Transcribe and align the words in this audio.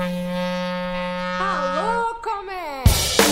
Alô, 0.00 0.14
comércio! 2.22 3.24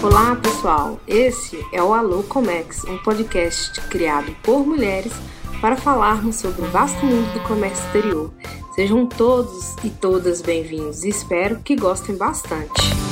Olá, 0.00 0.36
pessoal. 0.36 1.00
Esse 1.08 1.58
é 1.72 1.82
o 1.82 1.92
Alô 1.92 2.22
Comex, 2.22 2.84
um 2.84 2.96
podcast 2.98 3.80
criado 3.88 4.32
por 4.44 4.64
mulheres 4.64 5.12
para 5.60 5.76
falarmos 5.76 6.36
sobre 6.36 6.62
o 6.62 6.70
vasto 6.70 7.04
mundo 7.04 7.32
do 7.32 7.40
comércio 7.48 7.84
exterior. 7.86 8.30
Sejam 8.76 9.06
todos 9.06 9.74
e 9.82 9.90
todas 9.90 10.40
bem-vindos 10.40 11.02
e 11.02 11.08
espero 11.08 11.58
que 11.58 11.74
gostem 11.74 12.16
bastante. 12.16 13.09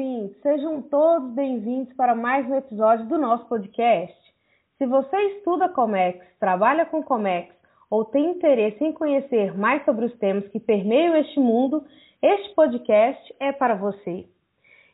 Ouvintes! 0.00 0.40
Sejam 0.40 0.80
todos 0.80 1.30
bem-vindos 1.32 1.92
para 1.92 2.14
mais 2.14 2.48
um 2.48 2.54
episódio 2.54 3.06
do 3.06 3.18
nosso 3.18 3.46
podcast. 3.46 4.16
Se 4.78 4.86
você 4.86 5.16
estuda 5.34 5.68
Comex, 5.68 6.24
trabalha 6.38 6.86
com 6.86 7.02
Comex 7.02 7.54
ou 7.90 8.06
tem 8.06 8.30
interesse 8.30 8.82
em 8.82 8.94
conhecer 8.94 9.56
mais 9.58 9.84
sobre 9.84 10.06
os 10.06 10.18
temas 10.18 10.48
que 10.48 10.58
permeiam 10.58 11.14
este 11.16 11.38
mundo, 11.38 11.84
este 12.22 12.54
podcast 12.54 13.34
é 13.38 13.52
para 13.52 13.74
você. 13.74 14.26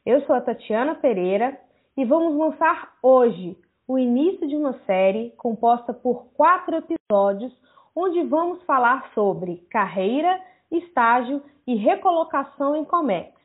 Eu 0.04 0.22
sou 0.22 0.34
a 0.34 0.40
Tatiana 0.40 0.96
Pereira 0.96 1.56
e 1.96 2.04
vamos 2.04 2.36
lançar 2.36 2.94
hoje 3.00 3.56
o 3.86 3.96
início 3.96 4.48
de 4.48 4.56
uma 4.56 4.72
série 4.86 5.30
composta 5.36 5.94
por 5.94 6.26
quatro 6.34 6.78
episódios, 6.78 7.52
onde 7.94 8.24
vamos 8.24 8.60
falar 8.64 9.08
sobre 9.14 9.64
carreira, 9.70 10.40
estágio 10.68 11.40
e 11.64 11.76
recolocação 11.76 12.74
em 12.74 12.84
Comex. 12.84 13.35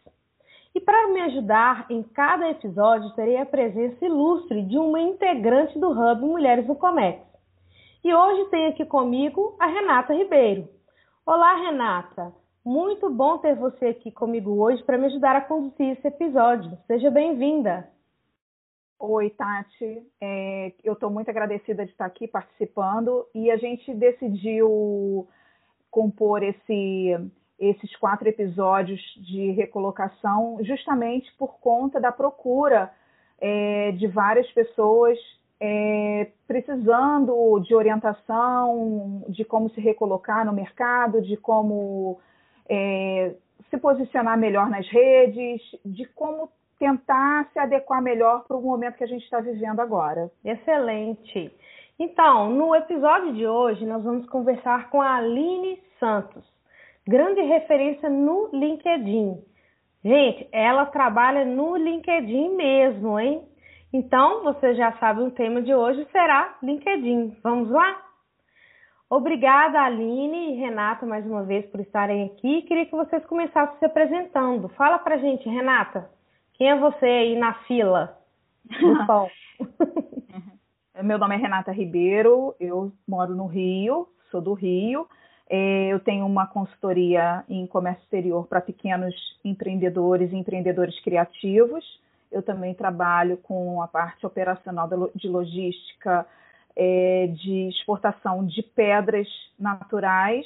E 0.74 0.80
para 0.80 1.10
me 1.10 1.20
ajudar 1.22 1.86
em 1.90 2.02
cada 2.02 2.50
episódio, 2.50 3.14
terei 3.14 3.36
a 3.36 3.46
presença 3.46 4.06
ilustre 4.06 4.64
de 4.64 4.78
uma 4.78 5.02
integrante 5.02 5.78
do 5.78 5.92
Hub 5.92 6.22
Mulheres 6.22 6.66
no 6.66 6.76
Comex. 6.76 7.22
E 8.04 8.14
hoje 8.14 8.50
tem 8.50 8.68
aqui 8.68 8.86
comigo 8.86 9.56
a 9.60 9.68
Renata 9.68 10.14
Ribeiro. 10.14 10.70
Olá, 11.26 11.56
Renata. 11.56 12.34
Muito 12.64 13.10
bom 13.10 13.38
ter 13.40 13.54
você 13.56 13.88
aqui 13.88 14.12
comigo 14.12 14.62
hoje 14.62 14.82
para 14.84 14.98
me 14.98 15.08
ajudar 15.08 15.36
a 15.36 15.42
conduzir 15.42 15.98
esse 15.98 16.08
episódio. 16.08 16.78
Seja 16.88 17.12
bem-vinda. 17.12 17.90
Oi, 18.98 19.30
Tati. 19.32 20.08
É, 20.22 20.74
eu 20.84 20.94
estou 20.94 21.10
muito 21.10 21.30
agradecida 21.30 21.86
de 21.86 21.92
estar 21.92 22.06
aqui 22.06 22.28
participando 22.28 23.28
e 23.36 23.52
a 23.52 23.58
gente 23.58 23.94
decidiu 23.94 25.28
compor 25.90 26.42
esse, 26.44 27.18
esses 27.62 27.96
quatro 27.98 28.28
episódios 28.28 29.00
de 29.18 29.52
recolocação 29.52 30.58
justamente 30.62 31.32
por 31.38 31.60
conta 31.60 32.00
da 32.00 32.12
procura 32.12 32.92
é, 33.40 33.92
de 33.92 34.08
várias 34.08 34.52
pessoas 34.52 35.18
é, 35.64 36.32
precisando 36.48 37.60
de 37.60 37.76
orientação, 37.76 39.24
de 39.30 39.46
como 39.46 39.70
se 39.70 39.80
recolocar 39.80 40.44
no 40.44 40.52
mercado, 40.52 41.22
de 41.22 41.38
como 41.38 42.20
é, 42.68 43.36
se 43.70 43.78
posicionar 43.78 44.38
melhor 44.40 44.68
nas 44.68 44.88
redes, 44.90 45.62
de 45.86 46.06
como 46.16 46.50
tentar 46.80 47.48
se 47.54 47.60
adequar 47.60 48.02
melhor 48.02 48.44
para 48.48 48.58
o 48.58 48.62
momento 48.62 48.98
que 48.98 49.04
a 49.04 49.08
gente 49.08 49.24
está 49.24 49.40
vivendo 49.40 49.80
agora. 49.80 50.32
Excelente! 50.44 51.54
Então, 52.00 52.50
no 52.50 52.76
episódio 52.76 53.32
de 53.34 53.46
hoje, 53.46 53.86
nós 53.86 54.04
vamos 54.04 54.28
conversar 54.28 54.90
com 54.90 55.00
a 55.00 55.18
Aline 55.18 55.80
Santos, 56.00 56.44
grande 57.08 57.42
referência 57.42 58.10
no 58.10 58.50
LinkedIn. 58.54 59.42
Gente, 60.04 60.48
ela 60.52 60.86
trabalha 60.86 61.46
no 61.46 61.76
LinkedIn 61.76 62.56
mesmo, 62.56 63.20
hein? 63.20 63.44
Então, 63.94 64.44
você 64.44 64.74
já 64.74 64.94
sabe, 64.94 65.22
o 65.22 65.32
tema 65.32 65.62
de 65.62 65.74
hoje 65.74 66.08
será 66.12 66.58
LinkedIn. 66.64 67.38
Vamos 67.44 67.70
lá? 67.70 68.02
Obrigada, 69.10 69.82
Aline 69.82 70.54
e 70.54 70.56
Renata, 70.56 71.06
mais 71.06 71.26
uma 71.26 71.44
vez, 71.44 71.66
por 71.66 71.82
estarem 71.82 72.24
aqui. 72.24 72.62
Queria 72.62 72.86
que 72.86 72.96
vocês 72.96 73.26
começassem 73.26 73.78
se 73.78 73.86
apresentando. 73.86 74.70
Fala 74.70 74.98
pra 74.98 75.18
gente, 75.18 75.50
Renata, 75.50 76.10
quem 76.54 76.70
é 76.70 76.80
você 76.80 77.06
aí 77.06 77.38
na 77.38 77.54
fila 77.66 78.18
do 78.80 79.04
pão? 79.06 79.30
Meu 81.04 81.18
nome 81.18 81.36
é 81.36 81.38
Renata 81.38 81.74
Ribeiro, 81.74 82.56
eu 82.60 82.94
moro 83.08 83.36
no 83.36 83.48
Rio, 83.48 84.08
sou 84.30 84.40
do 84.40 84.54
Rio. 84.54 85.06
É, 85.54 85.88
eu 85.90 86.00
tenho 86.00 86.26
uma 86.26 86.48
consultoria 86.48 87.44
em 87.50 87.68
comércio 87.68 88.02
exterior 88.04 88.48
para 88.48 88.62
pequenos 88.62 89.14
empreendedores 89.44 90.32
e 90.32 90.36
empreendedores 90.38 90.98
criativos 91.02 91.84
eu 92.32 92.42
também 92.42 92.74
trabalho 92.74 93.38
com 93.38 93.82
a 93.82 93.88
parte 93.88 94.26
operacional 94.26 94.90
de 95.14 95.28
logística 95.28 96.26
é, 96.76 97.28
de 97.28 97.68
exportação 97.68 98.46
de 98.46 98.64
pedras 98.64 99.28
naturais, 99.60 100.46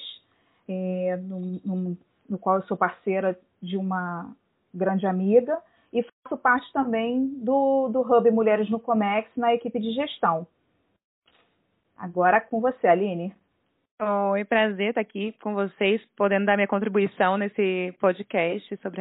no, 0.68 1.40
no, 1.64 1.98
no, 2.28 2.38
qual 2.40 2.56
eu 2.56 2.64
sou 2.64 2.76
parceira 2.76 3.40
de 3.62 3.78
uma 3.78 4.36
grande 4.74 5.06
amiga, 5.06 5.62
e 5.94 6.04
faço 6.24 6.42
parte 6.42 6.74
também 6.74 7.28
do, 7.44 7.88
do 7.90 8.02
Hub 8.02 8.32
Mulheres 8.32 8.68
no 8.70 8.80
Comex 8.80 9.30
na 9.38 9.54
equipe 9.54 9.80
de 9.80 9.92
gestão. 9.92 10.48
Agora 11.96 12.42
com 12.42 12.60
você, 12.60 12.88
Aline. 12.88 13.34
Oi, 13.98 14.44
prazer 14.44 14.90
estar 14.90 15.00
aqui 15.00 15.32
com 15.42 15.54
vocês, 15.54 16.06
podendo 16.18 16.46
dar 16.46 16.58
minha 16.58 16.68
contribuição 16.68 17.38
nesse 17.38 17.96
podcast 17.98 18.76
sobre 18.82 19.00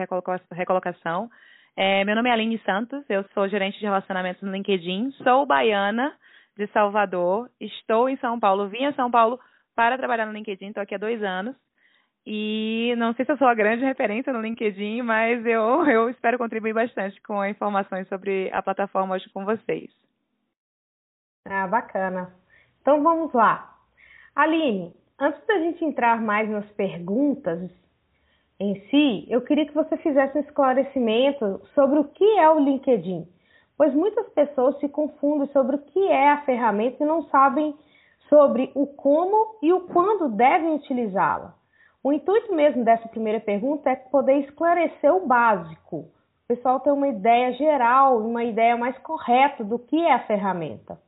recolocação. 0.53 1.29
É, 1.77 2.05
meu 2.05 2.15
nome 2.15 2.31
é 2.31 2.33
Aline 2.33 2.61
Santos, 2.65 3.05
eu 3.09 3.25
sou 3.35 3.49
gerente 3.49 3.77
de 3.81 3.85
relacionamentos 3.85 4.41
no 4.41 4.53
LinkedIn, 4.53 5.11
sou 5.25 5.45
baiana 5.47 6.17
de 6.57 6.69
Salvador, 6.69 7.51
estou 7.61 8.09
em 8.09 8.17
São 8.19 8.39
Paulo, 8.39 8.69
vim 8.69 8.85
a 8.85 8.93
São 8.93 9.11
Paulo 9.11 9.41
para 9.75 9.99
trabalhar 9.99 10.27
no 10.27 10.33
LinkedIn, 10.33 10.69
estou 10.69 10.85
aqui 10.85 10.95
há 10.95 10.99
dois 10.99 11.21
anos. 11.25 11.57
E 12.25 12.95
não 12.97 13.13
sei 13.15 13.25
se 13.25 13.33
eu 13.33 13.37
sou 13.37 13.49
a 13.49 13.55
grande 13.55 13.85
referência 13.85 14.33
no 14.33 14.41
LinkedIn, 14.41 15.03
mas 15.03 15.45
eu, 15.45 15.85
eu 15.91 16.09
espero 16.09 16.39
contribuir 16.39 16.73
bastante 16.73 17.21
com 17.23 17.45
informações 17.45 18.07
sobre 18.07 18.49
a 18.53 18.63
plataforma 18.63 19.17
hoje 19.17 19.29
com 19.31 19.45
vocês. 19.45 19.91
Ah, 21.45 21.67
bacana. 21.67 22.33
Então 22.81 23.03
vamos 23.03 23.33
lá. 23.33 23.74
Aline, 24.37 24.93
antes 25.17 25.47
da 25.47 25.59
gente 25.61 25.85
entrar 25.85 26.21
mais 26.21 26.51
nas 26.51 26.69
perguntas, 26.73 27.71
em 28.59 28.75
si, 28.89 29.27
eu 29.31 29.41
queria 29.43 29.65
que 29.65 29.75
você 29.75 29.97
fizesse 29.99 30.37
um 30.37 30.41
esclarecimento 30.41 31.61
sobre 31.73 32.01
o 32.01 32.05
que 32.05 32.25
é 32.41 32.51
o 32.51 32.59
LinkedIn, 32.59 33.29
pois 33.77 33.95
muitas 33.95 34.29
pessoas 34.31 34.77
se 34.81 34.89
confundem 34.89 35.47
sobre 35.53 35.77
o 35.77 35.79
que 35.79 36.09
é 36.09 36.31
a 36.31 36.43
ferramenta 36.43 37.05
e 37.05 37.07
não 37.07 37.23
sabem 37.29 37.77
sobre 38.29 38.73
o 38.75 38.89
como 38.89 39.57
e 39.63 39.73
o 39.73 39.83
quando 39.83 40.29
devem 40.29 40.75
utilizá-la. 40.75 41.55
O 42.03 42.13
intuito 42.13 42.53
mesmo 42.53 42.85
dessa 42.85 43.07
primeira 43.07 43.39
pergunta 43.39 43.89
é 43.89 43.95
poder 43.95 44.41
esclarecer 44.41 45.15
o 45.15 45.27
básico. 45.27 45.97
O 45.97 46.49
pessoal 46.49 46.81
ter 46.81 46.91
uma 46.91 47.07
ideia 47.07 47.53
geral, 47.53 48.19
uma 48.19 48.43
ideia 48.43 48.77
mais 48.77 48.99
correta 48.99 49.63
do 49.63 49.79
que 49.79 49.97
é 49.97 50.13
a 50.13 50.27
ferramenta. 50.27 50.99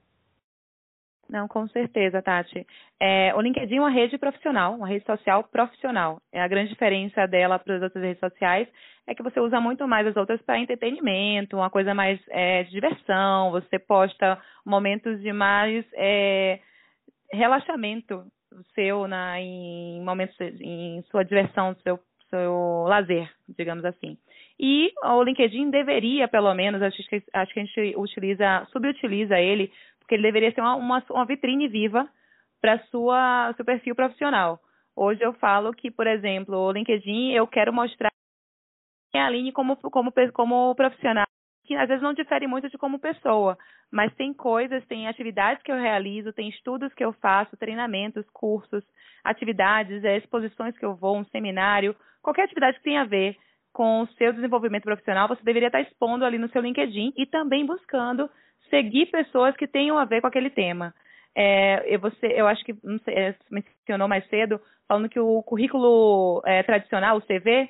Não, 1.29 1.49
com 1.49 1.67
certeza, 1.69 2.23
Tati. 2.23 2.67
É, 3.01 3.35
o 3.35 3.41
LinkedIn 3.41 3.77
é 3.77 3.81
uma 3.81 3.91
rede 3.91 4.17
profissional, 4.17 4.75
uma 4.75 4.87
rede 4.87 5.05
social 5.05 5.45
profissional. 5.45 6.21
É 6.33 6.41
a 6.41 6.49
grande 6.49 6.71
diferença 6.71 7.27
dela 7.27 7.59
para 7.59 7.77
as 7.77 7.83
outras 7.83 8.05
redes 8.05 8.21
sociais 8.21 8.69
é 9.07 9.15
que 9.15 9.23
você 9.23 9.39
usa 9.41 9.61
muito 9.61 9.87
mais 9.87 10.07
as 10.07 10.17
outras 10.17 10.43
para 10.43 10.59
entretenimento, 10.59 11.57
uma 11.57 11.71
coisa 11.71 11.95
mais 11.95 12.21
é, 12.29 12.65
de 12.65 12.71
diversão. 12.71 13.53
Você 13.53 13.79
posta 13.79 14.41
momentos 14.65 15.21
de 15.21 15.33
mais 15.33 15.85
é, 15.95 16.59
relaxamento 17.33 18.25
seu 18.75 19.07
na, 19.07 19.41
em 19.41 20.03
momentos 20.03 20.37
em 20.41 21.03
sua 21.11 21.25
diversão, 21.25 21.77
seu 21.83 22.01
seu 22.29 22.85
lazer, 22.89 23.31
digamos 23.57 23.85
assim. 23.85 24.19
E 24.59 24.91
o 25.05 25.23
LinkedIn 25.23 25.71
deveria, 25.71 26.27
pelo 26.27 26.53
menos, 26.55 26.83
acho 26.83 26.97
que, 27.09 27.23
acho 27.33 27.55
que 27.55 27.61
a 27.61 27.65
gente 27.65 27.95
utiliza, 27.97 28.67
subutiliza 28.73 29.39
ele 29.39 29.71
porque 30.07 30.15
ele 30.15 30.23
deveria 30.23 30.53
ser 30.53 30.61
uma, 30.61 30.77
uma, 30.77 31.05
uma 31.11 31.27
vitrine 31.27 31.67
viva 31.67 32.09
para 32.61 32.79
sua 32.87 33.53
seu 33.57 33.65
perfil 33.65 33.95
profissional. 33.95 34.61
Hoje 34.95 35.21
eu 35.21 35.33
falo 35.35 35.73
que, 35.73 35.91
por 35.91 36.07
exemplo, 36.07 36.57
o 36.57 36.71
LinkedIn 36.71 37.33
eu 37.33 37.47
quero 37.47 37.73
mostrar 37.73 38.11
a 39.13 39.27
Aline 39.27 39.51
como, 39.51 39.77
como, 39.91 40.13
como 40.33 40.75
profissional, 40.77 41.27
que 41.65 41.75
às 41.75 41.89
vezes 41.89 42.03
não 42.03 42.15
difere 42.15 42.47
muito 42.47 42.71
de 42.71 42.79
como 42.79 43.01
pessoa, 43.01 43.59
mas 43.91 44.15
tem 44.15 44.33
coisas, 44.33 44.87
tem 44.87 45.09
atividades 45.09 45.63
que 45.65 45.73
eu 45.73 45.77
realizo, 45.77 46.33
tem 46.33 46.49
estudos 46.51 46.95
que 46.95 47.05
eu 47.05 47.13
faço, 47.15 47.57
treinamentos, 47.57 48.25
cursos, 48.33 48.85
atividades, 49.25 50.05
é, 50.05 50.19
exposições 50.19 50.79
que 50.79 50.85
eu 50.85 50.95
vou, 50.95 51.17
um 51.17 51.25
seminário, 51.25 51.97
qualquer 52.23 52.45
atividade 52.45 52.77
que 52.77 52.85
tenha 52.85 53.01
a 53.01 53.07
ver 53.07 53.37
com 53.73 54.03
o 54.03 54.07
seu 54.15 54.33
desenvolvimento 54.33 54.85
profissional, 54.85 55.27
você 55.27 55.43
deveria 55.43 55.67
estar 55.69 55.81
expondo 55.81 56.25
ali 56.25 56.39
no 56.39 56.49
seu 56.51 56.63
LinkedIn 56.63 57.13
e 57.17 57.27
também 57.27 57.67
buscando 57.67 58.31
seguir 58.71 59.07
pessoas 59.07 59.57
que 59.57 59.67
tenham 59.67 59.99
a 59.99 60.05
ver 60.05 60.21
com 60.21 60.27
aquele 60.27 60.51
tema. 60.51 60.95
é, 61.35 61.99
você, 61.99 62.27
eu 62.29 62.47
acho 62.47 62.65
que 62.65 62.75
não 62.83 62.99
sei, 63.01 63.15
é, 63.15 63.35
mencionou 63.51 64.09
mais 64.09 64.27
cedo, 64.29 64.61
falando 64.89 65.09
que 65.09 65.21
o 65.21 65.43
currículo 65.43 66.43
é, 66.47 66.63
tradicional, 66.63 67.19
o 67.19 67.21
CV, 67.21 67.69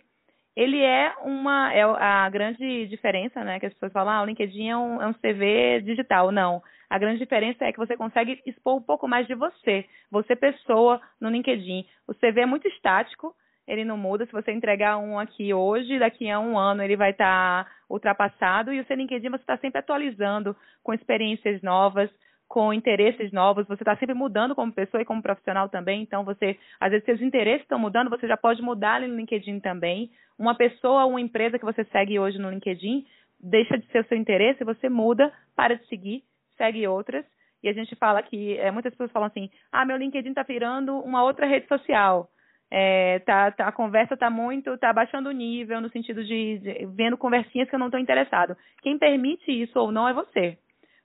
ele 0.54 0.80
é 0.80 1.12
uma 1.22 1.72
é 1.74 1.82
a 1.82 2.28
grande 2.30 2.86
diferença, 2.86 3.44
né? 3.44 3.60
Que 3.60 3.66
as 3.66 3.74
pessoas 3.74 3.92
falam, 3.92 4.12
ah, 4.12 4.22
o 4.22 4.24
LinkedIn 4.24 4.68
é 4.68 4.76
um, 4.76 5.02
é 5.02 5.06
um 5.06 5.12
CV 5.14 5.82
digital. 5.82 6.32
Não. 6.32 6.62
A 6.88 6.98
grande 6.98 7.18
diferença 7.18 7.64
é 7.64 7.72
que 7.72 7.78
você 7.78 7.96
consegue 7.96 8.40
expor 8.46 8.76
um 8.76 8.82
pouco 8.82 9.06
mais 9.06 9.26
de 9.26 9.34
você, 9.34 9.84
você 10.10 10.34
pessoa 10.34 11.00
no 11.20 11.28
LinkedIn. 11.28 11.84
O 12.06 12.14
CV 12.14 12.42
é 12.42 12.46
muito 12.46 12.66
estático, 12.68 13.34
ele 13.66 13.84
não 13.84 13.96
muda. 13.96 14.26
Se 14.26 14.32
você 14.32 14.52
entregar 14.52 14.98
um 14.98 15.18
aqui 15.18 15.52
hoje, 15.52 15.98
daqui 15.98 16.30
a 16.30 16.38
um 16.38 16.58
ano 16.58 16.82
ele 16.82 16.96
vai 16.96 17.10
estar 17.10 17.64
tá 17.64 17.70
ultrapassado. 17.88 18.72
E 18.72 18.80
o 18.80 18.86
seu 18.86 18.96
LinkedIn 18.96 19.28
você 19.30 19.42
está 19.42 19.56
sempre 19.58 19.78
atualizando 19.78 20.56
com 20.82 20.94
experiências 20.94 21.60
novas, 21.62 22.10
com 22.48 22.72
interesses 22.72 23.32
novos, 23.32 23.66
você 23.66 23.82
está 23.82 23.96
sempre 23.96 24.14
mudando 24.14 24.54
como 24.54 24.72
pessoa 24.72 25.02
e 25.02 25.04
como 25.04 25.22
profissional 25.22 25.68
também, 25.68 26.02
então 26.02 26.24
você, 26.24 26.56
às 26.78 26.90
vezes 26.90 27.04
seus 27.04 27.20
interesses 27.20 27.62
estão 27.62 27.78
mudando, 27.78 28.08
você 28.08 28.26
já 28.26 28.36
pode 28.36 28.62
mudar 28.62 28.94
ali 28.94 29.08
no 29.08 29.16
LinkedIn 29.16 29.60
também. 29.60 30.10
Uma 30.38 30.54
pessoa, 30.54 31.06
uma 31.06 31.20
empresa 31.20 31.58
que 31.58 31.64
você 31.64 31.84
segue 31.86 32.18
hoje 32.18 32.38
no 32.38 32.50
LinkedIn, 32.50 33.04
deixa 33.40 33.76
de 33.76 33.86
ser 33.88 34.00
o 34.00 34.08
seu 34.08 34.16
interesse, 34.16 34.64
você 34.64 34.88
muda, 34.88 35.32
para 35.54 35.76
de 35.76 35.86
seguir, 35.86 36.22
segue 36.56 36.86
outras. 36.86 37.24
E 37.62 37.68
a 37.68 37.72
gente 37.72 37.96
fala 37.96 38.22
que, 38.22 38.56
é, 38.58 38.70
muitas 38.70 38.92
pessoas 38.92 39.10
falam 39.10 39.28
assim, 39.28 39.50
ah, 39.72 39.84
meu 39.84 39.96
LinkedIn 39.96 40.28
está 40.28 40.42
virando 40.42 40.98
uma 41.00 41.24
outra 41.24 41.46
rede 41.46 41.66
social. 41.66 42.28
É, 42.70 43.20
tá, 43.20 43.50
tá, 43.52 43.68
a 43.68 43.72
conversa 43.72 44.14
está 44.14 44.28
muito, 44.28 44.74
está 44.74 44.92
baixando 44.92 45.28
o 45.28 45.32
nível, 45.32 45.80
no 45.80 45.88
sentido 45.90 46.24
de, 46.24 46.58
de 46.58 46.86
vendo 46.86 47.16
conversinhas 47.16 47.68
que 47.68 47.74
eu 47.74 47.78
não 47.78 47.86
estou 47.86 48.00
interessado. 48.00 48.56
Quem 48.82 48.98
permite 48.98 49.50
isso 49.50 49.78
ou 49.78 49.92
não 49.92 50.08
é 50.08 50.12
você. 50.12 50.58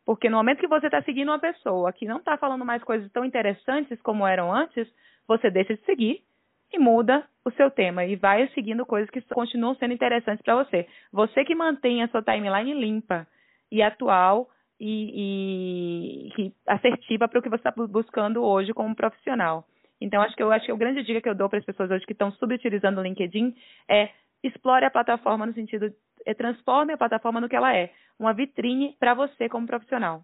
Porque 0.06 0.30
no 0.30 0.38
momento 0.38 0.60
que 0.60 0.68
você 0.68 0.88
está 0.88 1.02
seguindo 1.04 1.30
uma 1.30 1.40
pessoa 1.40 1.94
que 1.94 2.06
não 2.06 2.18
está 2.18 2.36
falando 2.38 2.66
mais 2.66 2.84
coisas 2.84 3.12
tão 3.12 3.24
interessantes 3.24 4.02
como 4.02 4.26
eram 4.26 4.52
antes, 4.52 4.88
você 5.28 5.52
deixa 5.52 5.76
de 5.76 5.86
seguir 5.86 6.24
e 6.74 6.80
muda 6.80 7.24
o 7.46 7.52
seu 7.52 7.70
tema 7.70 8.06
e 8.06 8.16
vai 8.16 8.48
seguindo 8.50 8.86
coisas 8.86 9.10
que 9.10 9.22
continuam 9.22 9.76
sendo 9.76 9.94
interessantes 9.94 10.42
para 10.44 10.56
você. 10.56 10.88
Você 11.12 11.44
que 11.46 11.54
mantém 11.54 12.02
a 12.02 12.08
sua 12.08 12.24
timeline 12.24 12.74
limpa 12.74 13.28
e 13.72 13.82
atual 13.82 14.50
e, 14.80 16.32
e, 16.38 16.48
e 16.48 16.54
assertiva 16.68 17.28
para 17.28 17.40
o 17.40 17.42
que 17.42 17.50
você 17.50 17.68
está 17.68 17.72
buscando 17.88 18.44
hoje 18.44 18.74
como 18.74 18.96
profissional. 18.96 19.66
Então, 20.02 20.22
acho 20.22 20.36
que 20.36 20.42
eu 20.42 20.52
acho 20.52 20.66
que 20.66 20.72
a 20.72 20.76
grande 20.76 21.04
dica 21.04 21.22
que 21.22 21.30
eu 21.30 21.36
dou 21.36 21.48
para 21.48 21.60
as 21.60 21.66
pessoas 21.66 21.92
hoje 21.92 22.06
que 22.06 22.14
estão 22.14 22.32
subutilizando 22.34 23.00
o 23.00 23.04
LinkedIn 23.04 23.56
é 23.88 24.10
explore 24.44 24.84
a 24.84 24.90
plataforma 24.90 25.46
no 25.46 25.54
sentido 25.54 25.94
é, 26.26 26.34
transforme 26.34 26.94
a 26.94 26.98
plataforma 26.98 27.40
no 27.40 27.48
que 27.48 27.56
ela 27.56 27.76
é, 27.76 27.92
uma 28.20 28.34
vitrine 28.34 28.96
para 29.00 29.14
você 29.14 29.48
como 29.48 29.68
profissional, 29.68 30.24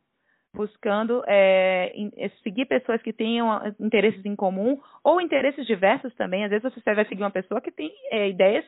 buscando 0.53 1.23
é, 1.27 1.93
é, 2.17 2.29
seguir 2.43 2.65
pessoas 2.65 3.01
que 3.01 3.13
tenham 3.13 3.51
ah, 3.51 3.71
interesses 3.79 4.25
em 4.25 4.35
comum 4.35 4.79
ou 5.03 5.21
interesses 5.21 5.65
diversos 5.65 6.13
também. 6.15 6.43
Às 6.43 6.49
vezes 6.49 6.73
você 6.73 6.93
vai 6.93 7.05
seguir 7.05 7.23
uma 7.23 7.31
pessoa 7.31 7.61
que 7.61 7.71
tem 7.71 7.91
é, 8.11 8.29
ideias 8.29 8.65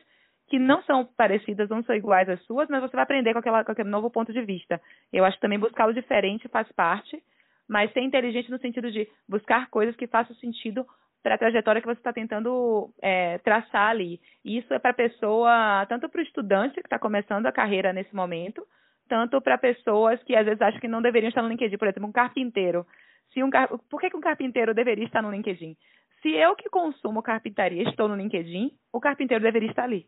que 0.48 0.58
não 0.58 0.82
são 0.82 1.04
parecidas, 1.16 1.68
não 1.68 1.82
são 1.84 1.94
iguais 1.94 2.28
às 2.28 2.42
suas, 2.42 2.68
mas 2.68 2.80
você 2.80 2.96
vai 2.96 3.04
aprender 3.04 3.32
com, 3.32 3.38
aquela, 3.38 3.64
com 3.64 3.70
aquele 3.70 3.88
novo 3.88 4.10
ponto 4.10 4.32
de 4.32 4.42
vista. 4.42 4.80
Eu 5.12 5.24
acho 5.24 5.36
que 5.36 5.42
também 5.42 5.60
buscar 5.60 5.86
o 5.86 5.94
diferente 5.94 6.48
faz 6.48 6.70
parte, 6.72 7.22
mas 7.68 7.92
ser 7.92 8.00
inteligente 8.00 8.50
no 8.50 8.58
sentido 8.58 8.90
de 8.90 9.08
buscar 9.28 9.70
coisas 9.70 9.94
que 9.94 10.08
façam 10.08 10.34
sentido 10.36 10.84
para 11.22 11.34
a 11.34 11.38
trajetória 11.38 11.80
que 11.80 11.86
você 11.86 12.00
está 12.00 12.12
tentando 12.12 12.90
é, 13.02 13.38
traçar 13.38 13.90
ali. 13.90 14.20
Isso 14.44 14.72
é 14.72 14.78
para 14.78 14.90
a 14.90 14.94
pessoa, 14.94 15.86
tanto 15.88 16.08
para 16.08 16.20
o 16.20 16.24
estudante 16.24 16.74
que 16.74 16.86
está 16.86 16.98
começando 16.98 17.46
a 17.46 17.52
carreira 17.52 17.92
nesse 17.92 18.14
momento, 18.14 18.66
tanto 19.08 19.40
para 19.40 19.58
pessoas 19.58 20.22
que 20.22 20.34
às 20.34 20.46
vezes 20.46 20.62
acham 20.62 20.80
que 20.80 20.88
não 20.88 21.02
deveriam 21.02 21.28
estar 21.28 21.42
no 21.42 21.48
LinkedIn. 21.48 21.76
Por 21.76 21.88
exemplo, 21.88 22.08
um 22.08 22.12
carpinteiro. 22.12 22.86
Se 23.32 23.42
um 23.42 23.50
car... 23.50 23.68
Por 23.68 24.00
que, 24.00 24.10
que 24.10 24.16
um 24.16 24.20
carpinteiro 24.20 24.74
deveria 24.74 25.04
estar 25.04 25.22
no 25.22 25.30
LinkedIn? 25.30 25.76
Se 26.22 26.30
eu 26.30 26.54
que 26.54 26.68
consumo 26.68 27.22
carpintaria 27.22 27.82
estou 27.88 28.08
no 28.08 28.16
LinkedIn, 28.16 28.72
o 28.92 29.00
carpinteiro 29.00 29.42
deveria 29.42 29.70
estar 29.70 29.84
ali, 29.84 30.06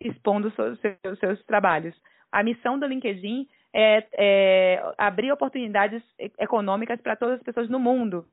expondo 0.00 0.50
seus, 0.52 0.78
seus, 0.80 1.18
seus 1.18 1.44
trabalhos. 1.44 1.94
A 2.30 2.42
missão 2.42 2.78
do 2.78 2.86
LinkedIn 2.86 3.46
é, 3.74 4.06
é 4.14 4.92
abrir 4.96 5.32
oportunidades 5.32 6.02
econômicas 6.38 7.00
para 7.00 7.16
todas 7.16 7.36
as 7.36 7.42
pessoas 7.42 7.68
no 7.68 7.78
mundo. 7.78 8.24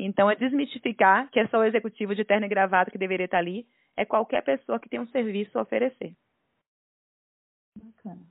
Então, 0.00 0.30
é 0.30 0.36
desmistificar 0.36 1.28
que 1.30 1.40
é 1.40 1.48
só 1.48 1.58
o 1.58 1.64
executivo 1.64 2.14
de 2.14 2.24
terno 2.24 2.46
e 2.46 2.48
gravata 2.48 2.90
que 2.90 2.96
deveria 2.96 3.24
estar 3.24 3.38
ali, 3.38 3.66
é 3.96 4.04
qualquer 4.04 4.44
pessoa 4.44 4.78
que 4.78 4.88
tem 4.88 5.00
um 5.00 5.08
serviço 5.08 5.58
a 5.58 5.62
oferecer. 5.62 6.14
Bacana. 7.76 8.22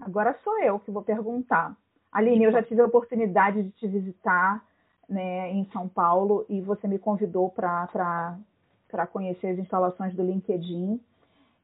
Agora 0.00 0.36
sou 0.42 0.58
eu 0.60 0.80
que 0.80 0.90
vou 0.90 1.02
perguntar. 1.02 1.76
Aline, 2.10 2.44
eu 2.44 2.52
já 2.52 2.64
tive 2.64 2.80
a 2.80 2.86
oportunidade 2.86 3.62
de 3.62 3.70
te 3.70 3.86
visitar 3.86 4.64
né, 5.08 5.52
em 5.52 5.64
São 5.70 5.88
Paulo 5.88 6.44
e 6.48 6.60
você 6.60 6.88
me 6.88 6.98
convidou 6.98 7.48
para 7.48 8.36
conhecer 9.12 9.48
as 9.48 9.58
instalações 9.58 10.14
do 10.16 10.24
LinkedIn. 10.24 11.00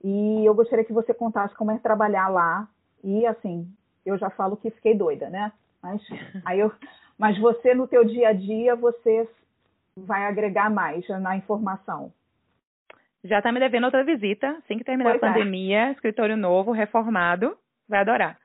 E 0.02 0.44
eu 0.44 0.54
gostaria 0.54 0.84
que 0.84 0.92
você 0.92 1.12
contasse 1.12 1.54
como 1.56 1.72
é 1.72 1.78
trabalhar 1.78 2.28
lá. 2.28 2.68
E 3.02 3.26
assim, 3.26 3.68
eu 4.06 4.16
já 4.16 4.30
falo 4.30 4.56
que 4.56 4.70
fiquei 4.70 4.94
doida, 4.96 5.28
né? 5.28 5.52
Mas 5.82 6.00
aí 6.44 6.60
eu 6.60 6.72
mas 7.20 7.38
você, 7.38 7.74
no 7.74 7.86
teu 7.86 8.02
dia 8.02 8.30
a 8.30 8.32
dia, 8.32 8.74
você 8.74 9.28
vai 9.94 10.24
agregar 10.26 10.70
mais 10.70 11.06
na 11.20 11.36
informação. 11.36 12.10
Já 13.22 13.38
está 13.38 13.52
me 13.52 13.60
devendo 13.60 13.84
outra 13.84 14.02
visita, 14.02 14.48
assim 14.52 14.78
que 14.78 14.84
terminar 14.84 15.10
pois 15.10 15.22
a 15.22 15.26
é. 15.26 15.32
pandemia, 15.34 15.88
é. 15.88 15.92
escritório 15.92 16.34
novo, 16.34 16.72
reformado, 16.72 17.54
vai 17.86 18.00
adorar. 18.00 18.38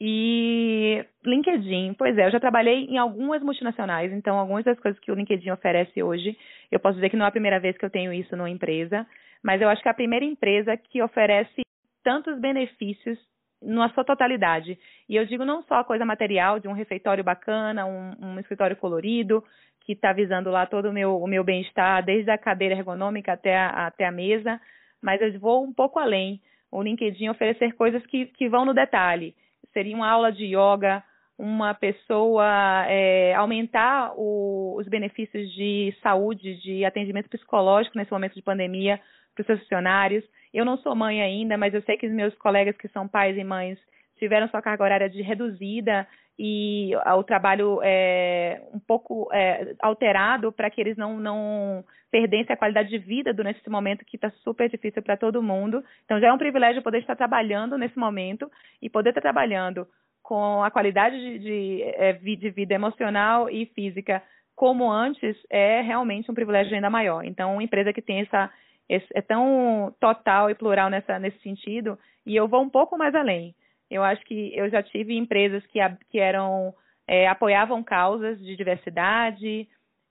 E 0.00 1.04
LinkedIn, 1.24 1.94
pois 1.94 2.18
é, 2.18 2.26
eu 2.26 2.32
já 2.32 2.40
trabalhei 2.40 2.86
em 2.86 2.98
algumas 2.98 3.40
multinacionais, 3.44 4.12
então 4.12 4.36
algumas 4.36 4.64
das 4.64 4.78
coisas 4.80 5.00
que 5.00 5.12
o 5.12 5.14
LinkedIn 5.14 5.50
oferece 5.50 6.02
hoje, 6.02 6.36
eu 6.72 6.80
posso 6.80 6.96
dizer 6.96 7.10
que 7.10 7.16
não 7.16 7.26
é 7.26 7.28
a 7.28 7.32
primeira 7.32 7.60
vez 7.60 7.78
que 7.78 7.84
eu 7.84 7.90
tenho 7.90 8.12
isso 8.12 8.36
numa 8.36 8.50
empresa, 8.50 9.06
mas 9.40 9.62
eu 9.62 9.68
acho 9.68 9.80
que 9.80 9.88
é 9.88 9.92
a 9.92 9.94
primeira 9.94 10.24
empresa 10.24 10.76
que 10.76 11.00
oferece 11.00 11.62
tantos 12.02 12.40
benefícios 12.40 13.16
na 13.62 13.88
sua 13.90 14.04
totalidade. 14.04 14.78
E 15.08 15.16
eu 15.16 15.26
digo 15.26 15.44
não 15.44 15.62
só 15.62 15.76
a 15.76 15.84
coisa 15.84 16.04
material 16.04 16.58
de 16.58 16.68
um 16.68 16.72
refeitório 16.72 17.24
bacana, 17.24 17.86
um, 17.86 18.14
um 18.20 18.40
escritório 18.40 18.76
colorido, 18.76 19.42
que 19.80 19.92
está 19.92 20.12
visando 20.12 20.50
lá 20.50 20.66
todo 20.66 20.88
o 20.88 20.92
meu, 20.92 21.16
o 21.16 21.26
meu 21.26 21.44
bem-estar, 21.44 22.04
desde 22.04 22.30
a 22.30 22.38
cadeira 22.38 22.74
ergonômica 22.74 23.32
até 23.32 23.56
a, 23.56 23.86
até 23.86 24.04
a 24.04 24.12
mesa, 24.12 24.60
mas 25.00 25.20
eu 25.20 25.38
vou 25.38 25.62
um 25.62 25.72
pouco 25.72 25.98
além. 25.98 26.40
O 26.70 26.82
LinkedIn 26.82 27.28
oferecer 27.28 27.72
coisas 27.74 28.04
que, 28.06 28.26
que 28.26 28.48
vão 28.48 28.64
no 28.64 28.74
detalhe. 28.74 29.34
Seria 29.72 29.94
uma 29.94 30.10
aula 30.10 30.32
de 30.32 30.44
yoga, 30.44 31.02
uma 31.38 31.72
pessoa 31.74 32.84
é, 32.88 33.34
aumentar 33.34 34.12
o, 34.16 34.74
os 34.76 34.88
benefícios 34.88 35.52
de 35.52 35.94
saúde, 36.02 36.56
de 36.56 36.84
atendimento 36.84 37.28
psicológico 37.28 37.96
nesse 37.96 38.10
momento 38.10 38.34
de 38.34 38.42
pandemia 38.42 39.00
para 39.36 39.42
os 39.42 39.46
seus 39.46 39.60
funcionários. 39.60 40.24
Eu 40.52 40.64
não 40.64 40.78
sou 40.78 40.96
mãe 40.96 41.20
ainda, 41.20 41.56
mas 41.56 41.74
eu 41.74 41.82
sei 41.82 41.96
que 41.96 42.06
os 42.06 42.12
meus 42.12 42.34
colegas 42.36 42.76
que 42.76 42.88
são 42.88 43.06
pais 43.06 43.36
e 43.36 43.44
mães 43.44 43.78
tiveram 44.18 44.48
sua 44.48 44.62
carga 44.62 44.82
horária 44.82 45.10
de 45.10 45.20
reduzida 45.20 46.08
e 46.38 46.90
o 46.94 47.22
trabalho 47.22 47.80
é, 47.82 48.60
um 48.72 48.78
pouco 48.78 49.28
é, 49.32 49.74
alterado 49.80 50.52
para 50.52 50.70
que 50.70 50.80
eles 50.80 50.96
não, 50.96 51.18
não 51.18 51.84
perdessem 52.10 52.52
a 52.52 52.56
qualidade 52.56 52.90
de 52.90 52.98
vida 52.98 53.32
durante 53.32 53.60
esse 53.60 53.70
momento 53.70 54.04
que 54.04 54.16
está 54.16 54.30
super 54.42 54.68
difícil 54.68 55.02
para 55.02 55.16
todo 55.16 55.42
mundo. 55.42 55.82
Então 56.04 56.20
já 56.20 56.28
é 56.28 56.32
um 56.32 56.38
privilégio 56.38 56.82
poder 56.82 56.98
estar 56.98 57.16
trabalhando 57.16 57.78
nesse 57.78 57.98
momento 57.98 58.50
e 58.82 58.90
poder 58.90 59.10
estar 59.10 59.22
trabalhando 59.22 59.86
com 60.22 60.62
a 60.62 60.70
qualidade 60.70 61.16
de, 61.16 61.38
de, 61.38 61.82
é, 61.82 62.12
de 62.12 62.50
vida 62.50 62.74
emocional 62.74 63.48
e 63.48 63.66
física 63.66 64.22
como 64.54 64.90
antes 64.90 65.36
é 65.50 65.82
realmente 65.82 66.30
um 66.30 66.34
privilégio 66.34 66.74
ainda 66.74 66.88
maior. 66.88 67.22
Então, 67.24 67.52
uma 67.52 67.62
empresa 67.62 67.92
que 67.92 68.00
tem 68.00 68.20
essa 68.20 68.50
é 68.88 69.20
tão 69.20 69.94
total 70.00 70.50
e 70.50 70.54
plural 70.54 70.88
nessa, 70.88 71.18
nesse 71.18 71.38
sentido, 71.40 71.98
e 72.24 72.36
eu 72.36 72.46
vou 72.48 72.62
um 72.62 72.70
pouco 72.70 72.96
mais 72.96 73.14
além. 73.14 73.54
Eu 73.90 74.02
acho 74.02 74.24
que 74.24 74.52
eu 74.56 74.68
já 74.70 74.82
tive 74.82 75.16
empresas 75.16 75.64
que, 75.66 75.78
que 76.10 76.18
eram 76.18 76.74
é, 77.06 77.28
apoiavam 77.28 77.82
causas 77.82 78.38
de 78.40 78.56
diversidade, 78.56 79.68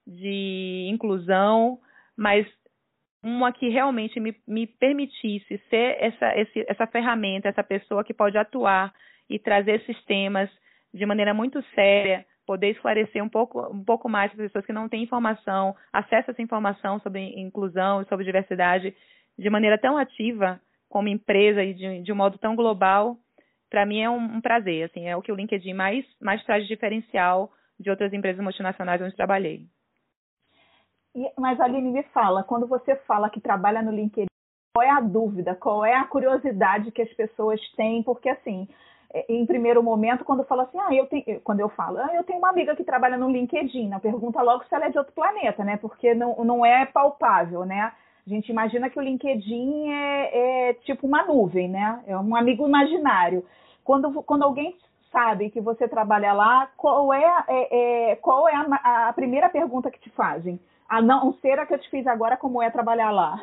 de 0.07 0.87
inclusão, 0.91 1.79
mas 2.17 2.47
uma 3.23 3.51
que 3.51 3.69
realmente 3.69 4.19
me, 4.19 4.35
me 4.47 4.67
permitisse 4.67 5.57
ser 5.69 5.97
essa, 5.99 6.37
esse, 6.37 6.65
essa 6.67 6.87
ferramenta, 6.87 7.49
essa 7.49 7.63
pessoa 7.63 8.03
que 8.03 8.13
pode 8.13 8.37
atuar 8.37 8.93
e 9.29 9.39
trazer 9.39 9.81
esses 9.81 10.01
temas 10.05 10.49
de 10.93 11.05
maneira 11.05 11.33
muito 11.33 11.61
séria 11.73 12.25
poder 12.45 12.71
esclarecer 12.71 13.23
um 13.23 13.29
pouco, 13.29 13.59
um 13.71 13.83
pouco 13.83 14.07
mais 14.07 14.31
para 14.31 14.43
as 14.43 14.51
pessoas 14.51 14.65
que 14.65 14.73
não 14.73 14.87
têm 14.87 15.03
informação, 15.03 15.75
acesso 15.91 16.29
a 16.29 16.31
essa 16.31 16.41
informação 16.41 16.99
sobre 16.99 17.39
inclusão 17.39 18.01
e 18.01 18.05
sobre 18.05 18.25
diversidade 18.25 18.95
de 19.37 19.49
maneira 19.49 19.77
tão 19.77 19.97
ativa 19.97 20.59
como 20.89 21.07
empresa 21.07 21.63
e 21.63 21.73
de, 21.73 22.01
de 22.03 22.11
um 22.11 22.15
modo 22.15 22.37
tão 22.37 22.55
global, 22.55 23.17
para 23.69 23.85
mim 23.85 23.99
é 23.99 24.09
um, 24.09 24.37
um, 24.37 24.41
prazer. 24.41 24.85
Assim, 24.85 25.07
é 25.07 25.15
o 25.15 25.21
que 25.21 25.31
o 25.31 25.35
LinkedIn 25.35 25.73
mais, 25.73 26.05
mais 26.21 26.43
traz 26.45 26.63
de 26.63 26.69
diferencial 26.69 27.51
de 27.79 27.89
outras 27.89 28.13
empresas 28.13 28.41
multinacionais 28.41 29.01
onde 29.01 29.15
trabalhei. 29.15 29.65
E, 31.13 31.31
mas 31.37 31.59
Aline 31.59 31.91
me 31.91 32.03
fala, 32.03 32.43
quando 32.43 32.67
você 32.67 32.95
fala 33.07 33.29
que 33.29 33.41
trabalha 33.41 33.81
no 33.81 33.91
LinkedIn, 33.91 34.27
qual 34.73 34.85
é 34.85 34.89
a 34.89 35.01
dúvida, 35.01 35.55
qual 35.55 35.85
é 35.85 35.93
a 35.93 36.05
curiosidade 36.05 36.91
que 36.91 37.01
as 37.01 37.13
pessoas 37.13 37.59
têm? 37.75 38.03
Porque 38.03 38.29
assim, 38.29 38.67
em 39.29 39.45
primeiro 39.45 39.81
momento, 39.81 40.25
quando 40.25 40.43
fala 40.43 40.63
assim, 40.63 40.77
ah, 40.79 40.93
eu 40.93 41.05
tenho, 41.07 41.39
quando 41.41 41.59
eu 41.59 41.69
falo, 41.69 41.99
ah, 41.99 42.09
eu 42.13 42.23
tenho 42.23 42.39
uma 42.39 42.49
amiga 42.49 42.75
que 42.75 42.83
trabalha 42.83 43.17
no 43.17 43.29
LinkedIn, 43.29 43.87
não 43.87 43.99
pergunta 43.99 44.41
logo 44.41 44.63
se 44.65 44.75
ela 44.75 44.85
é 44.85 44.89
de 44.89 44.97
outro 44.97 45.13
planeta, 45.13 45.63
né? 45.63 45.77
Porque 45.77 46.13
não, 46.13 46.35
não 46.43 46.65
é 46.65 46.85
palpável, 46.85 47.65
né? 47.65 47.91
A 48.25 48.29
gente 48.29 48.49
imagina 48.49 48.89
que 48.89 48.99
o 48.99 49.01
LinkedIn 49.01 49.89
é, 49.91 50.69
é 50.69 50.73
tipo 50.85 51.05
uma 51.05 51.23
nuvem, 51.23 51.69
né? 51.69 52.03
É 52.07 52.17
um 52.17 52.35
amigo 52.35 52.67
imaginário. 52.67 53.45
Quando, 53.83 54.11
quando 54.23 54.43
alguém 54.43 54.75
sabe 55.11 55.49
que 55.49 55.61
você 55.61 55.87
trabalha 55.87 56.33
lá, 56.33 56.69
qual 56.75 57.13
é, 57.13 57.43
é, 57.47 58.11
é 58.11 58.15
qual 58.17 58.49
é 58.49 58.55
a, 58.55 59.07
a, 59.09 59.13
primeira 59.13 59.47
pergunta 59.47 59.91
que 59.91 59.99
te 59.99 60.09
fazem? 60.09 60.59
A 60.89 61.01
não 61.01 61.33
ser 61.35 61.59
a 61.59 61.65
que 61.65 61.73
eu 61.73 61.79
te 61.79 61.89
fiz 61.89 62.05
agora, 62.05 62.35
como 62.35 62.61
é 62.61 62.69
trabalhar 62.69 63.11
lá? 63.11 63.41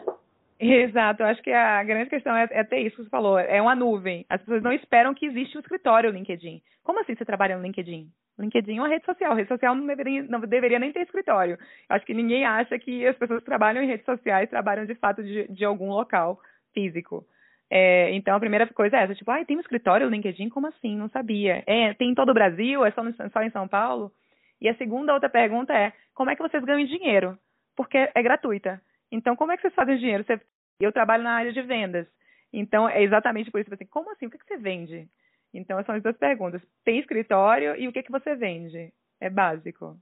Exato, 0.64 1.24
eu 1.24 1.26
acho 1.26 1.42
que 1.42 1.50
a 1.50 1.82
grande 1.82 2.08
questão 2.08 2.36
é, 2.36 2.46
é 2.52 2.62
ter 2.62 2.78
isso 2.78 2.94
que 2.94 3.02
você 3.02 3.10
falou, 3.10 3.36
é 3.36 3.60
uma 3.60 3.74
nuvem. 3.74 4.24
As 4.28 4.40
pessoas 4.40 4.62
não 4.62 4.72
esperam 4.72 5.12
que 5.12 5.26
existe 5.26 5.56
um 5.56 5.60
escritório 5.60 6.10
LinkedIn. 6.10 6.62
Como 6.84 7.00
assim 7.00 7.16
você 7.16 7.24
trabalha 7.24 7.56
no 7.56 7.64
LinkedIn? 7.64 8.08
LinkedIn 8.38 8.78
é 8.78 8.80
uma 8.80 8.88
rede 8.88 9.04
social. 9.04 9.34
Rede 9.34 9.48
social 9.48 9.74
não 9.74 9.86
deveria, 9.86 10.22
não 10.22 10.38
deveria 10.40 10.78
nem 10.78 10.92
ter 10.92 11.00
escritório. 11.00 11.58
Eu 11.90 11.96
acho 11.96 12.06
que 12.06 12.14
ninguém 12.14 12.44
acha 12.44 12.78
que 12.78 13.04
as 13.04 13.16
pessoas 13.16 13.40
que 13.40 13.46
trabalham 13.46 13.82
em 13.82 13.88
redes 13.88 14.04
sociais 14.04 14.48
trabalham 14.48 14.86
de 14.86 14.94
fato 14.94 15.20
de, 15.24 15.48
de 15.48 15.64
algum 15.64 15.90
local 15.90 16.38
físico. 16.72 17.24
É, 17.68 18.12
então, 18.12 18.36
a 18.36 18.40
primeira 18.40 18.66
coisa 18.68 18.98
é 18.98 19.02
essa, 19.02 19.14
tipo, 19.16 19.30
ah, 19.32 19.44
tem 19.44 19.56
um 19.56 19.60
escritório 19.60 20.06
no 20.06 20.14
LinkedIn? 20.14 20.48
Como 20.48 20.68
assim? 20.68 20.96
Não 20.96 21.08
sabia. 21.08 21.64
É, 21.66 21.92
tem 21.94 22.10
em 22.10 22.14
todo 22.14 22.30
o 22.30 22.34
Brasil? 22.34 22.84
É 22.84 22.92
só, 22.92 23.02
no, 23.02 23.12
só 23.12 23.42
em 23.42 23.50
São 23.50 23.66
Paulo? 23.66 24.12
E 24.60 24.68
a 24.68 24.76
segunda 24.76 25.12
outra 25.12 25.28
pergunta 25.28 25.72
é, 25.72 25.92
como 26.14 26.30
é 26.30 26.36
que 26.36 26.42
vocês 26.42 26.62
ganham 26.64 26.86
dinheiro? 26.86 27.36
Porque 27.74 28.10
é 28.14 28.22
gratuita. 28.22 28.80
Então, 29.12 29.36
como 29.36 29.52
é 29.52 29.56
que 29.56 29.62
vocês 29.62 29.74
fazem 29.74 29.98
dinheiro? 29.98 30.24
Você, 30.24 30.40
eu 30.80 30.92
trabalho 30.92 31.22
na 31.22 31.34
área 31.34 31.52
de 31.52 31.62
vendas. 31.62 32.06
Então, 32.52 32.88
é 32.88 33.02
exatamente 33.02 33.50
por 33.50 33.60
isso. 33.60 33.72
Assim, 33.72 33.86
como 33.86 34.10
assim? 34.10 34.26
O 34.26 34.30
que, 34.30 34.38
que 34.38 34.46
você 34.46 34.56
vende? 34.56 35.08
Então, 35.54 35.82
são 35.84 35.94
as 35.94 36.02
duas 36.02 36.16
perguntas. 36.16 36.62
Tem 36.84 36.98
escritório 36.98 37.76
e 37.76 37.88
o 37.88 37.92
que, 37.92 38.02
que 38.02 38.10
você 38.10 38.34
vende? 38.34 38.92
É 39.20 39.30
básico. 39.30 39.96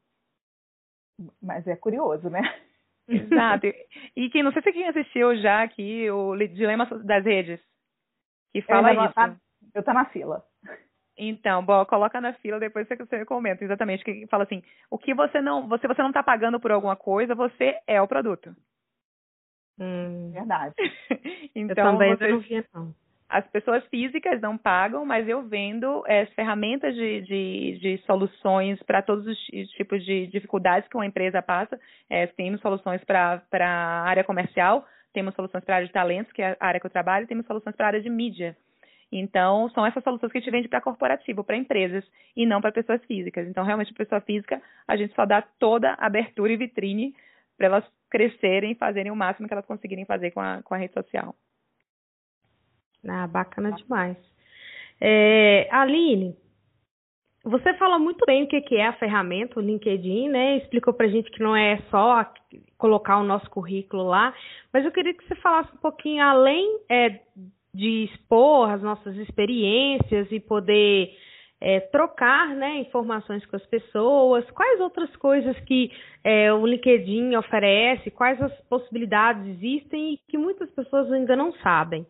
Mas 1.42 1.66
é 1.66 1.76
curioso, 1.76 2.28
né? 2.30 2.40
Exato. 3.08 3.66
E 4.16 4.30
que 4.30 4.42
não 4.42 4.52
sei 4.52 4.62
se 4.62 4.72
quem 4.72 4.88
assistiu 4.88 5.36
já 5.36 5.62
aqui 5.62 6.10
o 6.10 6.36
Dilema 6.36 6.86
das 6.86 7.24
Redes, 7.24 7.60
que 8.52 8.62
fala 8.62 8.94
eu 8.94 9.04
isso. 9.04 9.14
Tá, 9.14 9.36
eu 9.74 9.82
tô 9.82 9.92
na 9.92 10.04
fila. 10.06 10.44
Então, 11.18 11.62
bom, 11.62 11.84
coloca 11.84 12.20
na 12.20 12.32
fila, 12.34 12.58
depois 12.58 12.88
você, 12.88 12.96
você 12.96 13.24
comenta 13.26 13.62
exatamente, 13.62 14.02
que 14.02 14.26
fala 14.28 14.44
assim, 14.44 14.62
o 14.90 14.96
que 14.96 15.12
você 15.12 15.40
não, 15.40 15.68
você, 15.68 15.86
você 15.86 16.02
não 16.02 16.12
tá 16.12 16.22
pagando 16.22 16.58
por 16.58 16.70
alguma 16.70 16.96
coisa, 16.96 17.34
você 17.34 17.78
é 17.86 18.00
o 18.00 18.08
produto. 18.08 18.56
Hum, 19.80 20.30
verdade. 20.32 20.74
então, 21.54 21.86
eu 21.86 21.92
também 21.92 22.16
você, 22.16 22.28
não 22.28 22.38
via, 22.40 22.64
não 22.74 22.94
as 23.30 23.46
pessoas 23.46 23.86
físicas 23.86 24.40
não 24.40 24.58
pagam, 24.58 25.06
mas 25.06 25.26
eu 25.28 25.42
vendo 25.42 26.02
é, 26.06 26.26
ferramentas 26.26 26.94
de, 26.96 27.20
de, 27.22 27.78
de 27.78 27.98
soluções 28.04 28.82
para 28.82 29.00
todos 29.00 29.24
os 29.24 29.38
tipos 29.76 30.04
de 30.04 30.26
dificuldades 30.26 30.88
que 30.88 30.96
uma 30.96 31.06
empresa 31.06 31.40
passa. 31.40 31.78
É, 32.10 32.26
temos 32.26 32.60
soluções 32.60 33.02
para 33.04 33.40
a 33.52 34.02
área 34.02 34.24
comercial, 34.24 34.84
temos 35.12 35.32
soluções 35.36 35.64
para 35.64 35.74
a 35.74 35.76
área 35.76 35.86
de 35.86 35.92
talentos, 35.92 36.32
que 36.32 36.42
é 36.42 36.56
a 36.58 36.66
área 36.66 36.80
que 36.80 36.86
eu 36.86 36.90
trabalho, 36.90 37.28
temos 37.28 37.46
soluções 37.46 37.76
para 37.76 37.86
a 37.86 37.90
área 37.90 38.02
de 38.02 38.10
mídia. 38.10 38.56
Então, 39.12 39.68
são 39.70 39.86
essas 39.86 40.02
soluções 40.02 40.30
que 40.30 40.38
a 40.38 40.40
gente 40.40 40.50
vende 40.50 40.68
para 40.68 40.80
corporativo, 40.80 41.44
para 41.44 41.56
empresas, 41.56 42.04
e 42.36 42.44
não 42.46 42.60
para 42.60 42.72
pessoas 42.72 43.02
físicas. 43.04 43.46
Então, 43.46 43.64
realmente, 43.64 43.92
para 43.92 44.04
pessoa 44.04 44.20
física, 44.20 44.60
a 44.86 44.96
gente 44.96 45.14
só 45.14 45.24
dá 45.24 45.40
toda 45.40 45.92
a 45.92 46.06
abertura 46.06 46.52
e 46.52 46.56
vitrine 46.56 47.14
para 47.60 47.66
elas 47.66 47.84
crescerem 48.08 48.72
e 48.72 48.74
fazerem 48.74 49.12
o 49.12 49.16
máximo 49.16 49.46
que 49.46 49.52
elas 49.52 49.66
conseguirem 49.66 50.06
fazer 50.06 50.30
com 50.30 50.40
a, 50.40 50.62
com 50.62 50.74
a 50.74 50.78
rede 50.78 50.94
social. 50.94 51.34
Ah, 53.06 53.26
bacana 53.26 53.70
demais. 53.72 54.16
É, 54.98 55.68
Aline, 55.70 56.34
você 57.44 57.74
fala 57.74 57.98
muito 57.98 58.24
bem 58.24 58.44
o 58.44 58.48
que 58.48 58.76
é 58.76 58.86
a 58.86 58.94
ferramenta, 58.94 59.58
o 59.58 59.62
LinkedIn, 59.62 60.30
né? 60.30 60.56
Explicou 60.56 60.94
pra 60.94 61.08
gente 61.08 61.30
que 61.30 61.42
não 61.42 61.54
é 61.54 61.78
só 61.90 62.24
colocar 62.78 63.18
o 63.18 63.24
nosso 63.24 63.48
currículo 63.50 64.04
lá, 64.04 64.34
mas 64.72 64.82
eu 64.84 64.90
queria 64.90 65.12
que 65.12 65.26
você 65.26 65.34
falasse 65.36 65.70
um 65.74 65.80
pouquinho 65.80 66.22
além 66.22 66.80
é, 66.88 67.20
de 67.74 68.04
expor 68.04 68.70
as 68.70 68.80
nossas 68.80 69.14
experiências 69.16 70.32
e 70.32 70.40
poder 70.40 71.14
é, 71.60 71.80
trocar 71.80 72.48
né, 72.54 72.78
informações 72.78 73.44
com 73.46 73.56
as 73.56 73.66
pessoas, 73.66 74.50
quais 74.50 74.80
outras 74.80 75.14
coisas 75.16 75.58
que 75.60 75.92
é, 76.24 76.52
o 76.52 76.66
LinkedIn 76.66 77.36
oferece, 77.36 78.10
quais 78.10 78.40
as 78.40 78.52
possibilidades 78.62 79.46
existem 79.46 80.14
e 80.14 80.20
que 80.28 80.38
muitas 80.38 80.70
pessoas 80.70 81.12
ainda 81.12 81.36
não 81.36 81.52
sabem. 81.54 82.06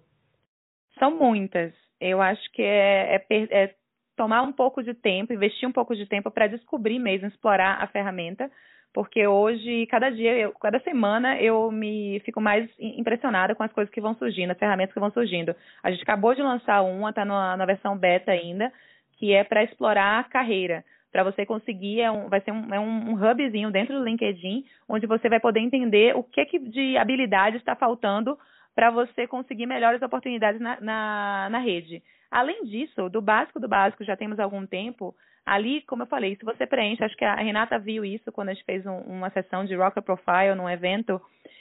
São 0.98 1.10
muitas. 1.18 1.72
Eu 2.00 2.22
acho 2.22 2.50
que 2.52 2.62
é, 2.62 3.16
é, 3.28 3.64
é 3.64 3.74
tomar 4.16 4.42
um 4.42 4.52
pouco 4.52 4.82
de 4.82 4.94
tempo, 4.94 5.32
investir 5.32 5.68
um 5.68 5.72
pouco 5.72 5.96
de 5.96 6.06
tempo 6.06 6.30
para 6.30 6.46
descobrir 6.46 6.98
mesmo, 6.98 7.26
explorar 7.26 7.82
a 7.82 7.86
ferramenta, 7.86 8.50
porque 8.92 9.26
hoje, 9.26 9.86
cada 9.86 10.10
dia, 10.10 10.36
eu, 10.36 10.52
cada 10.52 10.80
semana, 10.80 11.40
eu 11.40 11.70
me 11.70 12.20
fico 12.24 12.40
mais 12.40 12.68
impressionada 12.78 13.54
com 13.54 13.62
as 13.62 13.72
coisas 13.72 13.92
que 13.92 14.00
vão 14.00 14.14
surgindo, 14.14 14.50
as 14.50 14.58
ferramentas 14.58 14.92
que 14.92 15.00
vão 15.00 15.10
surgindo. 15.12 15.54
A 15.82 15.90
gente 15.90 16.02
acabou 16.02 16.34
de 16.34 16.42
lançar 16.42 16.82
uma, 16.82 17.10
está 17.10 17.24
na 17.24 17.64
versão 17.64 17.96
beta 17.96 18.32
ainda, 18.32 18.72
que 19.20 19.34
é 19.34 19.44
para 19.44 19.62
explorar 19.62 20.18
a 20.18 20.24
carreira. 20.24 20.82
Para 21.12 21.22
você 21.22 21.44
conseguir, 21.44 22.00
é 22.00 22.10
um, 22.10 22.30
vai 22.30 22.40
ser 22.40 22.52
um, 22.52 22.74
é 22.74 22.80
um, 22.80 23.12
hubzinho 23.12 23.70
dentro 23.70 23.98
do 23.98 24.04
LinkedIn, 24.04 24.64
onde 24.88 25.06
você 25.06 25.28
vai 25.28 25.38
poder 25.38 25.60
entender 25.60 26.16
o 26.16 26.22
que, 26.22 26.42
que 26.46 26.58
de 26.58 26.96
habilidade 26.96 27.58
está 27.58 27.76
faltando 27.76 28.38
para 28.74 28.90
você 28.90 29.26
conseguir 29.26 29.66
melhores 29.66 30.00
oportunidades 30.00 30.58
na, 30.58 30.80
na, 30.80 31.48
na 31.50 31.58
rede. 31.58 32.02
Além 32.30 32.64
disso, 32.64 33.10
do 33.10 33.20
básico 33.20 33.60
do 33.60 33.68
básico, 33.68 34.04
já 34.04 34.16
temos 34.16 34.38
algum 34.38 34.64
tempo, 34.66 35.14
ali, 35.44 35.82
como 35.82 36.04
eu 36.04 36.06
falei, 36.06 36.36
se 36.36 36.44
você 36.44 36.66
preenche, 36.66 37.04
acho 37.04 37.16
que 37.16 37.24
a 37.24 37.34
Renata 37.34 37.78
viu 37.78 38.04
isso 38.04 38.32
quando 38.32 38.48
a 38.48 38.54
gente 38.54 38.64
fez 38.64 38.86
um, 38.86 39.00
uma 39.00 39.28
sessão 39.30 39.66
de 39.66 39.74
Rocker 39.74 40.02
Profile 40.02 40.54
num 40.56 40.70
evento, 40.70 41.20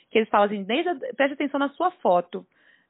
que 0.09 0.17
eles 0.17 0.29
falam 0.29 0.45
assim, 0.45 0.63
desde, 0.63 0.93
preste 1.15 1.33
atenção 1.33 1.59
na 1.59 1.69
sua 1.69 1.91
foto. 1.91 2.45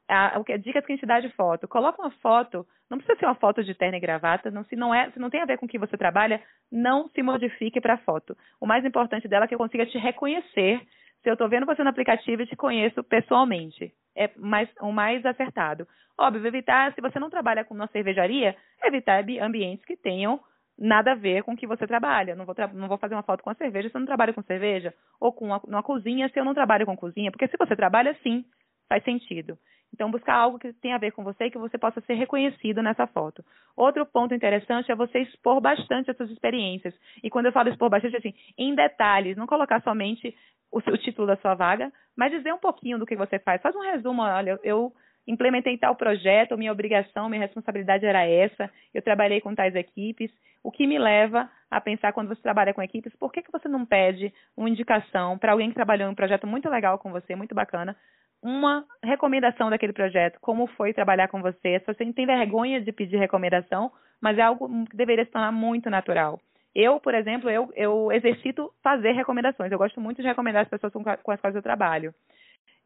A, 0.09 0.37
a, 0.37 0.57
dicas 0.57 0.85
que 0.85 0.91
a 0.91 0.95
gente 0.95 1.05
dá 1.05 1.19
de 1.19 1.29
foto. 1.29 1.67
Coloca 1.67 2.01
uma 2.01 2.09
foto, 2.09 2.65
não 2.89 2.97
precisa 2.97 3.19
ser 3.19 3.25
uma 3.25 3.35
foto 3.35 3.63
de 3.63 3.75
terno 3.75 3.95
e 3.95 3.99
gravata, 3.99 4.49
não, 4.49 4.63
se, 4.63 4.75
não 4.75 4.93
é, 4.93 5.11
se 5.11 5.19
não 5.19 5.29
tem 5.29 5.39
a 5.41 5.45
ver 5.45 5.57
com 5.59 5.67
o 5.67 5.69
que 5.69 5.77
você 5.77 5.95
trabalha, 5.95 6.41
não 6.71 7.07
se 7.09 7.21
modifique 7.21 7.79
para 7.79 7.93
a 7.93 7.99
foto. 7.99 8.35
O 8.59 8.65
mais 8.65 8.83
importante 8.83 9.27
dela 9.27 9.45
é 9.45 9.47
que 9.47 9.53
eu 9.53 9.59
consiga 9.59 9.85
te 9.85 9.97
reconhecer 9.99 10.81
se 11.21 11.29
eu 11.29 11.33
estou 11.33 11.47
vendo 11.47 11.65
você 11.65 11.83
no 11.83 11.89
aplicativo 11.89 12.41
e 12.41 12.47
te 12.47 12.55
conheço 12.55 13.03
pessoalmente. 13.03 13.93
É 14.15 14.31
mais, 14.37 14.69
o 14.81 14.91
mais 14.91 15.25
acertado. 15.25 15.87
Óbvio, 16.17 16.45
evitar, 16.47 16.93
se 16.93 17.01
você 17.01 17.19
não 17.19 17.29
trabalha 17.29 17.63
com 17.63 17.73
uma 17.73 17.87
cervejaria, 17.87 18.55
evitar 18.83 19.23
ambientes 19.41 19.85
que 19.85 19.95
tenham 19.95 20.39
nada 20.77 21.11
a 21.11 21.15
ver 21.15 21.43
com 21.43 21.53
o 21.53 21.57
que 21.57 21.67
você 21.67 21.85
trabalha. 21.85 22.35
Não 22.35 22.45
vou, 22.45 22.55
tra 22.55 22.67
não 22.67 22.87
vou 22.87 22.97
fazer 22.97 23.13
uma 23.13 23.23
foto 23.23 23.43
com 23.43 23.49
a 23.49 23.55
cerveja 23.55 23.89
se 23.89 23.95
eu 23.95 23.99
não 23.99 24.07
trabalho 24.07 24.33
com 24.33 24.41
cerveja. 24.43 24.93
Ou 25.19 25.33
com 25.33 25.45
uma, 25.45 25.61
uma 25.65 25.83
cozinha 25.83 26.29
se 26.29 26.39
eu 26.39 26.45
não 26.45 26.53
trabalho 26.53 26.85
com 26.85 26.95
cozinha. 26.95 27.31
Porque 27.31 27.47
se 27.47 27.57
você 27.57 27.75
trabalha, 27.75 28.17
sim, 28.23 28.45
faz 28.87 29.03
sentido. 29.03 29.57
Então, 29.93 30.11
buscar 30.11 30.35
algo 30.35 30.59
que 30.59 30.71
tenha 30.73 30.95
a 30.95 30.99
ver 30.99 31.11
com 31.11 31.23
você 31.23 31.45
e 31.45 31.51
que 31.51 31.57
você 31.57 31.77
possa 31.77 31.99
ser 32.01 32.13
reconhecido 32.13 32.81
nessa 32.81 33.07
foto. 33.07 33.43
Outro 33.75 34.05
ponto 34.05 34.33
interessante 34.33 34.91
é 34.91 34.95
você 34.95 35.19
expor 35.19 35.59
bastante 35.59 36.11
as 36.11 36.17
suas 36.17 36.29
experiências. 36.29 36.93
E 37.23 37.29
quando 37.29 37.47
eu 37.47 37.51
falo 37.51 37.69
expor 37.69 37.89
bastante, 37.89 38.15
assim, 38.15 38.33
em 38.57 38.75
detalhes, 38.75 39.35
não 39.35 39.47
colocar 39.47 39.81
somente 39.81 40.35
o, 40.71 40.81
seu, 40.81 40.97
título 40.97 41.27
da 41.27 41.35
sua 41.37 41.55
vaga, 41.55 41.91
mas 42.15 42.31
dizer 42.31 42.53
um 42.53 42.59
pouquinho 42.59 42.99
do 42.99 43.05
que 43.05 43.15
você 43.15 43.39
faz. 43.39 43.61
Faz 43.61 43.75
um 43.75 43.81
resumo, 43.81 44.21
olha, 44.21 44.59
eu 44.63 44.93
implementei 45.27 45.77
tal 45.77 45.95
projeto, 45.95 46.57
minha 46.57 46.71
obrigação, 46.71 47.29
minha 47.29 47.41
responsabilidade 47.41 48.05
era 48.05 48.25
essa, 48.25 48.69
eu 48.93 49.01
trabalhei 49.01 49.41
com 49.41 49.53
tais 49.53 49.75
equipes, 49.75 50.31
o 50.63 50.71
que 50.71 50.87
me 50.87 50.97
leva 50.97 51.49
a 51.69 51.79
pensar 51.79 52.13
quando 52.13 52.29
você 52.29 52.41
trabalha 52.41 52.73
com 52.73 52.81
equipes, 52.81 53.15
por 53.15 53.31
que, 53.31 53.41
que 53.41 53.51
você 53.51 53.67
não 53.67 53.85
pede 53.85 54.33
uma 54.57 54.69
indicação 54.69 55.37
para 55.37 55.51
alguém 55.51 55.69
que 55.69 55.75
trabalhou 55.75 56.07
em 56.07 56.11
um 56.11 56.15
projeto 56.15 56.47
muito 56.47 56.69
legal 56.69 56.97
com 56.97 57.11
você, 57.11 57.35
muito 57.35 57.53
bacana, 57.53 57.95
uma 58.41 58.85
recomendação 59.03 59.69
daquele 59.69 59.93
projeto, 59.93 60.39
como 60.39 60.67
foi 60.67 60.93
trabalhar 60.93 61.27
com 61.27 61.41
você. 61.41 61.81
Você 61.85 62.13
tem 62.13 62.25
vergonha 62.25 62.81
de 62.81 62.91
pedir 62.91 63.17
recomendação, 63.17 63.91
mas 64.21 64.37
é 64.37 64.41
algo 64.41 64.67
que 64.85 64.95
deveria 64.95 65.25
se 65.25 65.31
tornar 65.31 65.51
muito 65.51 65.89
natural. 65.89 66.39
Eu, 66.73 66.99
por 66.99 67.13
exemplo, 67.13 67.49
eu, 67.49 67.69
eu 67.75 68.11
exercito 68.11 68.71
fazer 68.81 69.11
recomendações. 69.11 69.71
Eu 69.71 69.77
gosto 69.77 69.99
muito 69.99 70.21
de 70.21 70.27
recomendar 70.27 70.63
as 70.63 70.69
pessoas 70.69 70.93
com, 70.93 71.03
com 71.03 71.31
as 71.31 71.41
quais 71.41 71.55
eu 71.55 71.61
trabalho. 71.61 72.13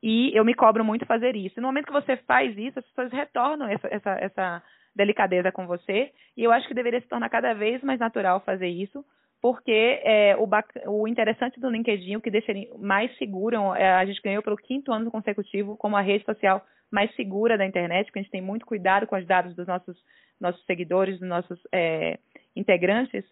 E 0.01 0.35
eu 0.37 0.43
me 0.43 0.53
cobro 0.53 0.83
muito 0.83 1.05
fazer 1.05 1.35
isso. 1.35 1.59
E 1.59 1.61
no 1.61 1.67
momento 1.67 1.85
que 1.85 1.93
você 1.93 2.17
faz 2.17 2.57
isso, 2.57 2.79
as 2.79 2.85
pessoas 2.85 3.11
retornam 3.11 3.67
essa, 3.67 3.87
essa, 3.87 4.11
essa 4.19 4.63
delicadeza 4.95 5.51
com 5.51 5.67
você. 5.67 6.11
E 6.35 6.43
eu 6.43 6.51
acho 6.51 6.67
que 6.67 6.73
deveria 6.73 7.01
se 7.01 7.07
tornar 7.07 7.29
cada 7.29 7.53
vez 7.53 7.81
mais 7.83 7.99
natural 7.99 8.39
fazer 8.41 8.67
isso, 8.67 9.03
porque 9.43 9.99
é, 10.05 10.37
o, 10.37 10.47
o, 10.87 11.05
interessante 11.05 11.59
do 11.59 11.69
LinkedIn, 11.69 12.15
o 12.15 12.21
que 12.21 12.31
deixa 12.31 12.49
ele 12.49 12.71
mais 12.79 13.13
seguro, 13.17 13.75
é, 13.75 13.91
a 13.91 14.05
gente 14.05 14.21
ganhou 14.21 14.41
pelo 14.41 14.55
quinto 14.55 14.93
ano 14.93 15.11
consecutivo 15.11 15.75
como 15.75 15.97
a 15.97 16.01
rede 16.01 16.23
social 16.23 16.65
mais 16.89 17.13
segura 17.13 17.57
da 17.57 17.65
internet, 17.65 18.05
porque 18.05 18.19
a 18.19 18.21
gente 18.21 18.31
tem 18.31 18.41
muito 18.41 18.65
cuidado 18.65 19.05
com 19.05 19.17
os 19.17 19.27
dados 19.27 19.53
dos 19.53 19.67
nossos, 19.67 19.97
nossos 20.39 20.63
seguidores, 20.63 21.19
dos 21.19 21.27
nossos 21.27 21.59
é, 21.73 22.19
integrantes, 22.55 23.25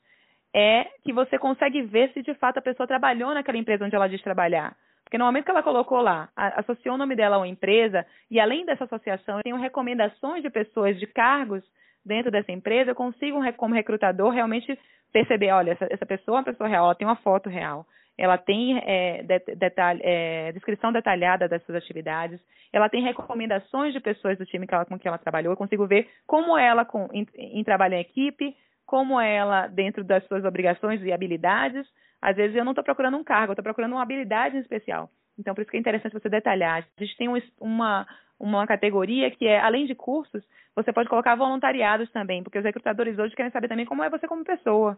é 0.53 0.84
que 1.01 1.13
você 1.13 1.39
consegue 1.39 1.82
ver 1.82 2.12
se 2.12 2.22
de 2.22 2.34
fato 2.34 2.58
a 2.58 2.62
pessoa 2.62 2.86
trabalhou 2.86 3.34
naquela 3.34 3.58
empresa 3.58 3.86
onde 3.86 3.96
ela 3.96 4.10
diz 4.10 4.22
trabalhar. 4.22 4.75
Porque 5.06 5.18
no 5.18 5.24
momento 5.24 5.46
que 5.46 5.51
ela 5.51 5.63
colocou 5.63 6.01
lá, 6.01 6.27
associou 6.36 6.96
o 6.96 6.98
nome 6.98 7.15
dela 7.15 7.38
a 7.38 7.39
uma 7.39 7.48
empresa, 7.48 8.06
e 8.30 8.38
além 8.38 8.65
dessa 8.65 8.84
associação, 8.84 9.38
eu 9.38 9.44
tenho 9.44 9.56
recomendações 9.56 10.44
de 10.44 10.50
pessoas 10.50 11.00
de 11.00 11.08
cargos 11.08 11.63
dentro 12.05 12.31
dessa 12.31 12.51
empresa, 12.51 12.91
eu 12.91 12.96
consigo, 12.96 13.39
como 13.58 13.75
recrutador, 13.75 14.31
realmente 14.31 14.77
perceber, 15.12 15.51
olha, 15.51 15.72
essa, 15.72 15.88
essa 15.89 16.05
pessoa 16.05 16.38
é 16.38 16.39
uma 16.39 16.46
pessoa 16.46 16.70
real, 16.70 16.86
ela 16.86 16.96
tem 16.96 17.08
uma 17.08 17.17
foto 17.17 17.50
real, 17.50 17.86
ela 18.17 18.38
tem 18.38 18.77
é, 18.79 19.24
detalhe, 19.55 20.01
é, 20.03 20.51
descrição 20.51 20.91
detalhada 20.91 21.48
das 21.48 21.63
suas 21.63 21.77
atividades, 21.77 22.39
ela 22.72 22.89
tem 22.89 23.03
recomendações 23.03 23.93
de 23.93 24.00
pessoas 24.00 24.38
do 24.38 24.46
time 24.46 24.65
que 24.65 24.74
ela, 24.74 24.86
com 24.86 24.98
que 24.98 25.08
ela 25.08 25.17
trabalhou, 25.17 25.53
eu 25.53 25.58
consigo 25.58 25.86
ver 25.86 26.10
como 26.25 26.58
ela 26.58 26.86
com, 26.86 27.10
em, 27.12 27.27
em 27.36 27.63
trabalho 27.63 27.96
em 27.96 28.01
equipe, 28.01 28.55
como 28.86 29.20
ela 29.20 29.67
dentro 29.67 30.03
das 30.03 30.25
suas 30.27 30.43
obrigações 30.43 31.01
e 31.01 31.13
habilidades. 31.13 31.88
Às 32.22 32.36
vezes 32.36 32.55
eu 32.55 32.65
não 32.65 32.74
estou 32.74 32.84
procurando 32.84 33.17
um 33.17 33.24
cargo, 33.24 33.51
eu 33.51 33.53
estou 33.53 33.63
procurando 33.63 33.93
uma 33.93 34.03
habilidade 34.03 34.58
em 34.58 34.60
especial. 34.60 35.10
Então, 35.39 35.55
por 35.55 35.62
isso 35.62 35.72
que 35.72 35.77
é 35.77 35.79
interessante 35.79 36.13
você 36.13 36.29
detalhar. 36.29 36.86
A 36.98 37.03
gente 37.03 37.17
tem 37.17 37.29
um, 37.29 37.41
uma, 37.60 38.05
uma 38.42 38.66
categoria 38.66 39.30
que 39.30 39.48
é, 39.48 39.60
além 39.60 39.86
de 39.86 39.94
cursos, 39.94 40.44
você 40.76 40.92
pode 40.92 41.08
colocar 41.08 41.36
voluntariados 41.36 42.10
também, 42.12 42.42
porque 42.42 42.58
os 42.58 42.64
recrutadores 42.64 43.18
hoje 43.20 43.36
querem 43.36 43.52
saber 43.52 43.68
também 43.68 43.86
como 43.86 44.04
é 44.04 44.10
você 44.10 44.28
como 44.28 44.44
pessoa. 44.44 44.98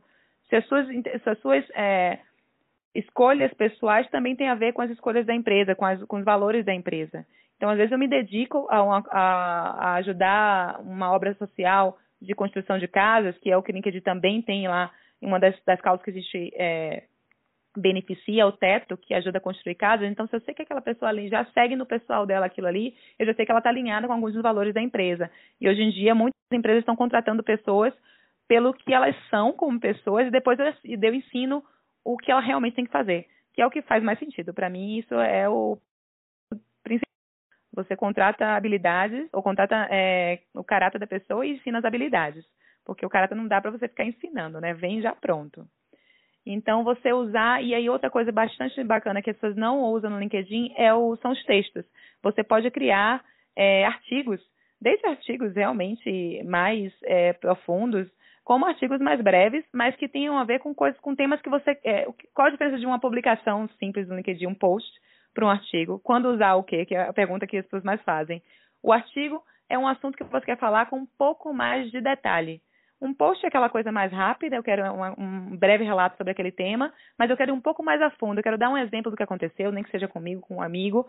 Se 0.49 0.55
as 0.55 0.65
suas, 0.67 0.87
se 0.87 1.29
as 1.29 1.39
suas 1.39 1.65
é, 1.75 2.19
escolhas 2.95 3.53
pessoais 3.53 4.09
também 4.09 4.35
têm 4.35 4.49
a 4.49 4.55
ver 4.55 4.73
com 4.73 4.81
as 4.81 4.89
escolhas 4.91 5.25
da 5.25 5.35
empresa, 5.35 5.75
com, 5.75 5.85
as, 5.85 6.01
com 6.03 6.17
os 6.17 6.23
valores 6.23 6.65
da 6.65 6.73
empresa. 6.73 7.25
Então, 7.57 7.69
às 7.69 7.77
vezes, 7.77 7.91
eu 7.91 7.99
me 7.99 8.07
dedico 8.07 8.67
a, 8.69 8.83
uma, 8.83 9.03
a, 9.09 9.89
a 9.89 9.93
ajudar 9.95 10.79
uma 10.81 11.11
obra 11.11 11.33
social 11.35 11.97
de 12.21 12.33
construção 12.33 12.77
de 12.77 12.87
casas, 12.87 13.37
que 13.39 13.51
é 13.51 13.57
o 13.57 13.63
que 13.63 13.71
o 13.71 13.75
LinkedIn 13.75 14.01
também 14.01 14.41
tem 14.41 14.67
lá, 14.67 14.91
uma 15.21 15.39
das, 15.39 15.55
das 15.65 15.79
causas 15.81 16.03
que 16.03 16.11
a 16.11 16.13
gente 16.13 16.51
é, 16.55 17.03
beneficia 17.75 18.45
o 18.45 18.51
teto, 18.51 18.97
que 18.97 19.13
ajuda 19.13 19.37
a 19.37 19.41
construir 19.41 19.75
casas. 19.75 20.09
Então, 20.09 20.27
se 20.27 20.35
eu 20.35 20.41
sei 20.41 20.53
que 20.53 20.61
aquela 20.61 20.81
pessoa 20.81 21.09
ali 21.09 21.27
já 21.27 21.45
segue 21.45 21.75
no 21.75 21.85
pessoal 21.85 22.25
dela 22.25 22.45
aquilo 22.45 22.67
ali, 22.67 22.95
eu 23.17 23.25
já 23.25 23.33
sei 23.33 23.45
que 23.45 23.51
ela 23.51 23.59
está 23.59 23.69
alinhada 23.69 24.07
com 24.07 24.13
alguns 24.13 24.33
dos 24.33 24.43
valores 24.43 24.73
da 24.73 24.81
empresa. 24.81 25.29
E 25.59 25.67
hoje 25.67 25.81
em 25.81 25.89
dia, 25.89 26.13
muitas 26.13 26.33
empresas 26.51 26.81
estão 26.81 26.95
contratando 26.95 27.43
pessoas 27.43 27.93
pelo 28.47 28.73
que 28.73 28.93
elas 28.93 29.15
são 29.29 29.53
como 29.53 29.79
pessoas 29.79 30.27
e 30.27 30.31
depois 30.31 30.59
eu, 30.59 30.73
eu 30.83 31.15
ensino 31.15 31.63
o 32.03 32.17
que 32.17 32.31
ela 32.31 32.41
realmente 32.41 32.75
tem 32.75 32.85
que 32.85 32.91
fazer, 32.91 33.27
que 33.53 33.61
é 33.61 33.65
o 33.65 33.71
que 33.71 33.81
faz 33.81 34.03
mais 34.03 34.19
sentido. 34.19 34.53
Para 34.53 34.69
mim, 34.69 34.97
isso 34.97 35.13
é 35.15 35.47
o 35.49 35.77
principal. 36.83 37.11
Você 37.73 37.95
contrata 37.95 38.55
habilidades, 38.55 39.27
ou 39.33 39.41
contrata 39.41 39.87
é, 39.89 40.39
o 40.53 40.63
caráter 40.63 40.99
da 40.99 41.07
pessoa 41.07 41.45
e 41.45 41.53
ensina 41.53 41.79
as 41.79 41.85
habilidades. 41.85 42.45
Porque 42.85 43.05
o 43.05 43.09
caráter 43.09 43.35
não 43.35 43.47
dá 43.47 43.59
para 43.61 43.71
você 43.71 43.87
ficar 43.87 44.05
ensinando, 44.05 44.59
né? 44.61 44.73
Vem 44.73 45.01
já 45.01 45.15
pronto. 45.15 45.65
Então, 46.45 46.83
você 46.83 47.13
usar, 47.13 47.63
e 47.63 47.73
aí 47.73 47.89
outra 47.89 48.09
coisa 48.09 48.31
bastante 48.31 48.83
bacana 48.83 49.21
que 49.21 49.29
as 49.29 49.37
pessoas 49.37 49.55
não 49.55 49.81
usam 49.83 50.09
no 50.09 50.19
LinkedIn 50.19 50.73
é 50.77 50.93
o, 50.93 51.15
são 51.17 51.31
os 51.31 51.43
textos. 51.45 51.85
Você 52.21 52.43
pode 52.43 52.69
criar 52.69 53.23
é, 53.55 53.85
artigos, 53.85 54.41
desde 54.81 55.05
artigos 55.07 55.55
realmente 55.55 56.43
mais 56.43 56.93
é, 57.03 57.33
profundos, 57.33 58.09
como 58.43 58.65
artigos 58.65 58.99
mais 58.99 59.21
breves, 59.21 59.63
mas 59.73 59.95
que 59.95 60.09
tenham 60.09 60.37
a 60.37 60.43
ver 60.43 60.59
com 60.59 60.75
coisas, 60.75 60.99
com 60.99 61.15
temas 61.15 61.41
que 61.41 61.49
você. 61.49 61.79
É, 61.83 62.05
qual 62.33 62.47
a 62.47 62.51
diferença 62.51 62.77
de 62.77 62.85
uma 62.85 62.99
publicação 62.99 63.69
simples 63.79 64.07
no 64.07 64.15
LinkedIn, 64.15 64.47
um 64.47 64.55
post, 64.55 64.91
para 65.33 65.45
um 65.45 65.49
artigo? 65.49 65.99
Quando 66.03 66.25
usar 66.29 66.55
o 66.55 66.63
quê? 66.63 66.85
Que 66.85 66.95
é 66.95 67.07
a 67.07 67.13
pergunta 67.13 67.47
que 67.47 67.57
as 67.57 67.63
pessoas 67.63 67.83
mais 67.83 68.01
fazem. 68.01 68.43
O 68.81 68.91
artigo 68.91 69.41
é 69.69 69.77
um 69.77 69.87
assunto 69.87 70.17
que 70.17 70.23
você 70.25 70.45
quer 70.45 70.57
falar 70.57 70.87
com 70.87 70.97
um 70.97 71.07
pouco 71.17 71.53
mais 71.53 71.89
de 71.89 72.01
detalhe. 72.01 72.61
Um 73.03 73.13
post 73.13 73.43
é 73.43 73.49
aquela 73.49 73.67
coisa 73.67 73.91
mais 73.91 74.13
rápida, 74.13 74.55
eu 74.55 74.63
quero 74.63 74.81
uma, 74.93 75.13
um 75.19 75.57
breve 75.57 75.83
relato 75.83 76.15
sobre 76.15 76.31
aquele 76.31 76.53
tema, 76.53 76.93
mas 77.19 77.29
eu 77.29 77.35
quero 77.35 77.53
um 77.53 77.59
pouco 77.59 77.83
mais 77.83 78.01
a 78.01 78.09
fundo, 78.11 78.39
eu 78.39 78.43
quero 78.43 78.57
dar 78.57 78.69
um 78.69 78.77
exemplo 78.77 79.11
do 79.11 79.17
que 79.17 79.23
aconteceu, 79.23 79.73
nem 79.73 79.83
que 79.83 79.91
seja 79.91 80.07
comigo, 80.07 80.39
com 80.39 80.55
um 80.55 80.61
amigo, 80.61 81.05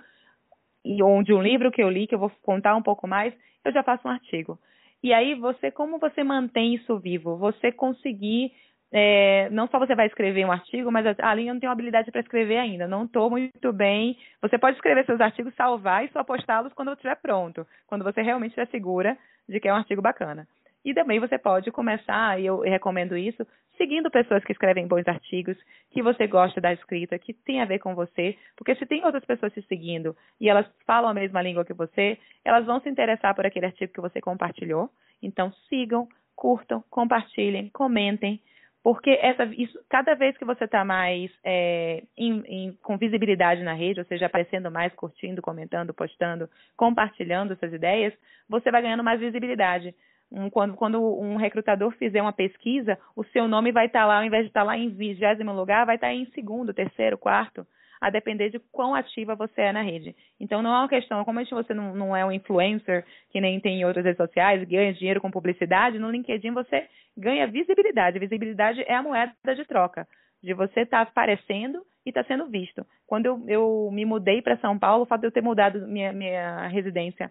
e, 0.85 1.01
ou 1.01 1.23
de 1.23 1.33
um 1.33 1.41
livro 1.41 1.71
que 1.71 1.81
eu 1.81 1.89
li, 1.89 2.09
que 2.09 2.15
eu 2.17 2.19
vou 2.19 2.33
contar 2.43 2.75
um 2.75 2.83
pouco 2.83 3.07
mais, 3.07 3.33
eu 3.65 3.73
já 3.73 3.85
faço 3.85 4.09
um 4.09 4.11
artigo. 4.11 4.59
E 5.05 5.13
aí 5.13 5.37
você, 5.37 5.71
como 5.71 6.01
você 6.01 6.25
mantém 6.25 6.75
isso 6.75 6.99
vivo? 6.99 7.37
Você 7.37 7.71
conseguir 7.71 8.51
é, 8.91 9.49
não 9.51 9.69
só 9.69 9.79
você 9.79 9.95
vai 9.95 10.07
escrever 10.07 10.45
um 10.45 10.53
artigo, 10.53 10.91
mas 10.91 11.07
ah, 11.07 11.31
ali 11.31 11.47
eu 11.47 11.55
não 11.55 11.61
tenho 11.61 11.73
habilidade 11.73 12.11
para 12.11 12.21
escrever 12.21 12.59
ainda, 12.59 12.89
não 12.89 13.05
estou 13.05 13.31
muito 13.31 13.73
bem. 13.73 14.19
Você 14.43 14.59
pode 14.59 14.77
escrever 14.77 15.07
seus 15.07 15.21
artigos, 15.21 15.55
salvar 15.55 16.05
e 16.05 16.09
só 16.09 16.25
postá-los 16.25 16.73
quando 16.73 16.93
estiver 16.93 17.17
pronto, 17.17 17.65
quando 17.87 18.03
você 18.03 18.21
realmente 18.21 18.51
estiver 18.51 18.69
segura 18.69 19.17
de 19.49 19.61
que 19.61 19.69
é 19.69 19.73
um 19.73 19.77
artigo 19.77 20.03
bacana. 20.03 20.47
E 20.85 20.93
também 20.93 21.19
você 21.19 21.39
pode 21.39 21.71
começar, 21.71 22.39
e 22.39 22.47
eu 22.47 22.61
recomendo 22.61 23.17
isso, 23.17 23.47
seguindo 23.77 24.11
pessoas 24.11 24.45
que 24.45 24.53
escrevem 24.53 24.87
bons 24.87 25.07
artigos, 25.09 25.57
que 25.91 26.03
você 26.03 26.27
gosta 26.27 26.61
da 26.61 26.73
escrita, 26.73 27.19
que 27.19 27.33
tem 27.33 27.61
a 27.61 27.65
ver 27.65 27.79
com 27.79 27.95
você, 27.95 28.37
porque 28.57 28.75
se 28.75 28.87
tem 28.87 29.05
outras 29.05 29.25
pessoas 29.25 29.53
te 29.53 29.63
seguindo 29.63 30.15
e 30.41 30.49
elas 30.49 30.67
falam 30.87 31.11
a 31.11 31.15
mesma 31.15 31.41
língua 31.41 31.65
que 31.65 31.73
você, 31.73 32.19
elas 32.45 32.67
vão 32.67 32.81
se 32.81 32.89
interessar 32.89 33.35
por 33.35 33.47
aquele 33.47 33.67
artigo 33.67 33.93
que 33.93 34.01
você 34.01 34.21
compartilhou. 34.21 34.91
Então 35.23 35.51
sigam, 35.69 36.07
curtam, 36.37 36.85
compartilhem, 36.91 37.71
comentem, 37.71 38.41
porque 38.83 39.19
essa, 39.23 39.45
isso, 39.47 39.79
cada 39.89 40.15
vez 40.15 40.37
que 40.37 40.45
você 40.45 40.65
está 40.65 40.85
mais 40.85 41.31
é, 41.43 42.03
em, 42.19 42.45
em, 42.47 42.73
com 42.83 42.99
visibilidade 42.99 43.63
na 43.63 43.73
rede, 43.73 44.01
ou 44.01 44.07
seja, 44.07 44.27
aparecendo 44.27 44.71
mais, 44.71 44.93
curtindo, 44.95 45.41
comentando, 45.41 45.95
postando, 45.95 46.51
compartilhando 46.77 47.55
essas 47.55 47.73
ideias, 47.73 48.13
você 48.47 48.71
vai 48.71 48.83
ganhando 48.83 49.03
mais 49.03 49.19
visibilidade 49.19 49.95
um, 50.35 50.51
quando, 50.51 50.75
quando 50.75 51.01
um 51.01 51.37
recrutador 51.37 51.93
fizer 51.93 52.21
uma 52.21 52.33
pesquisa, 52.33 52.99
o 53.15 53.23
seu 53.25 53.47
nome 53.47 53.71
vai 53.71 53.87
estar 53.87 54.01
tá 54.01 54.07
lá, 54.07 54.19
ao 54.19 54.25
invés 54.25 54.43
de 54.43 54.49
estar 54.49 54.61
tá 54.61 54.67
lá 54.67 54.77
em 54.77 54.91
vigésimo 54.91 55.53
lugar, 55.53 55.87
vai 55.87 55.95
estar 55.95 56.09
tá 56.09 56.13
em 56.13 56.27
segundo, 56.33 56.75
terceiro, 56.75 57.17
quarto, 57.17 57.65
a 58.01 58.11
depender 58.11 58.51
de 58.51 58.59
quão 58.73 58.95
ativa 58.95 59.37
você 59.37 59.63
é 59.63 59.73
na 59.73 59.83
rede. 59.83 60.15
Então 60.41 60.61
não 60.61 60.75
é 60.75 60.79
uma 60.81 60.89
questão, 60.89 61.25
como 61.25 61.45
você 61.47 61.73
não, 61.73 61.95
não 61.95 62.17
é 62.17 62.25
um 62.25 62.33
influencer, 62.33 63.05
que 63.31 63.41
nem 63.41 63.61
tem 63.61 63.81
em 63.81 63.85
outras 63.85 64.05
redes 64.05 64.19
sociais, 64.19 64.67
ganha 64.69 64.93
dinheiro 64.93 65.21
com 65.21 65.31
publicidade, 65.31 65.99
no 65.99 66.11
LinkedIn 66.11 66.51
você 66.51 66.89
ganha 67.17 67.47
visibilidade. 67.47 68.19
Visibilidade 68.19 68.83
é 68.83 68.95
a 68.95 69.03
moeda 69.03 69.33
de 69.55 69.65
troca, 69.65 70.07
de 70.43 70.53
você 70.53 70.81
estar 70.81 71.05
tá 71.05 71.11
aparecendo 71.11 71.81
e 72.05 72.11
estar 72.11 72.25
tá 72.25 72.29
sendo 72.29 72.47
visto. 72.49 72.85
Quando 73.07 73.27
eu, 73.27 73.45
eu 73.47 73.91
me 73.93 74.05
mudei 74.05 74.43
para 74.43 74.59
São 74.59 74.77
Paulo, 74.79 75.05
o 75.05 75.07
fato 75.07 75.21
de 75.21 75.29
eu 75.29 75.33
ter 75.33 75.43
mudado 75.43 75.87
minha, 75.87 76.13
minha 76.13 76.67
residência 76.67 77.31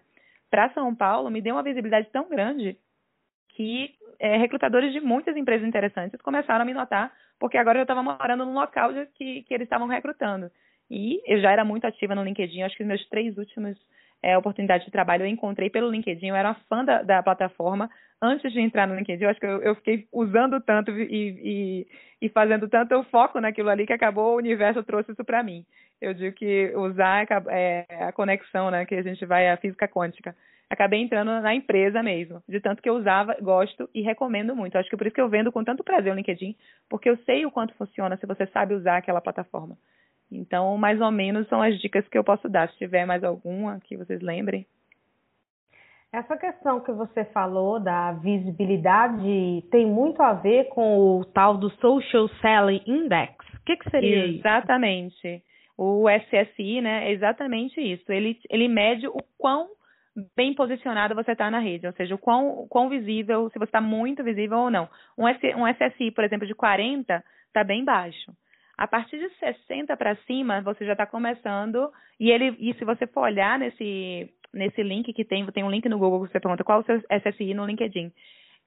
para 0.54 0.70
São 0.70 0.94
Paulo 0.94 1.30
me 1.30 1.42
deu 1.42 1.56
uma 1.56 1.64
visibilidade 1.64 2.08
tão 2.12 2.28
grande 2.28 2.78
que 3.54 3.94
é, 4.18 4.36
recrutadores 4.36 4.92
de 4.92 5.00
muitas 5.00 5.36
empresas 5.36 5.66
interessantes 5.66 6.20
começaram 6.20 6.62
a 6.62 6.64
me 6.64 6.74
notar, 6.74 7.12
porque 7.38 7.58
agora 7.58 7.78
eu 7.78 7.82
estava 7.82 8.02
morando 8.02 8.44
num 8.44 8.54
local 8.54 8.92
de, 8.92 9.06
que, 9.14 9.42
que 9.42 9.54
eles 9.54 9.66
estavam 9.66 9.86
recrutando. 9.86 10.50
E 10.90 11.20
eu 11.26 11.40
já 11.40 11.50
era 11.50 11.64
muito 11.64 11.86
ativa 11.86 12.14
no 12.14 12.24
LinkedIn, 12.24 12.62
acho 12.62 12.76
que 12.76 12.82
os 12.82 12.88
meus 12.88 13.08
três 13.08 13.36
últimos 13.38 13.76
é, 14.22 14.36
oportunidades 14.36 14.86
de 14.86 14.92
trabalho 14.92 15.22
eu 15.22 15.28
encontrei 15.28 15.70
pelo 15.70 15.90
LinkedIn, 15.90 16.28
eu 16.28 16.36
era 16.36 16.50
uma 16.50 16.60
fã 16.68 16.84
da, 16.84 17.02
da 17.02 17.22
plataforma 17.22 17.90
antes 18.20 18.52
de 18.52 18.60
entrar 18.60 18.86
no 18.86 18.94
LinkedIn, 18.94 19.24
eu 19.24 19.30
acho 19.30 19.40
que 19.40 19.46
eu, 19.46 19.62
eu 19.62 19.74
fiquei 19.76 20.06
usando 20.12 20.60
tanto 20.60 20.90
e, 20.90 21.06
e, 21.12 21.86
e, 22.22 22.28
fazendo 22.30 22.68
tanto 22.68 23.02
foco 23.04 23.40
naquilo 23.40 23.68
ali 23.68 23.86
que 23.86 23.92
acabou 23.92 24.34
o 24.34 24.38
universo 24.38 24.82
trouxe 24.82 25.12
isso 25.12 25.24
para 25.24 25.42
mim. 25.42 25.64
Eu 26.00 26.14
digo 26.14 26.34
que 26.34 26.72
usar 26.74 27.26
é, 27.50 27.86
a 28.00 28.12
conexão, 28.12 28.70
né, 28.70 28.84
que 28.84 28.94
a 28.94 29.02
gente 29.02 29.24
vai 29.26 29.48
a 29.48 29.56
física 29.56 29.86
quântica 29.86 30.34
acabei 30.74 31.00
entrando 31.00 31.40
na 31.40 31.54
empresa 31.54 32.02
mesmo, 32.02 32.42
de 32.48 32.60
tanto 32.60 32.82
que 32.82 32.88
eu 32.88 32.96
usava, 32.96 33.36
gosto 33.40 33.88
e 33.94 34.02
recomendo 34.02 34.54
muito. 34.54 34.76
Acho 34.76 34.90
que 34.90 34.96
por 34.96 35.06
isso 35.06 35.14
que 35.14 35.20
eu 35.20 35.28
vendo 35.28 35.50
com 35.50 35.64
tanto 35.64 35.82
prazer 35.82 36.12
o 36.12 36.16
LinkedIn, 36.16 36.54
porque 36.88 37.08
eu 37.08 37.16
sei 37.24 37.46
o 37.46 37.50
quanto 37.50 37.74
funciona 37.74 38.16
se 38.16 38.26
você 38.26 38.46
sabe 38.46 38.74
usar 38.74 38.98
aquela 38.98 39.20
plataforma. 39.20 39.76
Então, 40.30 40.76
mais 40.76 41.00
ou 41.00 41.10
menos 41.10 41.48
são 41.48 41.62
as 41.62 41.78
dicas 41.80 42.06
que 42.08 42.18
eu 42.18 42.24
posso 42.24 42.48
dar. 42.48 42.68
Se 42.68 42.78
tiver 42.78 43.06
mais 43.06 43.22
alguma 43.22 43.80
que 43.80 43.96
vocês 43.96 44.20
lembrem. 44.20 44.66
Essa 46.12 46.36
questão 46.36 46.80
que 46.80 46.92
você 46.92 47.24
falou 47.26 47.80
da 47.80 48.12
visibilidade 48.12 49.64
tem 49.70 49.84
muito 49.84 50.22
a 50.22 50.32
ver 50.32 50.68
com 50.68 51.18
o 51.18 51.24
tal 51.24 51.56
do 51.56 51.68
Social 51.70 52.28
Selling 52.40 52.82
Index. 52.86 53.34
O 53.54 53.64
que, 53.64 53.76
que 53.76 53.90
seria 53.90 54.26
exatamente. 54.26 54.36
isso? 54.36 55.26
Exatamente. 55.26 55.44
O 55.76 56.08
SSI, 56.08 56.80
né, 56.80 57.08
é 57.08 57.12
exatamente 57.12 57.80
isso. 57.80 58.12
Ele, 58.12 58.38
ele 58.48 58.68
mede 58.68 59.08
o 59.08 59.18
quão 59.36 59.68
bem 60.36 60.54
posicionado 60.54 61.14
você 61.14 61.32
está 61.32 61.50
na 61.50 61.58
rede, 61.58 61.86
ou 61.86 61.92
seja, 61.92 62.14
o 62.14 62.18
quão, 62.18 62.66
quão 62.68 62.88
visível, 62.88 63.50
se 63.50 63.58
você 63.58 63.64
está 63.64 63.80
muito 63.80 64.22
visível 64.22 64.58
ou 64.58 64.70
não. 64.70 64.88
Um, 65.18 65.28
S, 65.28 65.54
um 65.54 65.66
SSI, 65.66 66.10
por 66.12 66.24
exemplo, 66.24 66.46
de 66.46 66.54
40 66.54 67.22
está 67.48 67.64
bem 67.64 67.84
baixo. 67.84 68.32
A 68.76 68.86
partir 68.86 69.18
de 69.18 69.28
60 69.36 69.96
para 69.96 70.16
cima, 70.26 70.60
você 70.60 70.84
já 70.84 70.92
está 70.92 71.06
começando, 71.06 71.90
e 72.18 72.30
ele, 72.30 72.56
e 72.58 72.74
se 72.74 72.84
você 72.84 73.06
for 73.06 73.22
olhar 73.22 73.58
nesse, 73.58 74.30
nesse 74.52 74.82
link 74.82 75.12
que 75.12 75.24
tem, 75.24 75.46
tem 75.46 75.64
um 75.64 75.70
link 75.70 75.88
no 75.88 75.98
Google 75.98 76.26
que 76.26 76.32
você 76.32 76.40
pergunta 76.40 76.64
qual 76.64 76.78
é 76.78 76.82
o 76.82 76.84
seu 76.84 77.02
SSI 77.10 77.54
no 77.54 77.66
LinkedIn. 77.66 78.12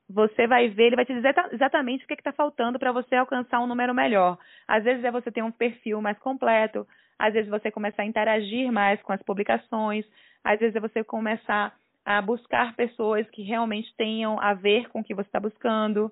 Você 0.10 0.47
vai 0.47 0.69
ver, 0.69 0.88
ele 0.88 0.95
vai 0.95 1.05
te 1.05 1.13
dizer 1.13 1.36
exatamente 1.51 2.05
o 2.05 2.07
que 2.07 2.13
está 2.13 2.31
faltando 2.31 2.79
para 2.79 2.93
você 2.93 3.15
alcançar 3.15 3.60
um 3.60 3.67
número 3.67 3.93
melhor. 3.93 4.38
Às 4.65 4.86
vezes 4.86 5.03
é 5.03 5.12
você 5.12 5.29
ter 5.29 5.43
um 5.43 5.51
perfil 5.51 6.01
mais 6.01 6.17
completo, 6.19 6.88
às 7.19 7.34
vezes 7.34 7.49
você 7.49 7.71
começar 7.71 8.03
a 8.03 8.06
interagir 8.06 8.71
mais 8.71 9.01
com 9.01 9.13
as 9.13 9.21
publicações, 9.23 10.06
às 10.43 10.60
vezes 10.60 10.75
é 10.75 10.80
você 10.80 11.03
começar 11.03 11.75
a 12.06 12.21
buscar 12.21 12.75
pessoas 12.75 13.30
que 13.30 13.41
realmente 13.41 13.93
tenham 13.97 14.39
a 14.39 14.53
ver 14.53 14.88
com 14.89 15.01
o 15.01 15.03
que 15.03 15.13
você 15.13 15.27
está 15.27 15.39
buscando. 15.39 16.12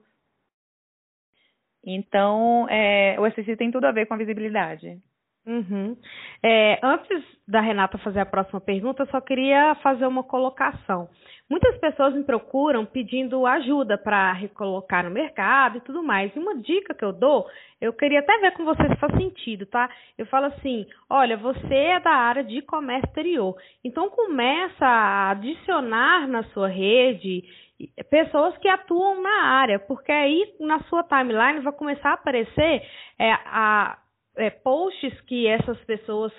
Então, 1.85 2.67
é, 2.69 3.15
o 3.19 3.27
SSI 3.27 3.55
tem 3.55 3.71
tudo 3.71 3.85
a 3.85 3.91
ver 3.91 4.05
com 4.07 4.13
a 4.13 4.17
visibilidade. 4.17 4.99
Uhum. 5.45 5.95
É, 6.43 6.79
antes 6.81 7.23
da 7.47 7.61
Renata 7.61 7.99
fazer 7.99 8.19
a 8.19 8.25
próxima 8.25 8.59
pergunta, 8.59 9.03
eu 9.03 9.07
só 9.07 9.21
queria 9.21 9.75
fazer 9.75 10.07
uma 10.07 10.23
colocação. 10.23 11.07
Muitas 11.47 11.77
pessoas 11.77 12.15
me 12.15 12.23
procuram 12.23 12.85
pedindo 12.85 13.45
ajuda 13.45 13.99
para 13.99 14.33
recolocar 14.33 15.03
no 15.03 15.11
mercado 15.11 15.77
e 15.77 15.81
tudo 15.81 16.01
mais. 16.01 16.35
E 16.35 16.39
uma 16.39 16.57
dica 16.57 16.93
que 16.93 17.05
eu 17.05 17.13
dou, 17.13 17.47
eu 17.79 17.93
queria 17.93 18.19
até 18.19 18.35
ver 18.39 18.53
com 18.53 18.65
você 18.65 18.81
se 18.87 18.95
faz 18.95 19.13
sentido, 19.15 19.65
tá? 19.67 19.87
Eu 20.17 20.25
falo 20.25 20.47
assim: 20.47 20.87
olha, 21.07 21.37
você 21.37 21.73
é 21.75 21.99
da 21.99 22.11
área 22.11 22.43
de 22.43 22.63
comércio 22.63 23.07
exterior, 23.07 23.55
então 23.83 24.09
começa 24.09 24.85
a 24.85 25.31
adicionar 25.31 26.27
na 26.27 26.43
sua 26.45 26.67
rede 26.67 27.43
pessoas 28.09 28.57
que 28.57 28.67
atuam 28.67 29.21
na 29.21 29.43
área, 29.43 29.77
porque 29.79 30.11
aí 30.11 30.55
na 30.59 30.79
sua 30.83 31.03
timeline 31.03 31.59
vai 31.59 31.73
começar 31.73 32.11
a 32.11 32.13
aparecer 32.13 32.81
é, 33.19 33.31
a, 33.31 33.99
é, 34.37 34.49
posts 34.49 35.19
que 35.21 35.45
essas 35.45 35.77
pessoas 35.85 36.33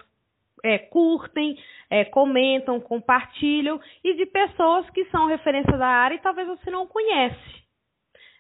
é, 0.65 0.79
curtem, 0.79 1.59
é, 1.91 2.05
comentam, 2.05 2.81
compartilham, 2.81 3.81
e 4.03 4.15
de 4.15 4.27
pessoas 4.27 4.89
que 4.91 5.05
são 5.07 5.27
referência 5.27 5.77
da 5.77 5.87
área 5.87 6.17
e 6.17 6.23
talvez 6.23 6.47
você 6.49 6.71
não 6.71 6.87
conhece. 6.87 7.57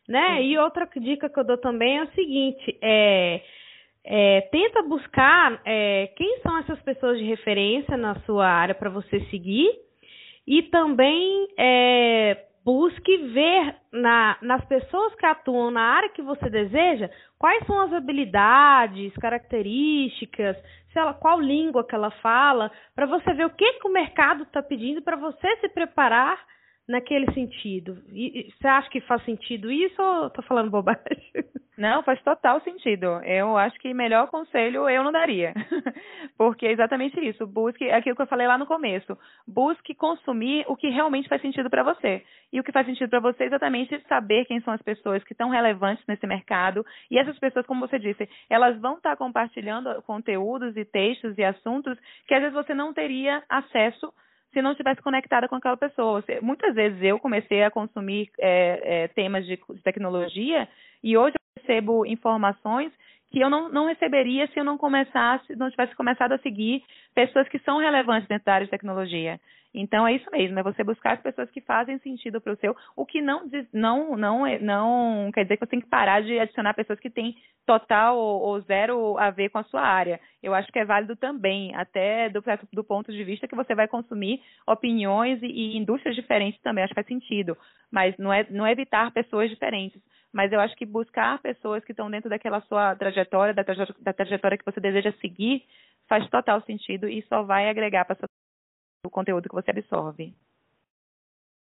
Né? 0.08 0.44
E 0.44 0.58
outra 0.58 0.88
dica 0.96 1.28
que 1.28 1.38
eu 1.38 1.44
dou 1.44 1.58
também 1.58 1.98
é 1.98 2.04
o 2.04 2.12
seguinte: 2.12 2.78
é, 2.80 3.42
é, 4.04 4.40
tenta 4.52 4.82
buscar 4.82 5.60
é, 5.64 6.12
quem 6.16 6.38
são 6.40 6.56
essas 6.58 6.80
pessoas 6.82 7.18
de 7.18 7.24
referência 7.24 7.96
na 7.96 8.14
sua 8.20 8.46
área 8.46 8.74
para 8.74 8.88
você 8.88 9.20
seguir 9.30 9.68
e 10.46 10.62
também 10.64 11.48
é, 11.58 12.44
busque 12.66 13.16
ver 13.28 13.76
na, 13.92 14.36
nas 14.42 14.64
pessoas 14.64 15.14
que 15.14 15.24
atuam 15.24 15.70
na 15.70 15.82
área 15.82 16.08
que 16.08 16.20
você 16.20 16.50
deseja 16.50 17.08
quais 17.38 17.64
são 17.64 17.80
as 17.80 17.92
habilidades, 17.92 19.14
características, 19.14 20.56
ela, 20.96 21.14
qual 21.14 21.38
língua 21.38 21.86
que 21.86 21.94
ela 21.94 22.10
fala, 22.10 22.72
para 22.94 23.06
você 23.06 23.32
ver 23.34 23.46
o 23.46 23.50
que, 23.50 23.74
que 23.74 23.86
o 23.86 23.92
mercado 23.92 24.42
está 24.42 24.62
pedindo 24.62 25.02
para 25.02 25.14
você 25.14 25.56
se 25.58 25.68
preparar 25.68 26.42
naquele 26.88 27.30
sentido. 27.32 27.98
E, 28.12 28.52
você 28.58 28.68
acha 28.68 28.90
que 28.90 29.00
faz 29.02 29.24
sentido 29.24 29.70
isso 29.70 30.00
ou 30.00 30.28
estou 30.28 30.44
falando 30.44 30.70
bobagem? 30.70 31.02
Não, 31.76 32.02
faz 32.02 32.22
total 32.22 32.58
sentido. 32.62 33.04
Eu 33.22 33.56
acho 33.58 33.78
que 33.78 33.92
melhor 33.92 34.28
conselho 34.28 34.88
eu 34.88 35.04
não 35.04 35.12
daria. 35.12 35.52
Porque 36.38 36.66
é 36.66 36.72
exatamente 36.72 37.20
isso. 37.20 37.46
Busque 37.46 37.90
aquilo 37.90 38.16
que 38.16 38.22
eu 38.22 38.26
falei 38.26 38.46
lá 38.46 38.56
no 38.56 38.64
começo. 38.64 39.16
Busque 39.46 39.94
consumir 39.94 40.64
o 40.68 40.74
que 40.74 40.88
realmente 40.88 41.28
faz 41.28 41.42
sentido 41.42 41.68
para 41.68 41.82
você. 41.82 42.24
E 42.50 42.58
o 42.58 42.64
que 42.64 42.72
faz 42.72 42.86
sentido 42.86 43.10
para 43.10 43.20
você 43.20 43.44
é 43.44 43.46
exatamente 43.48 44.00
saber 44.08 44.46
quem 44.46 44.58
são 44.62 44.72
as 44.72 44.80
pessoas 44.80 45.22
que 45.22 45.34
estão 45.34 45.50
relevantes 45.50 46.02
nesse 46.08 46.26
mercado. 46.26 46.82
E 47.10 47.18
essas 47.18 47.38
pessoas, 47.38 47.66
como 47.66 47.86
você 47.86 47.98
disse, 47.98 48.26
elas 48.48 48.80
vão 48.80 48.96
estar 48.96 49.10
tá 49.10 49.16
compartilhando 49.16 50.00
conteúdos 50.02 50.74
e 50.78 50.84
textos 50.86 51.36
e 51.36 51.44
assuntos 51.44 51.98
que 52.26 52.32
às 52.32 52.40
vezes 52.40 52.54
você 52.54 52.72
não 52.72 52.94
teria 52.94 53.42
acesso 53.50 54.10
se 54.52 54.62
não 54.62 54.72
estivesse 54.72 55.02
conectada 55.02 55.48
com 55.48 55.56
aquela 55.56 55.76
pessoa. 55.76 56.22
Muitas 56.40 56.74
vezes 56.74 57.02
eu 57.02 57.18
comecei 57.18 57.62
a 57.62 57.70
consumir 57.70 58.30
é, 58.40 59.04
é, 59.04 59.08
temas 59.08 59.44
de, 59.44 59.56
de, 59.56 59.82
tecnologia 59.82 60.68
e 61.02 61.16
hoje 61.16 61.34
eu 61.34 61.62
recebo 61.62 62.06
informações 62.06 62.92
que 63.30 63.40
eu 63.40 63.50
não, 63.50 63.68
não 63.68 63.86
receberia 63.86 64.46
se 64.48 64.58
eu 64.58 64.64
não 64.64 64.78
começasse, 64.78 65.56
não 65.56 65.70
tivesse 65.70 65.94
começado 65.94 66.32
a 66.32 66.38
seguir 66.38 66.82
pessoas 67.14 67.48
que 67.48 67.58
são 67.60 67.78
relevantes 67.78 68.28
dentro 68.28 68.44
da 68.44 68.54
área 68.54 68.66
de 68.66 68.70
tecnologia. 68.70 69.40
Então 69.76 70.08
é 70.08 70.14
isso 70.14 70.28
mesmo, 70.32 70.58
é 70.58 70.62
você 70.62 70.82
buscar 70.82 71.12
as 71.12 71.20
pessoas 71.20 71.50
que 71.50 71.60
fazem 71.60 71.98
sentido 71.98 72.40
para 72.40 72.54
o 72.54 72.56
seu, 72.56 72.74
o 72.96 73.04
que 73.04 73.20
não, 73.20 73.42
não, 73.74 74.16
não, 74.16 74.46
é, 74.46 74.58
não 74.58 75.30
quer 75.34 75.42
dizer 75.42 75.58
que 75.58 75.66
você 75.66 75.70
tem 75.70 75.80
que 75.80 75.88
parar 75.88 76.22
de 76.22 76.38
adicionar 76.38 76.72
pessoas 76.72 76.98
que 76.98 77.10
têm 77.10 77.36
total 77.66 78.16
ou, 78.16 78.40
ou 78.40 78.60
zero 78.62 79.18
a 79.18 79.28
ver 79.28 79.50
com 79.50 79.58
a 79.58 79.64
sua 79.64 79.82
área. 79.82 80.18
Eu 80.42 80.54
acho 80.54 80.72
que 80.72 80.78
é 80.78 80.84
válido 80.84 81.14
também, 81.14 81.74
até 81.74 82.30
do, 82.30 82.42
do 82.72 82.82
ponto 82.82 83.12
de 83.12 83.22
vista 83.22 83.46
que 83.46 83.54
você 83.54 83.74
vai 83.74 83.86
consumir 83.86 84.40
opiniões 84.66 85.42
e, 85.42 85.46
e 85.46 85.76
indústrias 85.76 86.16
diferentes 86.16 86.60
também, 86.62 86.82
acho 86.82 86.92
que 86.92 87.02
faz 87.02 87.06
sentido. 87.06 87.54
Mas 87.90 88.16
não 88.16 88.32
é, 88.32 88.46
não 88.48 88.66
é 88.66 88.72
evitar 88.72 89.12
pessoas 89.12 89.50
diferentes, 89.50 90.00
mas 90.32 90.50
eu 90.52 90.60
acho 90.60 90.74
que 90.76 90.86
buscar 90.86 91.38
pessoas 91.42 91.84
que 91.84 91.92
estão 91.92 92.10
dentro 92.10 92.30
daquela 92.30 92.62
sua 92.62 92.96
trajetória, 92.96 93.52
da, 93.52 93.64
trajetória, 93.64 94.02
da 94.02 94.12
trajetória 94.14 94.56
que 94.56 94.64
você 94.64 94.80
deseja 94.80 95.12
seguir, 95.20 95.64
faz 96.08 96.26
total 96.30 96.62
sentido 96.62 97.06
e 97.08 97.20
só 97.22 97.42
vai 97.42 97.68
agregar 97.68 98.06
para 98.06 98.16
sua 98.16 98.28
o 99.06 99.10
conteúdo 99.10 99.48
que 99.48 99.54
você 99.54 99.70
absorve. 99.70 100.34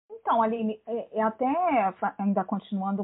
Então, 0.10 0.42
Aline, 0.42 0.80
é, 0.88 1.20
é 1.20 1.22
até 1.22 1.46
ainda 2.18 2.44
continuando 2.44 3.04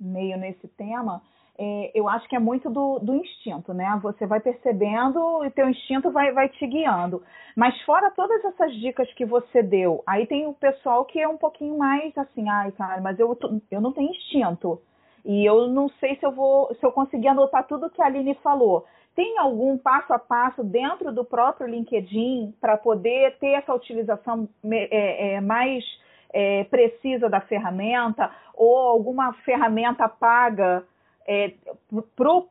meio 0.00 0.38
nesse 0.38 0.66
tema, 0.68 1.22
é, 1.58 1.90
eu 1.94 2.08
acho 2.08 2.28
que 2.28 2.36
é 2.36 2.38
muito 2.38 2.68
do, 2.68 2.98
do, 2.98 3.14
instinto, 3.14 3.72
né? 3.72 3.98
Você 4.02 4.26
vai 4.26 4.40
percebendo 4.40 5.44
e 5.44 5.50
teu 5.50 5.68
instinto 5.68 6.10
vai, 6.10 6.32
vai 6.32 6.48
te 6.48 6.66
guiando. 6.66 7.22
Mas 7.56 7.80
fora 7.82 8.10
todas 8.10 8.44
essas 8.44 8.74
dicas 8.76 9.10
que 9.14 9.24
você 9.24 9.62
deu, 9.62 10.02
aí 10.06 10.26
tem 10.26 10.46
o 10.46 10.52
pessoal 10.52 11.04
que 11.04 11.18
é 11.18 11.26
um 11.26 11.38
pouquinho 11.38 11.78
mais 11.78 12.16
assim, 12.16 12.48
ai, 12.48 12.72
cara, 12.72 13.00
mas 13.00 13.18
eu, 13.18 13.36
eu 13.70 13.80
não 13.80 13.92
tenho 13.92 14.10
instinto. 14.10 14.80
E 15.24 15.44
eu 15.44 15.68
não 15.68 15.88
sei 15.98 16.16
se 16.16 16.24
eu 16.24 16.30
vou, 16.30 16.74
se 16.74 16.84
eu 16.84 16.92
conseguir 16.92 17.28
anotar 17.28 17.66
tudo 17.66 17.90
que 17.90 18.00
a 18.00 18.06
Aline 18.06 18.34
falou 18.36 18.86
tem 19.16 19.38
algum 19.38 19.78
passo 19.78 20.12
a 20.12 20.18
passo 20.18 20.62
dentro 20.62 21.10
do 21.10 21.24
próprio 21.24 21.66
LinkedIn 21.66 22.54
para 22.60 22.76
poder 22.76 23.38
ter 23.38 23.52
essa 23.52 23.74
utilização 23.74 24.46
é, 24.70 25.36
é, 25.36 25.40
mais 25.40 25.82
é, 26.30 26.64
precisa 26.64 27.26
da 27.30 27.40
ferramenta 27.40 28.30
ou 28.54 28.76
alguma 28.76 29.32
ferramenta 29.44 30.06
paga 30.06 30.84
é, 31.26 31.54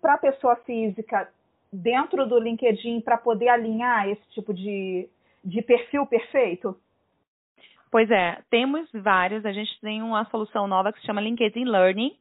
para 0.01 0.15
a 0.15 0.17
pessoa 0.17 0.55
física 0.57 1.29
dentro 1.71 2.25
do 2.27 2.39
LinkedIn 2.39 3.01
para 3.01 3.17
poder 3.17 3.49
alinhar 3.49 4.09
esse 4.09 4.27
tipo 4.31 4.51
de, 4.51 5.07
de 5.43 5.61
perfil 5.61 6.07
perfeito? 6.07 6.75
Pois 7.91 8.09
é, 8.09 8.39
temos 8.49 8.89
vários. 8.91 9.45
A 9.45 9.53
gente 9.53 9.79
tem 9.79 10.01
uma 10.01 10.25
solução 10.25 10.67
nova 10.67 10.91
que 10.91 10.99
se 10.99 11.05
chama 11.05 11.21
LinkedIn 11.21 11.65
Learning, 11.65 12.17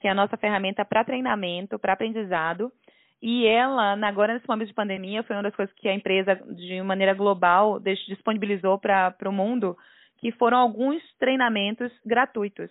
que 0.00 0.06
é 0.06 0.10
a 0.10 0.14
nossa 0.14 0.36
ferramenta 0.36 0.84
para 0.84 1.02
treinamento, 1.02 1.78
para 1.78 1.94
aprendizado. 1.94 2.70
E 3.22 3.46
ela, 3.46 3.92
agora 4.06 4.34
nesse 4.34 4.48
momento 4.48 4.68
de 4.68 4.74
pandemia, 4.74 5.22
foi 5.22 5.36
uma 5.36 5.42
das 5.42 5.56
coisas 5.56 5.74
que 5.76 5.88
a 5.88 5.94
empresa, 5.94 6.34
de 6.54 6.80
maneira 6.82 7.14
global, 7.14 7.80
disponibilizou 7.80 8.78
para 8.78 9.14
o 9.26 9.32
mundo, 9.32 9.76
que 10.18 10.30
foram 10.32 10.58
alguns 10.58 11.02
treinamentos 11.18 11.90
gratuitos. 12.04 12.70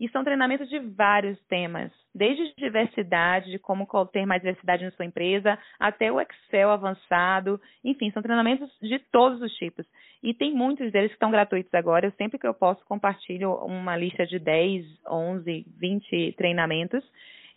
E 0.00 0.08
são 0.08 0.24
treinamentos 0.24 0.68
de 0.68 0.80
vários 0.80 1.38
temas, 1.46 1.92
desde 2.12 2.52
diversidade, 2.58 3.52
de 3.52 3.60
como 3.60 3.86
ter 4.12 4.26
mais 4.26 4.42
diversidade 4.42 4.84
na 4.84 4.90
sua 4.90 5.04
empresa, 5.04 5.56
até 5.78 6.10
o 6.10 6.20
Excel 6.20 6.70
avançado, 6.70 7.60
enfim, 7.84 8.10
são 8.10 8.20
treinamentos 8.20 8.68
de 8.82 8.98
todos 8.98 9.40
os 9.40 9.54
tipos. 9.54 9.86
E 10.20 10.34
tem 10.34 10.52
muitos 10.52 10.90
deles 10.90 11.10
que 11.10 11.14
estão 11.14 11.30
gratuitos 11.30 11.72
agora. 11.72 12.06
Eu 12.06 12.12
sempre 12.18 12.40
que 12.40 12.46
eu 12.46 12.54
posso 12.54 12.84
compartilho 12.86 13.54
uma 13.64 13.96
lista 13.96 14.26
de 14.26 14.40
10, 14.40 14.84
11, 15.08 15.64
20 15.78 16.32
treinamentos 16.36 17.04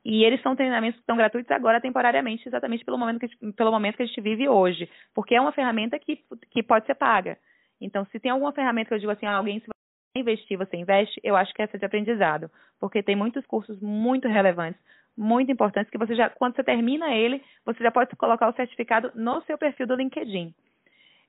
e 0.10 0.24
eles 0.24 0.41
são 0.41 0.56
treinamentos 0.56 0.96
que 0.96 1.02
estão 1.02 1.17
gratuitos 1.17 1.52
agora 1.52 1.82
temporariamente, 1.82 2.48
exatamente 2.48 2.86
pelo 2.86 2.98
momento 2.98 3.20
que, 3.20 3.28
gente, 3.28 3.52
pelo 3.52 3.72
momento 3.72 3.98
que 3.98 4.04
a 4.04 4.06
gente 4.06 4.22
vive 4.22 4.48
hoje. 4.48 4.89
Porque 5.13 5.36
é 5.36 5.41
uma 5.41 5.52
ferramenta 5.52 6.00
que, 6.00 6.24
que 6.50 6.63
pode 6.63 6.86
ser 6.86 6.96
paga. 6.96 7.38
Então, 7.82 8.06
se 8.06 8.17
tem 8.17 8.32
alguma 8.32 8.54
ferramenta 8.54 8.88
que 8.88 8.93
eu 8.93 9.00
digo 9.00 9.12
assim, 9.12 9.26
ah, 9.26 9.36
alguém 9.36 9.60
se 9.60 9.65
você 9.65 10.20
investir, 10.22 10.58
você 10.58 10.78
investe, 10.78 11.20
eu 11.22 11.36
acho 11.36 11.54
que 11.54 11.62
essa 11.62 11.76
é 11.76 11.80
de 11.80 11.86
aprendizado. 11.86 12.50
Porque 12.80 13.04
tem 13.04 13.17
muitos 13.17 13.46
cursos 13.46 13.82
muito 13.82 14.30
relevantes, 14.30 14.80
muito 15.17 15.52
importantes, 15.52 15.91
que 15.91 15.98
você 15.98 16.15
já, 16.15 16.30
quando 16.30 16.56
você 16.56 16.63
termina 16.63 17.13
ele, 17.13 17.43
você 17.65 17.84
já 17.84 17.91
pode 17.91 18.15
colocar 18.15 18.48
o 18.48 18.54
certificado 18.54 19.12
no 19.13 19.41
seu 19.41 19.58
perfil 19.58 19.88
do 19.88 19.96
LinkedIn. 19.96 20.56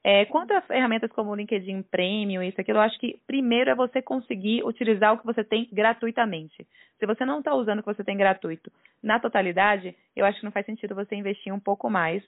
É, 0.04 0.24
quanto 0.26 0.52
a 0.52 0.60
ferramentas 0.60 1.10
como 1.12 1.30
o 1.30 1.34
LinkedIn 1.34 1.82
Premium, 1.82 2.42
isso, 2.42 2.60
aquilo, 2.60 2.78
eu 2.78 2.82
acho 2.82 2.98
que 2.98 3.18
primeiro 3.26 3.70
é 3.70 3.74
você 3.74 4.00
conseguir 4.00 4.62
utilizar 4.64 5.12
o 5.12 5.18
que 5.18 5.26
você 5.26 5.42
tem 5.42 5.68
gratuitamente. 5.72 6.66
Se 6.98 7.06
você 7.06 7.24
não 7.24 7.40
está 7.40 7.54
usando 7.54 7.80
o 7.80 7.82
que 7.82 7.94
você 7.94 8.04
tem 8.04 8.16
gratuito 8.16 8.70
na 9.02 9.18
totalidade, 9.18 9.94
eu 10.14 10.24
acho 10.24 10.38
que 10.38 10.44
não 10.44 10.52
faz 10.52 10.66
sentido 10.66 10.94
você 10.94 11.16
investir 11.16 11.52
um 11.52 11.60
pouco 11.60 11.90
mais 11.90 12.22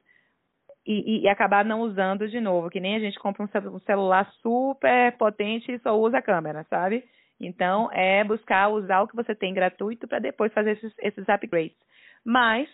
e, 0.87 1.19
e, 1.19 1.21
e 1.23 1.29
acabar 1.29 1.65
não 1.65 1.81
usando 1.83 2.29
de 2.29 2.41
novo, 2.41 2.71
que 2.71 2.81
nem 2.81 2.97
a 2.97 3.01
gente 3.01 3.19
compra 3.19 3.45
um 3.45 3.81
celular 3.81 4.31
super 4.43 5.17
potente 5.17 5.71
e 5.71 5.79
só 5.79 5.99
usa 5.99 6.19
a 6.19 6.23
câmera, 6.23 6.65
sabe? 6.69 7.05
Então, 7.41 7.89
é 7.93 8.23
buscar 8.25 8.69
usar 8.69 9.01
o 9.01 9.09
que 9.09 9.17
você 9.17 9.35
tem 9.35 9.55
gratuito 9.55 10.07
para 10.07 10.19
depois 10.19 10.53
fazer 10.53 10.73
esses, 10.73 10.93
esses 10.99 11.29
upgrades. 11.29 11.77
Mas 12.25 12.69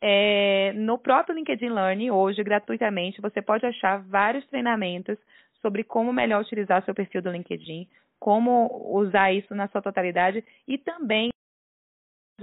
é, 0.00 0.72
no 0.74 0.98
próprio 0.98 1.34
LinkedIn 1.34 1.68
Learning, 1.68 2.10
hoje, 2.10 2.42
gratuitamente, 2.42 3.20
você 3.20 3.42
pode 3.42 3.66
achar 3.66 4.02
vários 4.02 4.46
treinamentos 4.46 5.18
sobre 5.60 5.84
como 5.84 6.12
melhor 6.12 6.40
utilizar 6.40 6.82
seu 6.84 6.94
perfil 6.94 7.20
do 7.20 7.30
LinkedIn, 7.30 7.86
como 8.18 8.90
usar 8.94 9.32
isso 9.32 9.54
na 9.54 9.68
sua 9.68 9.82
totalidade 9.82 10.42
e 10.66 10.78
também 10.78 11.30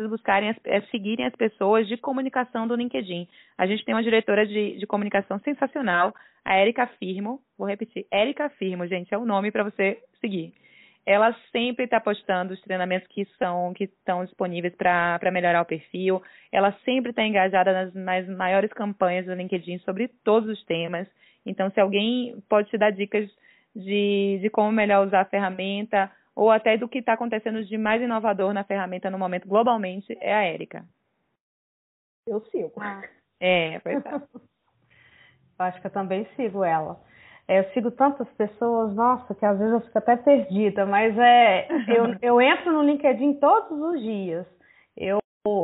buscarem 0.10 0.56
é, 0.66 0.82
seguirem 0.92 1.26
as 1.26 1.36
pessoas 1.36 1.88
de 1.88 1.98
comunicação 1.98 2.68
do 2.68 2.76
LinkedIn. 2.76 3.28
A 3.58 3.66
gente 3.66 3.84
tem 3.84 3.96
uma 3.96 4.04
diretora 4.04 4.46
de, 4.46 4.78
de 4.78 4.86
comunicação 4.86 5.40
sensacional, 5.40 6.14
a 6.46 6.60
Erika 6.60 6.86
Firmo. 7.00 7.42
Vou 7.58 7.68
repetir, 7.68 8.06
Erika 8.14 8.48
Firmo, 8.52 8.86
gente, 8.86 9.12
é 9.12 9.18
o 9.18 9.26
nome 9.26 9.52
para 9.52 9.64
você 9.64 10.00
seguir 10.22 10.54
ela 11.08 11.34
sempre 11.54 11.86
está 11.86 12.02
postando 12.02 12.54
os 12.54 12.60
treinamentos 12.60 13.08
que 13.08 13.24
são 13.40 13.74
que 13.74 13.86
estão 13.86 14.26
disponíveis 14.26 14.76
para 14.76 15.32
melhorar 15.32 15.62
o 15.62 15.66
perfil. 15.66 16.22
Ela 16.52 16.74
sempre 16.84 17.12
está 17.12 17.24
engajada 17.24 17.72
nas, 17.72 17.94
nas 17.94 18.28
maiores 18.28 18.74
campanhas 18.74 19.26
do 19.26 19.34
LinkedIn 19.34 19.80
sobre 19.80 20.10
todos 20.26 20.50
os 20.50 20.66
temas. 20.66 21.08
Então, 21.46 21.72
se 21.72 21.80
alguém 21.80 22.44
pode 22.50 22.70
te 22.70 22.78
dar 22.78 22.92
dicas 22.92 23.26
de, 23.74 24.40
de 24.42 24.50
como 24.50 24.70
melhor 24.70 25.08
usar 25.08 25.22
a 25.22 25.26
ferramenta, 25.26 26.12
ou 26.36 26.52
até 26.52 26.76
do 26.76 26.90
que 26.90 26.98
está 26.98 27.14
acontecendo 27.14 27.64
de 27.64 27.78
mais 27.78 28.02
inovador 28.02 28.54
na 28.54 28.66
ferramenta 28.66 29.10
no 29.10 29.18
momento 29.18 29.48
globalmente, 29.48 30.14
é 30.20 30.34
a 30.34 30.44
Érica. 30.44 30.86
Eu 32.28 32.42
sigo. 32.52 32.74
Ah. 32.82 33.02
É, 33.40 33.80
pois 33.80 34.06
é. 34.06 34.10
Acho 35.58 35.80
que 35.80 35.88
eu 35.88 35.92
também 35.92 36.28
sigo 36.36 36.66
ela. 36.66 37.00
É, 37.48 37.60
eu 37.60 37.64
sigo 37.72 37.92
tantas 37.92 38.28
pessoas, 38.34 38.94
nossa, 38.94 39.34
que 39.34 39.46
às 39.46 39.58
vezes 39.58 39.74
eu 39.74 39.82
fico 39.82 39.98
até 39.98 40.18
perdida, 40.18 40.86
mas 40.86 41.18
é, 41.18 41.68
eu, 41.88 42.16
eu 42.22 42.42
entro 42.42 42.74
no 42.74 42.84
LinkedIn 42.84 43.36
todos 43.36 43.80
os 43.80 44.02
dias. 44.02 44.46
Eu 44.96 45.20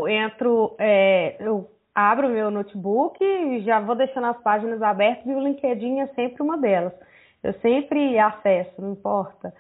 entro, 0.08 0.76
é, 0.80 1.36
eu 1.40 1.70
abro 1.94 2.30
meu 2.30 2.50
notebook 2.50 3.24
e 3.24 3.62
já 3.62 3.80
vou 3.80 3.96
deixando 3.96 4.28
as 4.28 4.42
páginas 4.42 4.82
abertas 4.82 5.26
e 5.26 5.34
o 5.34 5.42
LinkedIn 5.42 6.00
é 6.00 6.08
sempre 6.08 6.42
uma 6.42 6.58
delas. 6.58 6.94
Eu 7.44 7.54
sempre 7.56 8.18
acesso, 8.18 8.82
não 8.82 8.94
importa. 8.94 9.54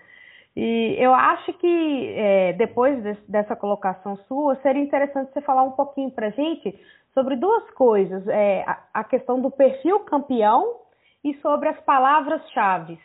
E 0.55 0.95
eu 0.99 1.13
acho 1.13 1.51
que 1.53 2.13
é, 2.15 2.53
depois 2.53 3.01
desse, 3.03 3.31
dessa 3.31 3.55
colocação 3.55 4.15
sua, 4.27 4.55
seria 4.57 4.81
interessante 4.81 5.33
você 5.33 5.41
falar 5.41 5.63
um 5.63 5.71
pouquinho 5.71 6.11
para 6.11 6.27
a 6.27 6.29
gente 6.29 6.79
sobre 7.13 7.35
duas 7.35 7.69
coisas: 7.71 8.25
é, 8.27 8.63
a, 8.65 8.79
a 8.93 9.03
questão 9.03 9.41
do 9.41 9.49
perfil 9.51 9.99
campeão 10.01 10.82
e 11.23 11.33
sobre 11.35 11.69
as 11.69 11.79
palavras-chave. 11.81 12.99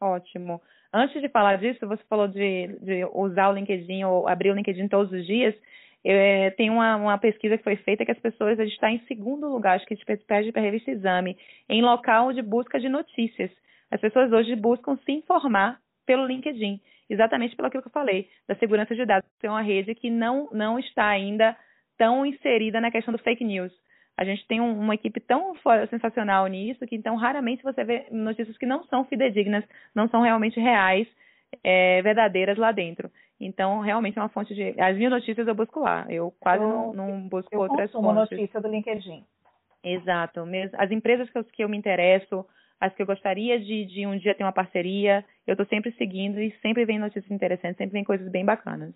Ótimo. 0.00 0.60
Antes 0.92 1.22
de 1.22 1.28
falar 1.28 1.56
disso, 1.56 1.86
você 1.86 2.02
falou 2.04 2.28
de, 2.28 2.66
de, 2.80 3.04
usar 3.14 3.48
o 3.48 3.54
LinkedIn 3.54 4.04
ou 4.04 4.28
abrir 4.28 4.50
o 4.50 4.54
LinkedIn 4.54 4.88
todos 4.88 5.12
os 5.12 5.26
dias. 5.26 5.54
É, 6.04 6.50
tem 6.50 6.68
uma, 6.68 6.96
uma, 6.96 7.18
pesquisa 7.18 7.56
que 7.56 7.64
foi 7.64 7.76
feita 7.76 8.04
que 8.04 8.10
as 8.10 8.18
pessoas 8.18 8.58
estão 8.58 8.88
em 8.88 8.98
segundo 9.06 9.48
lugar, 9.48 9.76
acho 9.76 9.86
que 9.86 9.96
pede 10.26 10.50
para 10.50 10.60
a 10.60 10.64
revista 10.64 10.90
Exame, 10.90 11.38
em 11.68 11.80
local 11.80 12.32
de 12.32 12.42
busca 12.42 12.78
de 12.80 12.88
notícias. 12.88 13.50
As 13.90 14.00
pessoas 14.00 14.32
hoje 14.32 14.56
buscam 14.56 14.98
se 15.04 15.12
informar 15.12 15.78
pelo 16.04 16.26
LinkedIn, 16.26 16.80
exatamente 17.08 17.54
pelo 17.54 17.70
que 17.70 17.76
eu 17.76 17.82
falei, 17.90 18.28
da 18.48 18.56
segurança 18.56 18.94
de 18.94 19.06
dados. 19.06 19.28
É 19.42 19.48
uma 19.48 19.62
rede 19.62 19.94
que 19.94 20.10
não, 20.10 20.48
não 20.52 20.78
está 20.78 21.06
ainda 21.06 21.56
tão 21.96 22.26
inserida 22.26 22.80
na 22.80 22.90
questão 22.90 23.12
do 23.12 23.22
fake 23.22 23.44
news. 23.44 23.72
A 24.22 24.24
gente 24.24 24.46
tem 24.46 24.60
um, 24.60 24.78
uma 24.78 24.94
equipe 24.94 25.18
tão 25.18 25.52
sensacional 25.90 26.46
nisso 26.46 26.86
que 26.86 26.94
então 26.94 27.16
raramente 27.16 27.62
você 27.62 27.82
vê 27.82 28.06
notícias 28.10 28.56
que 28.56 28.64
não 28.64 28.84
são 28.84 29.04
fidedignas, 29.04 29.64
não 29.92 30.08
são 30.08 30.22
realmente 30.22 30.60
reais, 30.60 31.08
é, 31.62 32.00
verdadeiras 32.02 32.56
lá 32.56 32.70
dentro. 32.70 33.10
Então, 33.40 33.80
realmente 33.80 34.16
é 34.16 34.22
uma 34.22 34.28
fonte 34.28 34.54
de. 34.54 34.80
As 34.80 34.96
minhas 34.96 35.10
notícias 35.10 35.48
eu 35.48 35.54
busco 35.56 35.80
lá. 35.80 36.06
Eu 36.08 36.32
quase 36.38 36.62
eu, 36.62 36.68
não, 36.68 36.92
não 36.92 37.28
busco 37.28 37.52
eu 37.52 37.60
outras 37.60 37.90
fontes. 37.90 38.30
notícia 38.30 38.60
do 38.60 38.68
LinkedIn. 38.68 39.24
Exato. 39.82 40.44
As 40.78 40.90
empresas 40.92 41.28
que 41.28 41.38
eu, 41.38 41.44
que 41.44 41.64
eu 41.64 41.68
me 41.68 41.76
interesso, 41.76 42.46
as 42.80 42.94
que 42.94 43.02
eu 43.02 43.06
gostaria 43.06 43.58
de, 43.58 43.84
de 43.86 44.06
um 44.06 44.16
dia 44.16 44.36
ter 44.36 44.44
uma 44.44 44.52
parceria, 44.52 45.24
eu 45.44 45.54
estou 45.54 45.66
sempre 45.66 45.90
seguindo 45.98 46.40
e 46.40 46.52
sempre 46.62 46.84
vem 46.84 47.00
notícias 47.00 47.32
interessantes, 47.32 47.78
sempre 47.78 47.94
vem 47.94 48.04
coisas 48.04 48.30
bem 48.30 48.44
bacanas. 48.44 48.94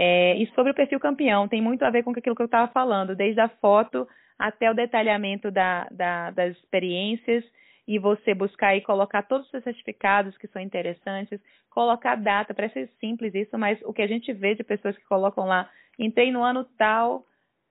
É, 0.00 0.36
e 0.36 0.46
sobre 0.54 0.70
o 0.70 0.74
perfil 0.74 1.00
campeão, 1.00 1.48
tem 1.48 1.60
muito 1.60 1.84
a 1.84 1.90
ver 1.90 2.04
com 2.04 2.10
aquilo 2.12 2.36
que 2.36 2.42
eu 2.42 2.46
estava 2.46 2.70
falando, 2.72 3.16
desde 3.16 3.40
a 3.40 3.48
foto 3.48 4.08
até 4.38 4.70
o 4.70 4.74
detalhamento 4.74 5.50
da, 5.50 5.88
da, 5.90 6.30
das 6.30 6.56
experiências 6.56 7.44
e 7.86 7.98
você 7.98 8.34
buscar 8.34 8.76
e 8.76 8.82
colocar 8.82 9.22
todos 9.22 9.52
os 9.52 9.64
certificados 9.64 10.36
que 10.36 10.46
são 10.48 10.60
interessantes, 10.60 11.40
colocar 11.70 12.16
data, 12.16 12.52
parece 12.52 12.86
simples 13.00 13.34
isso, 13.34 13.58
mas 13.58 13.80
o 13.82 13.92
que 13.92 14.02
a 14.02 14.06
gente 14.06 14.32
vê 14.32 14.54
de 14.54 14.62
pessoas 14.62 14.96
que 14.96 15.04
colocam 15.06 15.46
lá, 15.46 15.68
entrei 15.98 16.30
no 16.30 16.42
ano 16.42 16.64
tal 16.76 17.24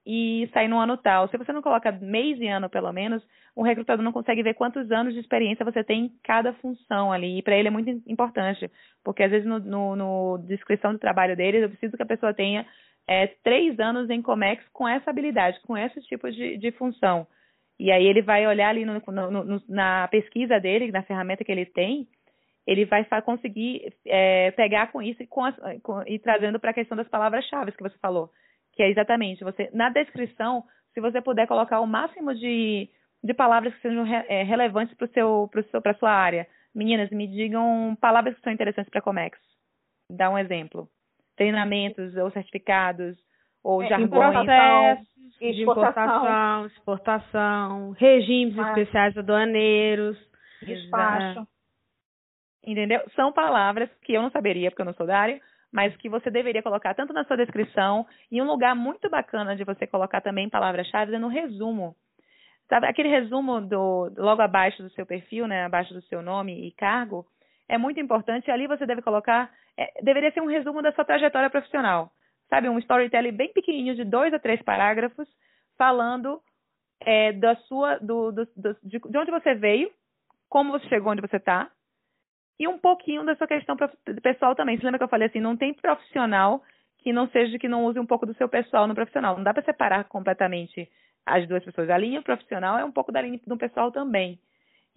e 0.04 0.48
saí 0.52 0.66
no 0.66 0.78
ano 0.78 0.96
tal. 0.96 1.28
Se 1.28 1.36
você 1.36 1.52
não 1.52 1.62
coloca 1.62 1.92
mês 1.92 2.40
e 2.40 2.48
ano, 2.48 2.68
pelo 2.68 2.92
menos, 2.92 3.22
o 3.54 3.62
recrutador 3.62 4.02
não 4.02 4.12
consegue 4.12 4.42
ver 4.42 4.54
quantos 4.54 4.90
anos 4.90 5.14
de 5.14 5.20
experiência 5.20 5.64
você 5.64 5.84
tem 5.84 6.06
em 6.06 6.12
cada 6.24 6.52
função 6.54 7.12
ali. 7.12 7.38
E 7.38 7.42
para 7.42 7.56
ele 7.56 7.68
é 7.68 7.70
muito 7.70 7.90
importante, 8.06 8.70
porque 9.04 9.22
às 9.22 9.30
vezes 9.30 9.46
no, 9.46 9.58
no, 9.58 9.96
no 9.96 10.38
descrição 10.46 10.92
do 10.92 10.98
trabalho 10.98 11.36
dele, 11.36 11.64
eu 11.64 11.68
preciso 11.68 11.96
que 11.96 12.02
a 12.02 12.06
pessoa 12.06 12.32
tenha 12.32 12.66
é, 13.08 13.26
três 13.42 13.80
anos 13.80 14.10
em 14.10 14.20
Comex 14.20 14.62
com 14.68 14.86
essa 14.86 15.08
habilidade, 15.08 15.58
com 15.62 15.76
esse 15.76 15.98
tipo 16.02 16.30
de, 16.30 16.58
de 16.58 16.70
função. 16.72 17.26
E 17.80 17.90
aí 17.90 18.06
ele 18.06 18.20
vai 18.20 18.46
olhar 18.46 18.68
ali 18.68 18.84
no, 18.84 19.00
no, 19.00 19.62
na 19.66 20.06
pesquisa 20.08 20.60
dele, 20.60 20.92
na 20.92 21.02
ferramenta 21.02 21.42
que 21.42 21.50
ele 21.50 21.64
tem, 21.64 22.06
ele 22.66 22.84
vai 22.84 23.06
conseguir 23.22 23.94
é, 24.04 24.50
pegar 24.50 24.92
com 24.92 25.00
isso 25.00 25.22
e, 25.22 25.26
com 25.26 25.42
com, 25.82 26.02
e 26.06 26.18
trazendo 26.18 26.60
para 26.60 26.72
a 26.72 26.74
questão 26.74 26.96
das 26.96 27.08
palavras-chave 27.08 27.72
que 27.72 27.82
você 27.82 27.96
falou, 27.98 28.30
que 28.74 28.82
é 28.82 28.90
exatamente 28.90 29.42
você 29.42 29.70
na 29.72 29.88
descrição, 29.88 30.62
se 30.92 31.00
você 31.00 31.22
puder 31.22 31.46
colocar 31.46 31.80
o 31.80 31.86
máximo 31.86 32.34
de, 32.34 32.90
de 33.24 33.32
palavras 33.32 33.74
que 33.74 33.80
sejam 33.80 34.04
re, 34.04 34.16
é, 34.28 34.42
relevantes 34.42 34.94
para 34.96 35.08
seu 35.08 35.48
para 35.82 35.94
sua 35.94 36.10
área. 36.10 36.46
Meninas, 36.74 37.10
me 37.10 37.26
digam 37.26 37.96
palavras 38.00 38.34
que 38.34 38.42
são 38.42 38.52
interessantes 38.52 38.90
para 38.90 39.00
Comex. 39.00 39.38
Dá 40.10 40.28
um 40.28 40.38
exemplo 40.38 40.88
treinamentos 41.38 42.14
ou 42.16 42.30
certificados 42.32 43.16
ou 43.62 43.82
é, 43.82 43.88
jargões. 43.88 44.98
de 45.40 45.62
importação, 45.62 46.66
exportação, 46.66 47.90
regimes 47.92 48.58
ah. 48.58 48.68
especiais 48.70 49.16
aduaneiros, 49.16 50.18
despacho. 50.60 51.46
Entendeu? 52.66 53.00
São 53.14 53.32
palavras 53.32 53.88
que 54.02 54.12
eu 54.12 54.20
não 54.20 54.30
saberia, 54.30 54.70
porque 54.70 54.82
eu 54.82 54.86
não 54.86 54.94
sou 54.94 55.06
da 55.06 55.18
área, 55.18 55.40
mas 55.72 55.96
que 55.96 56.08
você 56.08 56.30
deveria 56.30 56.62
colocar 56.62 56.92
tanto 56.94 57.12
na 57.12 57.24
sua 57.24 57.36
descrição 57.36 58.04
e 58.30 58.42
um 58.42 58.46
lugar 58.46 58.74
muito 58.74 59.08
bacana 59.08 59.54
de 59.54 59.64
você 59.64 59.86
colocar 59.86 60.20
também 60.20 60.50
palavras-chave 60.50 61.14
é 61.14 61.18
no 61.18 61.28
resumo. 61.28 61.94
Sabe, 62.68 62.86
aquele 62.86 63.08
resumo 63.08 63.60
do 63.60 64.12
logo 64.18 64.42
abaixo 64.42 64.82
do 64.82 64.90
seu 64.90 65.06
perfil, 65.06 65.46
né, 65.46 65.64
abaixo 65.64 65.94
do 65.94 66.02
seu 66.02 66.20
nome 66.20 66.66
e 66.66 66.72
cargo, 66.72 67.24
é 67.68 67.78
muito 67.78 68.00
importante. 68.00 68.50
Ali 68.50 68.66
você 68.66 68.84
deve 68.84 69.00
colocar 69.00 69.50
é, 69.78 70.02
deveria 70.02 70.32
ser 70.32 70.40
um 70.40 70.46
resumo 70.46 70.82
da 70.82 70.92
sua 70.92 71.04
trajetória 71.04 71.48
profissional. 71.48 72.10
Sabe, 72.50 72.68
um 72.68 72.78
storytelling 72.78 73.32
bem 73.32 73.52
pequenininho 73.52 73.94
de 73.94 74.04
dois 74.04 74.34
a 74.34 74.38
três 74.38 74.60
parágrafos, 74.62 75.28
falando 75.76 76.40
é, 77.00 77.32
da 77.32 77.54
sua, 77.56 77.98
do, 77.98 78.32
do, 78.32 78.44
do, 78.56 78.76
de, 78.82 78.98
de 78.98 79.18
onde 79.18 79.30
você 79.30 79.54
veio, 79.54 79.90
como 80.48 80.72
você 80.72 80.88
chegou 80.88 81.12
onde 81.12 81.20
você 81.20 81.36
está, 81.36 81.70
e 82.58 82.66
um 82.66 82.78
pouquinho 82.78 83.24
da 83.24 83.36
sua 83.36 83.46
questão 83.46 83.76
pessoal 84.20 84.54
também. 84.56 84.76
Você 84.76 84.84
lembra 84.84 84.98
que 84.98 85.04
eu 85.04 85.08
falei 85.08 85.28
assim, 85.28 85.40
não 85.40 85.56
tem 85.56 85.72
profissional 85.72 86.60
que 86.98 87.12
não 87.12 87.28
seja 87.28 87.56
que 87.58 87.68
não 87.68 87.84
use 87.84 88.00
um 88.00 88.06
pouco 88.06 88.26
do 88.26 88.34
seu 88.34 88.48
pessoal 88.48 88.88
no 88.88 88.94
profissional. 88.94 89.36
Não 89.36 89.44
dá 89.44 89.54
para 89.54 89.62
separar 89.62 90.04
completamente 90.04 90.90
as 91.24 91.46
duas 91.46 91.64
pessoas. 91.64 91.88
A 91.88 91.96
linha 91.96 92.20
profissional 92.20 92.76
é 92.78 92.84
um 92.84 92.90
pouco 92.90 93.12
da 93.12 93.22
linha 93.22 93.38
do 93.46 93.56
pessoal 93.56 93.92
também. 93.92 94.40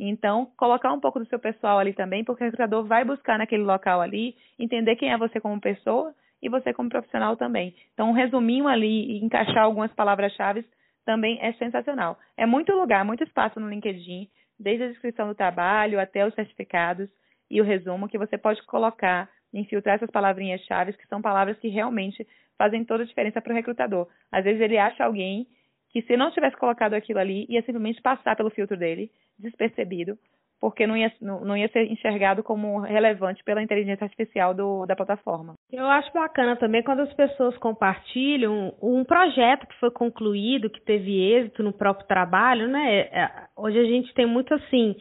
Então, 0.03 0.47
colocar 0.57 0.91
um 0.91 0.99
pouco 0.99 1.19
do 1.19 1.27
seu 1.27 1.37
pessoal 1.37 1.77
ali 1.77 1.93
também, 1.93 2.23
porque 2.23 2.43
o 2.43 2.45
recrutador 2.45 2.83
vai 2.83 3.05
buscar 3.05 3.37
naquele 3.37 3.61
local 3.61 4.01
ali, 4.01 4.35
entender 4.57 4.95
quem 4.95 5.11
é 5.11 5.17
você 5.17 5.39
como 5.39 5.61
pessoa 5.61 6.11
e 6.41 6.49
você 6.49 6.73
como 6.73 6.89
profissional 6.89 7.37
também. 7.37 7.75
Então, 7.93 8.09
um 8.09 8.13
resuminho 8.13 8.67
ali 8.67 9.11
e 9.11 9.23
encaixar 9.23 9.63
algumas 9.63 9.93
palavras-chave 9.93 10.65
também 11.05 11.37
é 11.39 11.53
sensacional. 11.53 12.17
É 12.35 12.47
muito 12.47 12.73
lugar, 12.73 13.05
muito 13.05 13.23
espaço 13.23 13.59
no 13.59 13.69
LinkedIn, 13.69 14.27
desde 14.59 14.85
a 14.85 14.87
descrição 14.87 15.27
do 15.27 15.35
trabalho 15.35 15.99
até 15.99 16.25
os 16.25 16.33
certificados 16.33 17.07
e 17.47 17.61
o 17.61 17.63
resumo 17.63 18.09
que 18.09 18.17
você 18.17 18.39
pode 18.39 18.59
colocar, 18.65 19.29
infiltrar 19.53 19.97
essas 19.97 20.09
palavrinhas-chave, 20.09 20.93
que 20.93 21.07
são 21.07 21.21
palavras 21.21 21.59
que 21.59 21.67
realmente 21.67 22.25
fazem 22.57 22.83
toda 22.83 23.03
a 23.03 23.05
diferença 23.05 23.39
para 23.39 23.53
o 23.53 23.55
recrutador. 23.55 24.07
Às 24.31 24.43
vezes 24.45 24.61
ele 24.61 24.79
acha 24.79 25.03
alguém 25.03 25.45
que 25.91 26.01
se 26.04 26.15
não 26.15 26.32
tivesse 26.32 26.58
colocado 26.58 26.93
aquilo 26.93 27.19
ali, 27.19 27.45
ia 27.49 27.62
simplesmente 27.62 28.01
passar 28.01 28.36
pelo 28.36 28.49
filtro 28.49 28.77
dele, 28.77 29.12
despercebido, 29.38 30.17
porque 30.62 30.86
não 30.86 30.95
ia, 30.95 31.12
não, 31.19 31.43
não 31.43 31.58
ia 31.58 31.67
ser 31.69 31.91
enxergado 31.91 32.43
como 32.43 32.80
relevante 32.80 33.43
pela 33.43 33.63
inteligência 33.63 34.04
artificial 34.04 34.54
do, 34.54 34.86
da 34.86 34.95
plataforma. 34.95 35.56
Eu 35.71 35.88
acho 35.88 36.13
bacana 36.13 36.56
também 36.56 36.84
quando 36.84 37.01
as 37.01 37.13
pessoas 37.13 37.58
compartilham 37.58 38.73
um 38.82 39.04
projeto 39.04 39.65
que 39.67 39.80
foi 39.80 39.89
concluído, 39.89 40.69
que 40.69 40.80
teve 40.82 41.19
êxito 41.34 41.63
no 41.63 41.73
próprio 41.73 42.08
trabalho, 42.08 42.67
né? 42.67 42.99
É, 42.99 43.30
hoje 43.58 43.80
a 43.80 43.86
gente 43.86 44.13
tem 44.13 44.27
muito 44.27 44.54
assim, 44.54 44.95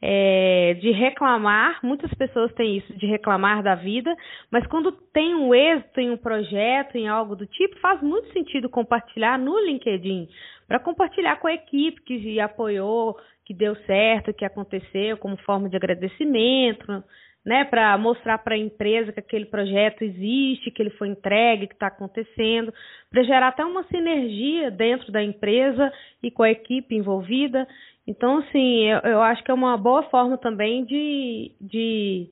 é, 0.00 0.74
de 0.80 0.90
reclamar, 0.90 1.80
muitas 1.82 2.12
pessoas 2.14 2.52
têm 2.54 2.78
isso, 2.78 2.92
de 2.96 3.06
reclamar 3.06 3.62
da 3.62 3.74
vida, 3.74 4.14
mas 4.50 4.66
quando 4.66 4.92
tem 4.92 5.34
um 5.34 5.54
êxito 5.54 6.00
em 6.00 6.10
um 6.10 6.16
projeto, 6.16 6.96
em 6.96 7.08
algo 7.08 7.34
do 7.34 7.46
tipo, 7.46 7.78
faz 7.80 8.02
muito 8.02 8.30
sentido 8.32 8.68
compartilhar 8.68 9.38
no 9.38 9.58
LinkedIn, 9.58 10.28
para 10.68 10.78
compartilhar 10.78 11.36
com 11.36 11.48
a 11.48 11.54
equipe 11.54 12.02
que 12.02 12.40
apoiou, 12.40 13.16
que 13.44 13.54
deu 13.54 13.74
certo, 13.86 14.34
que 14.34 14.44
aconteceu, 14.44 15.16
como 15.16 15.36
forma 15.38 15.68
de 15.68 15.76
agradecimento, 15.76 17.02
né, 17.44 17.64
para 17.64 17.96
mostrar 17.96 18.38
para 18.38 18.56
a 18.56 18.58
empresa 18.58 19.12
que 19.12 19.20
aquele 19.20 19.46
projeto 19.46 20.02
existe, 20.02 20.72
que 20.72 20.82
ele 20.82 20.90
foi 20.90 21.06
entregue, 21.06 21.68
que 21.68 21.74
está 21.74 21.86
acontecendo, 21.86 22.74
para 23.08 23.22
gerar 23.22 23.48
até 23.48 23.64
uma 23.64 23.84
sinergia 23.84 24.68
dentro 24.68 25.12
da 25.12 25.22
empresa 25.22 25.92
e 26.20 26.28
com 26.28 26.42
a 26.42 26.50
equipe 26.50 26.96
envolvida. 26.96 27.66
Então, 28.06 28.38
assim, 28.38 28.84
eu, 28.84 28.98
eu 29.00 29.22
acho 29.22 29.42
que 29.42 29.50
é 29.50 29.54
uma 29.54 29.76
boa 29.76 30.04
forma 30.04 30.38
também 30.38 30.84
de, 30.84 31.52
de, 31.60 32.30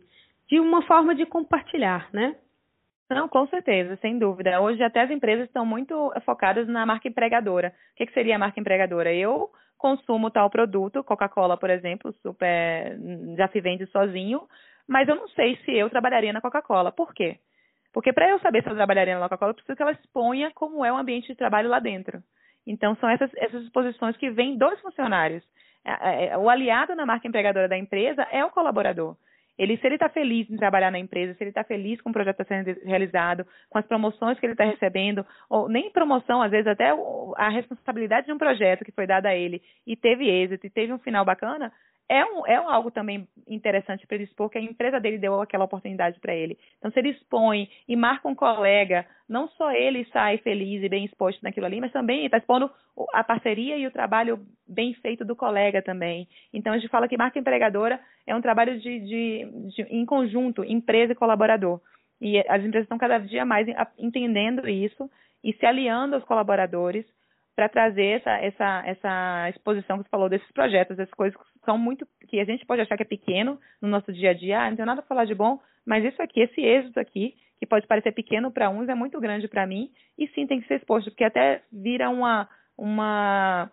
de 0.48 0.60
uma 0.60 0.82
forma 0.82 1.14
de 1.14 1.26
compartilhar, 1.26 2.08
né? 2.12 2.36
Não, 3.10 3.28
com 3.28 3.46
certeza, 3.48 3.96
sem 3.96 4.18
dúvida. 4.18 4.60
Hoje 4.60 4.82
até 4.82 5.02
as 5.02 5.10
empresas 5.10 5.46
estão 5.46 5.66
muito 5.66 6.12
focadas 6.24 6.66
na 6.66 6.86
marca 6.86 7.08
empregadora. 7.08 7.74
O 7.92 7.96
que, 7.96 8.06
que 8.06 8.14
seria 8.14 8.36
a 8.36 8.38
marca 8.38 8.58
empregadora? 8.58 9.12
Eu 9.12 9.50
consumo 9.76 10.30
tal 10.30 10.48
produto, 10.48 11.04
Coca-Cola, 11.04 11.56
por 11.58 11.68
exemplo, 11.68 12.12
super 12.22 12.98
já 13.36 13.48
se 13.48 13.60
vende 13.60 13.86
sozinho, 13.88 14.42
mas 14.88 15.06
eu 15.08 15.16
não 15.16 15.28
sei 15.28 15.56
se 15.64 15.72
eu 15.76 15.90
trabalharia 15.90 16.32
na 16.32 16.40
Coca-Cola. 16.40 16.90
Por 16.90 17.12
quê? 17.12 17.38
Porque 17.92 18.12
para 18.12 18.30
eu 18.30 18.38
saber 18.40 18.62
se 18.62 18.70
eu 18.70 18.74
trabalharia 18.74 19.14
na 19.14 19.28
Coca-Cola, 19.28 19.50
eu 19.50 19.54
preciso 19.54 19.76
que 19.76 19.82
ela 19.82 19.92
exponha 19.92 20.50
como 20.54 20.84
é 20.84 20.92
o 20.92 20.96
ambiente 20.96 21.28
de 21.28 21.34
trabalho 21.34 21.68
lá 21.68 21.78
dentro. 21.78 22.22
Então, 22.66 22.96
são 22.96 23.08
essas, 23.08 23.30
essas 23.34 24.16
que 24.16 24.30
vêm 24.30 24.56
dos 24.56 24.80
funcionários. 24.80 25.44
É, 25.84 26.28
é, 26.28 26.38
o 26.38 26.48
aliado 26.48 26.94
na 26.94 27.04
marca 27.04 27.28
empregadora 27.28 27.68
da 27.68 27.76
empresa 27.76 28.26
é 28.30 28.44
o 28.44 28.50
colaborador. 28.50 29.16
Ele, 29.56 29.76
se 29.76 29.86
ele 29.86 29.94
está 29.94 30.08
feliz 30.08 30.50
em 30.50 30.56
trabalhar 30.56 30.90
na 30.90 30.98
empresa, 30.98 31.34
se 31.34 31.42
ele 31.42 31.50
está 31.50 31.62
feliz 31.62 32.00
com 32.00 32.10
o 32.10 32.12
projeto 32.12 32.36
que 32.36 32.42
está 32.42 32.56
sendo 32.56 32.84
realizado, 32.84 33.46
com 33.70 33.78
as 33.78 33.86
promoções 33.86 34.38
que 34.40 34.46
ele 34.46 34.54
está 34.54 34.64
recebendo, 34.64 35.24
ou 35.48 35.68
nem 35.68 35.92
promoção, 35.92 36.42
às 36.42 36.50
vezes 36.50 36.66
até 36.66 36.90
a 37.36 37.48
responsabilidade 37.50 38.26
de 38.26 38.32
um 38.32 38.38
projeto 38.38 38.84
que 38.84 38.90
foi 38.90 39.06
dado 39.06 39.26
a 39.26 39.34
ele 39.34 39.62
e 39.86 39.94
teve 39.94 40.28
êxito 40.28 40.66
e 40.66 40.70
teve 40.70 40.92
um 40.92 40.98
final 40.98 41.24
bacana, 41.24 41.72
é, 42.08 42.24
um, 42.24 42.46
é 42.46 42.56
algo 42.56 42.90
também 42.90 43.26
interessante 43.48 44.06
para 44.06 44.16
ele 44.16 44.24
expor 44.24 44.50
que 44.50 44.58
a 44.58 44.60
empresa 44.60 45.00
dele 45.00 45.18
deu 45.18 45.40
aquela 45.40 45.64
oportunidade 45.64 46.20
para 46.20 46.34
ele. 46.34 46.58
Então, 46.78 46.90
se 46.90 46.98
ele 46.98 47.10
expõe 47.10 47.68
e 47.88 47.96
marca 47.96 48.28
um 48.28 48.34
colega, 48.34 49.06
não 49.28 49.48
só 49.48 49.72
ele 49.72 50.04
sai 50.12 50.38
feliz 50.38 50.82
e 50.82 50.88
bem 50.88 51.04
exposto 51.06 51.42
naquilo 51.42 51.66
ali, 51.66 51.80
mas 51.80 51.92
também 51.92 52.26
está 52.26 52.36
expondo 52.36 52.70
a 53.12 53.24
parceria 53.24 53.76
e 53.78 53.86
o 53.86 53.90
trabalho 53.90 54.44
bem 54.68 54.92
feito 54.94 55.24
do 55.24 55.34
colega 55.34 55.80
também. 55.80 56.28
Então, 56.52 56.74
a 56.74 56.78
gente 56.78 56.90
fala 56.90 57.08
que 57.08 57.16
marca 57.16 57.38
empregadora 57.38 57.98
é 58.26 58.34
um 58.34 58.42
trabalho 58.42 58.78
de, 58.78 59.00
de, 59.00 59.70
de 59.74 59.82
em 59.90 60.04
conjunto, 60.04 60.62
empresa 60.64 61.12
e 61.12 61.16
colaborador. 61.16 61.80
E 62.20 62.38
as 62.48 62.62
empresas 62.62 62.84
estão 62.84 62.98
cada 62.98 63.18
dia 63.18 63.44
mais 63.44 63.66
entendendo 63.98 64.68
isso 64.68 65.10
e 65.42 65.52
se 65.54 65.66
aliando 65.66 66.14
aos 66.14 66.24
colaboradores 66.24 67.04
para 67.54 67.68
trazer 67.68 68.20
essa, 68.20 68.30
essa, 68.38 68.82
essa 68.86 69.50
exposição 69.50 69.98
que 69.98 70.04
você 70.04 70.10
falou 70.10 70.28
desses 70.28 70.50
projetos, 70.52 70.98
essas 70.98 71.14
coisas 71.14 71.36
que 71.36 71.64
são 71.64 71.78
muito 71.78 72.06
que 72.28 72.40
a 72.40 72.44
gente 72.44 72.66
pode 72.66 72.82
achar 72.82 72.96
que 72.96 73.02
é 73.02 73.06
pequeno 73.06 73.58
no 73.80 73.88
nosso 73.88 74.12
dia 74.12 74.30
a 74.30 74.34
dia, 74.34 74.60
ah, 74.60 74.70
não 74.70 74.76
tem 74.76 74.86
nada 74.86 75.00
a 75.00 75.04
falar 75.04 75.24
de 75.24 75.34
bom, 75.34 75.60
mas 75.86 76.04
isso 76.04 76.20
aqui, 76.20 76.40
esse 76.40 76.60
êxito 76.60 76.98
aqui, 76.98 77.34
que 77.58 77.66
pode 77.66 77.86
parecer 77.86 78.12
pequeno 78.12 78.50
para 78.50 78.68
uns, 78.68 78.88
é 78.88 78.94
muito 78.94 79.20
grande 79.20 79.46
para 79.46 79.66
mim, 79.66 79.90
e 80.18 80.26
sim 80.28 80.46
tem 80.46 80.60
que 80.60 80.66
ser 80.66 80.76
exposto, 80.76 81.10
porque 81.10 81.24
até 81.24 81.62
vira 81.72 82.10
uma 82.10 82.48
uma 82.76 83.70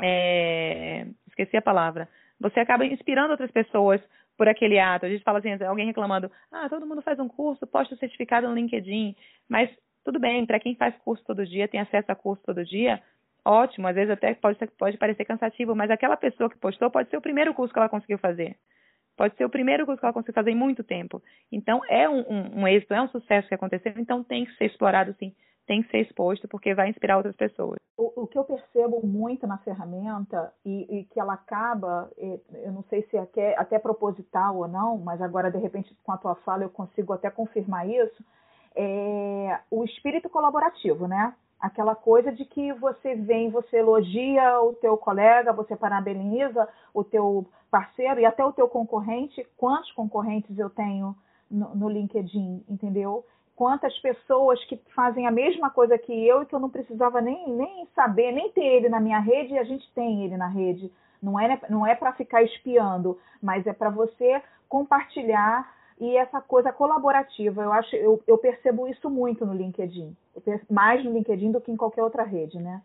é, 0.00 1.06
esqueci 1.28 1.56
a 1.56 1.62
palavra. 1.62 2.08
Você 2.40 2.60
acaba 2.60 2.86
inspirando 2.86 3.32
outras 3.32 3.50
pessoas 3.50 4.00
por 4.36 4.48
aquele 4.48 4.78
ato. 4.78 5.04
A 5.04 5.08
gente 5.08 5.22
fala 5.22 5.38
assim, 5.38 5.52
alguém 5.64 5.86
reclamando, 5.86 6.30
ah, 6.50 6.68
todo 6.68 6.86
mundo 6.86 7.02
faz 7.02 7.18
um 7.18 7.28
curso, 7.28 7.66
posta 7.66 7.94
o 7.94 7.98
certificado 7.98 8.48
no 8.48 8.54
LinkedIn, 8.54 9.14
mas 9.48 9.68
tudo 10.10 10.18
bem, 10.18 10.44
para 10.44 10.58
quem 10.58 10.74
faz 10.74 10.92
curso 11.04 11.24
todo 11.24 11.46
dia, 11.46 11.68
tem 11.68 11.78
acesso 11.78 12.10
a 12.10 12.16
curso 12.16 12.42
todo 12.44 12.64
dia, 12.64 13.00
ótimo, 13.44 13.86
às 13.86 13.94
vezes 13.94 14.10
até 14.10 14.34
pode, 14.34 14.58
pode 14.76 14.98
parecer 14.98 15.24
cansativo, 15.24 15.72
mas 15.76 15.88
aquela 15.88 16.16
pessoa 16.16 16.50
que 16.50 16.58
postou 16.58 16.90
pode 16.90 17.08
ser 17.08 17.16
o 17.16 17.20
primeiro 17.22 17.54
curso 17.54 17.72
que 17.72 17.78
ela 17.78 17.88
conseguiu 17.88 18.18
fazer. 18.18 18.56
Pode 19.16 19.36
ser 19.36 19.44
o 19.44 19.50
primeiro 19.50 19.86
curso 19.86 20.00
que 20.00 20.04
ela 20.04 20.12
conseguiu 20.12 20.34
fazer 20.34 20.50
em 20.50 20.56
muito 20.56 20.82
tempo. 20.82 21.22
Então, 21.52 21.80
é 21.88 22.08
um, 22.08 22.24
um, 22.28 22.60
um 22.60 22.68
êxito, 22.68 22.92
é 22.92 23.00
um 23.00 23.08
sucesso 23.08 23.46
que 23.46 23.54
aconteceu, 23.54 23.92
então 23.98 24.24
tem 24.24 24.44
que 24.44 24.52
ser 24.56 24.64
explorado 24.64 25.14
sim, 25.16 25.32
tem 25.64 25.80
que 25.80 25.90
ser 25.90 25.98
exposto, 25.98 26.48
porque 26.48 26.74
vai 26.74 26.88
inspirar 26.88 27.18
outras 27.18 27.36
pessoas. 27.36 27.78
O, 27.96 28.22
o 28.22 28.26
que 28.26 28.36
eu 28.36 28.42
percebo 28.42 29.06
muito 29.06 29.46
na 29.46 29.58
ferramenta, 29.58 30.52
e, 30.64 30.98
e, 30.98 31.04
que 31.04 31.20
ela 31.20 31.34
acaba, 31.34 32.10
eu 32.18 32.72
não 32.72 32.82
sei 32.90 33.02
se 33.04 33.16
é 33.16 33.20
até, 33.20 33.56
até 33.56 33.78
proposital 33.78 34.56
ou 34.56 34.66
não, 34.66 34.98
mas 34.98 35.22
agora, 35.22 35.52
de 35.52 35.58
repente, 35.58 35.96
com 36.02 36.10
a 36.10 36.18
tua 36.18 36.34
fala, 36.34 36.64
eu 36.64 36.70
consigo 36.70 37.12
até 37.12 37.30
confirmar 37.30 37.88
isso, 37.88 38.24
é, 38.74 39.58
o 39.70 39.84
espírito 39.84 40.28
colaborativo, 40.28 41.06
né? 41.06 41.34
Aquela 41.60 41.94
coisa 41.94 42.32
de 42.32 42.44
que 42.44 42.72
você 42.74 43.14
vem, 43.14 43.50
você 43.50 43.78
elogia 43.78 44.60
o 44.62 44.72
teu 44.74 44.96
colega, 44.96 45.52
você 45.52 45.76
parabeniza 45.76 46.66
o 46.94 47.04
teu 47.04 47.46
parceiro 47.70 48.20
e 48.20 48.24
até 48.24 48.44
o 48.44 48.52
teu 48.52 48.66
concorrente. 48.66 49.46
Quantos 49.56 49.92
concorrentes 49.92 50.58
eu 50.58 50.70
tenho 50.70 51.14
no, 51.50 51.74
no 51.74 51.88
LinkedIn, 51.88 52.64
entendeu? 52.68 53.24
Quantas 53.54 53.96
pessoas 53.98 54.62
que 54.64 54.80
fazem 54.94 55.26
a 55.26 55.30
mesma 55.30 55.68
coisa 55.68 55.98
que 55.98 56.12
eu 56.26 56.42
e 56.42 56.46
que 56.46 56.54
eu 56.54 56.60
não 56.60 56.70
precisava 56.70 57.20
nem, 57.20 57.50
nem 57.50 57.86
saber, 57.94 58.32
nem 58.32 58.50
ter 58.52 58.64
ele 58.64 58.88
na 58.88 58.98
minha 58.98 59.18
rede 59.18 59.52
e 59.52 59.58
a 59.58 59.64
gente 59.64 59.86
tem 59.92 60.24
ele 60.24 60.38
na 60.38 60.46
rede. 60.46 60.90
Não 61.22 61.38
é, 61.38 61.60
não 61.68 61.86
é 61.86 61.94
para 61.94 62.14
ficar 62.14 62.42
espiando, 62.42 63.18
mas 63.42 63.66
é 63.66 63.72
para 63.74 63.90
você 63.90 64.42
compartilhar 64.66 65.70
e 66.00 66.16
essa 66.16 66.40
coisa 66.40 66.72
colaborativa. 66.72 67.62
Eu 67.62 67.72
acho, 67.72 67.94
eu, 67.94 68.22
eu 68.26 68.38
percebo 68.38 68.88
isso 68.88 69.10
muito 69.10 69.44
no 69.44 69.54
LinkedIn, 69.54 70.16
mais 70.68 71.04
no 71.04 71.12
LinkedIn 71.12 71.52
do 71.52 71.60
que 71.60 71.70
em 71.70 71.76
qualquer 71.76 72.02
outra 72.02 72.22
rede, 72.22 72.58
né? 72.58 72.80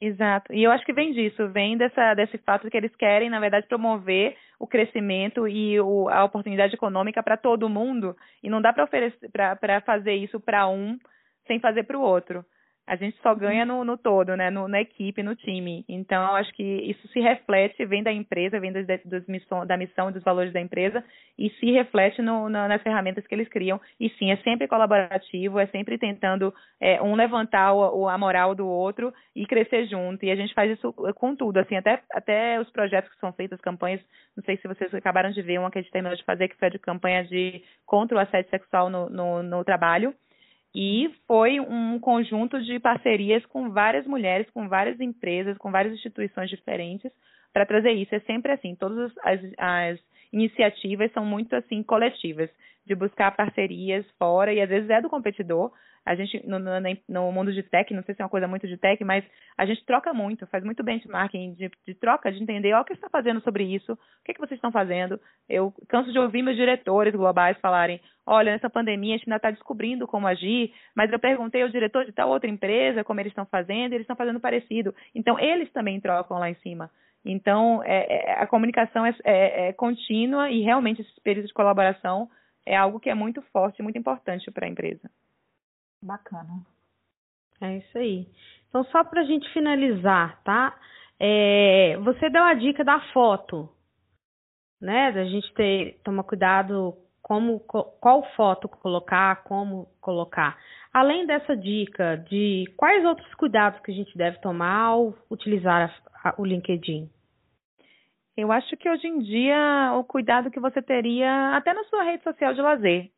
Exato. 0.00 0.52
E 0.52 0.62
eu 0.62 0.70
acho 0.70 0.84
que 0.84 0.92
vem 0.92 1.12
disso, 1.12 1.48
vem 1.48 1.76
dessa, 1.76 2.14
desse 2.14 2.36
fato 2.38 2.68
que 2.68 2.76
eles 2.76 2.94
querem, 2.96 3.30
na 3.30 3.40
verdade, 3.40 3.66
promover 3.66 4.36
o 4.58 4.66
crescimento 4.66 5.48
e 5.48 5.80
o, 5.80 6.08
a 6.08 6.24
oportunidade 6.24 6.74
econômica 6.74 7.22
para 7.22 7.36
todo 7.36 7.68
mundo. 7.68 8.14
E 8.42 8.50
não 8.50 8.60
dá 8.60 8.72
para 8.72 9.80
fazer 9.80 10.14
isso 10.14 10.38
para 10.40 10.68
um 10.68 10.98
sem 11.46 11.60
fazer 11.60 11.84
para 11.84 11.98
o 11.98 12.02
outro 12.02 12.44
a 12.86 12.94
gente 12.94 13.18
só 13.20 13.34
ganha 13.34 13.66
no, 13.66 13.84
no 13.84 13.98
todo, 13.98 14.36
né? 14.36 14.48
No, 14.48 14.68
na 14.68 14.80
equipe, 14.80 15.22
no 15.22 15.34
time. 15.34 15.84
Então, 15.88 16.36
acho 16.36 16.52
que 16.52 16.62
isso 16.62 17.08
se 17.08 17.18
reflete, 17.18 17.84
vem 17.84 18.02
da 18.02 18.12
empresa, 18.12 18.60
vem 18.60 18.72
das 18.72 19.26
missão, 19.26 19.66
da 19.66 19.76
missão 19.76 20.12
dos 20.12 20.22
valores 20.22 20.52
da 20.52 20.60
empresa, 20.60 21.04
e 21.36 21.50
se 21.50 21.72
reflete 21.72 22.22
no, 22.22 22.48
na, 22.48 22.68
nas 22.68 22.82
ferramentas 22.82 23.26
que 23.26 23.34
eles 23.34 23.48
criam. 23.48 23.80
E 23.98 24.08
sim, 24.10 24.30
é 24.30 24.36
sempre 24.36 24.68
colaborativo, 24.68 25.58
é 25.58 25.66
sempre 25.66 25.98
tentando 25.98 26.54
é, 26.80 27.02
um 27.02 27.16
levantar 27.16 27.74
o, 27.74 28.08
a 28.08 28.16
moral 28.16 28.54
do 28.54 28.68
outro 28.68 29.12
e 29.34 29.44
crescer 29.46 29.86
junto. 29.86 30.24
E 30.24 30.30
a 30.30 30.36
gente 30.36 30.54
faz 30.54 30.70
isso 30.70 30.92
com 31.16 31.34
tudo, 31.34 31.58
assim, 31.58 31.74
até, 31.74 32.00
até 32.12 32.60
os 32.60 32.70
projetos 32.70 33.12
que 33.12 33.18
são 33.18 33.32
feitos, 33.32 33.56
as 33.56 33.60
campanhas, 33.60 34.00
não 34.36 34.44
sei 34.44 34.58
se 34.58 34.68
vocês 34.68 34.94
acabaram 34.94 35.30
de 35.30 35.42
ver 35.42 35.58
uma 35.58 35.72
que 35.72 35.78
a 35.78 35.82
gente 35.82 35.90
terminou 35.90 36.16
de 36.16 36.24
fazer, 36.24 36.48
que 36.48 36.56
foi 36.56 36.70
de 36.70 36.78
campanha 36.78 37.24
de 37.24 37.64
contra 37.84 38.16
o 38.16 38.20
assédio 38.20 38.48
sexual 38.50 38.88
no, 38.88 39.10
no, 39.10 39.42
no 39.42 39.64
trabalho 39.64 40.14
e 40.78 41.10
foi 41.26 41.58
um 41.58 41.98
conjunto 41.98 42.62
de 42.62 42.78
parcerias 42.78 43.46
com 43.46 43.70
várias 43.70 44.06
mulheres, 44.06 44.46
com 44.50 44.68
várias 44.68 45.00
empresas, 45.00 45.56
com 45.56 45.70
várias 45.70 45.94
instituições 45.94 46.50
diferentes 46.50 47.10
para 47.50 47.64
trazer 47.64 47.92
isso. 47.92 48.14
É 48.14 48.20
sempre 48.20 48.52
assim, 48.52 48.74
todas 48.74 49.10
as, 49.24 49.40
as 49.56 49.98
iniciativas 50.32 51.12
são 51.12 51.24
muito 51.24 51.54
assim 51.54 51.82
coletivas, 51.82 52.50
de 52.86 52.94
buscar 52.94 53.34
parcerias 53.34 54.06
fora 54.18 54.52
e 54.52 54.60
às 54.60 54.68
vezes 54.68 54.88
é 54.90 55.00
do 55.00 55.10
competidor, 55.10 55.72
a 56.06 56.14
gente, 56.14 56.40
no, 56.46 56.60
no, 56.60 56.70
no, 57.08 57.32
mundo 57.32 57.52
de 57.52 57.64
tech, 57.64 57.92
não 57.92 58.04
sei 58.04 58.14
se 58.14 58.22
é 58.22 58.24
uma 58.24 58.30
coisa 58.30 58.46
muito 58.46 58.68
de 58.68 58.76
tech, 58.76 59.02
mas 59.04 59.24
a 59.58 59.66
gente 59.66 59.84
troca 59.84 60.14
muito, 60.14 60.46
faz 60.46 60.62
muito 60.62 60.84
benchmarking 60.84 61.54
de, 61.54 61.68
de 61.84 61.94
troca, 61.94 62.30
de 62.30 62.40
entender 62.40 62.72
o 62.74 62.84
que 62.84 62.92
está 62.92 63.10
fazendo 63.10 63.40
sobre 63.40 63.64
isso, 63.64 63.94
o 63.94 63.98
que, 64.24 64.32
que 64.32 64.38
vocês 64.38 64.56
estão 64.56 64.70
fazendo. 64.70 65.20
Eu 65.48 65.74
canso 65.88 66.12
de 66.12 66.18
ouvir 66.20 66.42
meus 66.42 66.56
diretores 66.56 67.12
globais 67.12 67.58
falarem, 67.58 68.00
olha, 68.24 68.52
nessa 68.52 68.70
pandemia 68.70 69.16
a 69.16 69.18
gente 69.18 69.28
ainda 69.28 69.36
está 69.36 69.50
descobrindo 69.50 70.06
como 70.06 70.28
agir, 70.28 70.72
mas 70.94 71.12
eu 71.12 71.18
perguntei 71.18 71.62
ao 71.62 71.68
diretor 71.70 72.04
de 72.04 72.12
tal 72.12 72.30
outra 72.30 72.48
empresa 72.48 73.02
como 73.02 73.18
eles 73.18 73.32
estão 73.32 73.44
fazendo, 73.44 73.92
eles 73.92 74.02
estão 74.02 74.14
fazendo 74.14 74.38
parecido. 74.38 74.94
Então, 75.12 75.36
eles 75.40 75.72
também 75.72 76.00
trocam 76.00 76.38
lá 76.38 76.48
em 76.48 76.54
cima. 76.56 76.88
Então, 77.26 77.82
é, 77.82 78.30
é, 78.30 78.32
a 78.40 78.46
comunicação 78.46 79.04
é, 79.04 79.14
é, 79.24 79.68
é 79.68 79.72
contínua 79.72 80.48
e 80.48 80.62
realmente 80.62 81.02
esse 81.02 81.10
espírito 81.10 81.48
de 81.48 81.52
colaboração 81.52 82.30
é 82.64 82.76
algo 82.76 83.00
que 83.00 83.10
é 83.10 83.14
muito 83.14 83.42
forte, 83.52 83.82
muito 83.82 83.98
importante 83.98 84.50
para 84.50 84.66
a 84.66 84.68
empresa. 84.68 85.10
Bacana. 86.02 86.64
É 87.60 87.78
isso 87.78 87.98
aí. 87.98 88.28
Então, 88.68 88.84
só 88.84 89.02
para 89.02 89.22
a 89.22 89.24
gente 89.24 89.50
finalizar, 89.52 90.40
tá? 90.42 90.78
É, 91.18 91.96
você 91.98 92.30
deu 92.30 92.42
a 92.44 92.54
dica 92.54 92.84
da 92.84 93.00
foto, 93.12 93.68
né? 94.80 95.10
Da 95.12 95.24
gente 95.24 95.52
ter 95.54 95.98
tomar 96.04 96.22
cuidado 96.24 96.94
como 97.22 97.58
qual 97.58 98.22
foto 98.36 98.68
colocar, 98.68 99.42
como 99.42 99.88
colocar. 100.00 100.56
Além 100.92 101.26
dessa 101.26 101.56
dica 101.56 102.16
de 102.28 102.72
quais 102.76 103.04
outros 103.04 103.34
cuidados 103.34 103.80
que 103.80 103.90
a 103.90 103.94
gente 103.94 104.16
deve 104.16 104.38
tomar 104.38 104.82
ao 104.82 105.14
utilizar 105.28 105.90
a, 106.22 106.28
a, 106.28 106.34
o 106.38 106.44
LinkedIn? 106.44 107.10
Eu 108.36 108.52
acho 108.52 108.76
que 108.76 108.88
hoje 108.88 109.06
em 109.06 109.18
dia 109.18 109.92
o 109.94 110.04
cuidado 110.04 110.50
que 110.50 110.60
você 110.60 110.82
teria 110.82 111.56
até 111.56 111.72
na 111.72 111.84
sua 111.84 112.02
rede 112.02 112.22
social 112.22 112.52
de 112.54 112.60
lazer. 112.60 113.10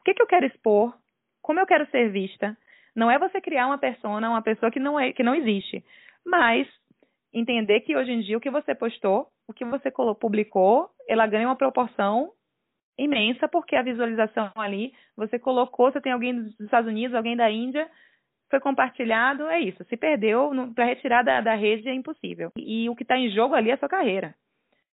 O 0.00 0.04
que, 0.04 0.14
que 0.14 0.22
eu 0.22 0.26
quero 0.26 0.46
expor? 0.46 0.94
como 1.42 1.60
eu 1.60 1.66
quero 1.66 1.86
ser 1.90 2.10
vista. 2.10 2.56
Não 2.94 3.10
é 3.10 3.18
você 3.18 3.40
criar 3.40 3.66
uma 3.66 3.78
persona, 3.78 4.30
uma 4.30 4.42
pessoa 4.42 4.70
que 4.70 4.78
não 4.78 4.98
é, 4.98 5.12
que 5.12 5.22
não 5.22 5.34
existe, 5.34 5.84
mas 6.24 6.68
entender 7.32 7.80
que 7.80 7.96
hoje 7.96 8.12
em 8.12 8.20
dia 8.20 8.36
o 8.36 8.40
que 8.40 8.50
você 8.50 8.74
postou, 8.74 9.26
o 9.48 9.52
que 9.52 9.64
você 9.64 9.90
publicou, 10.20 10.88
ela 11.08 11.26
ganha 11.26 11.48
uma 11.48 11.56
proporção 11.56 12.30
imensa 12.98 13.48
porque 13.48 13.74
a 13.74 13.82
visualização 13.82 14.52
ali, 14.54 14.92
você 15.16 15.38
colocou, 15.38 15.90
você 15.90 16.00
tem 16.00 16.12
alguém 16.12 16.34
dos 16.34 16.60
Estados 16.60 16.88
Unidos, 16.88 17.16
alguém 17.16 17.34
da 17.34 17.50
Índia, 17.50 17.90
foi 18.50 18.60
compartilhado, 18.60 19.48
é 19.48 19.58
isso. 19.60 19.82
Se 19.84 19.96
perdeu, 19.96 20.50
para 20.74 20.84
retirar 20.84 21.22
da, 21.22 21.40
da 21.40 21.54
rede 21.54 21.88
é 21.88 21.94
impossível. 21.94 22.52
E, 22.54 22.84
e 22.84 22.90
o 22.90 22.94
que 22.94 23.02
está 23.02 23.16
em 23.16 23.30
jogo 23.30 23.54
ali 23.54 23.70
é 23.70 23.72
a 23.72 23.78
sua 23.78 23.88
carreira. 23.88 24.34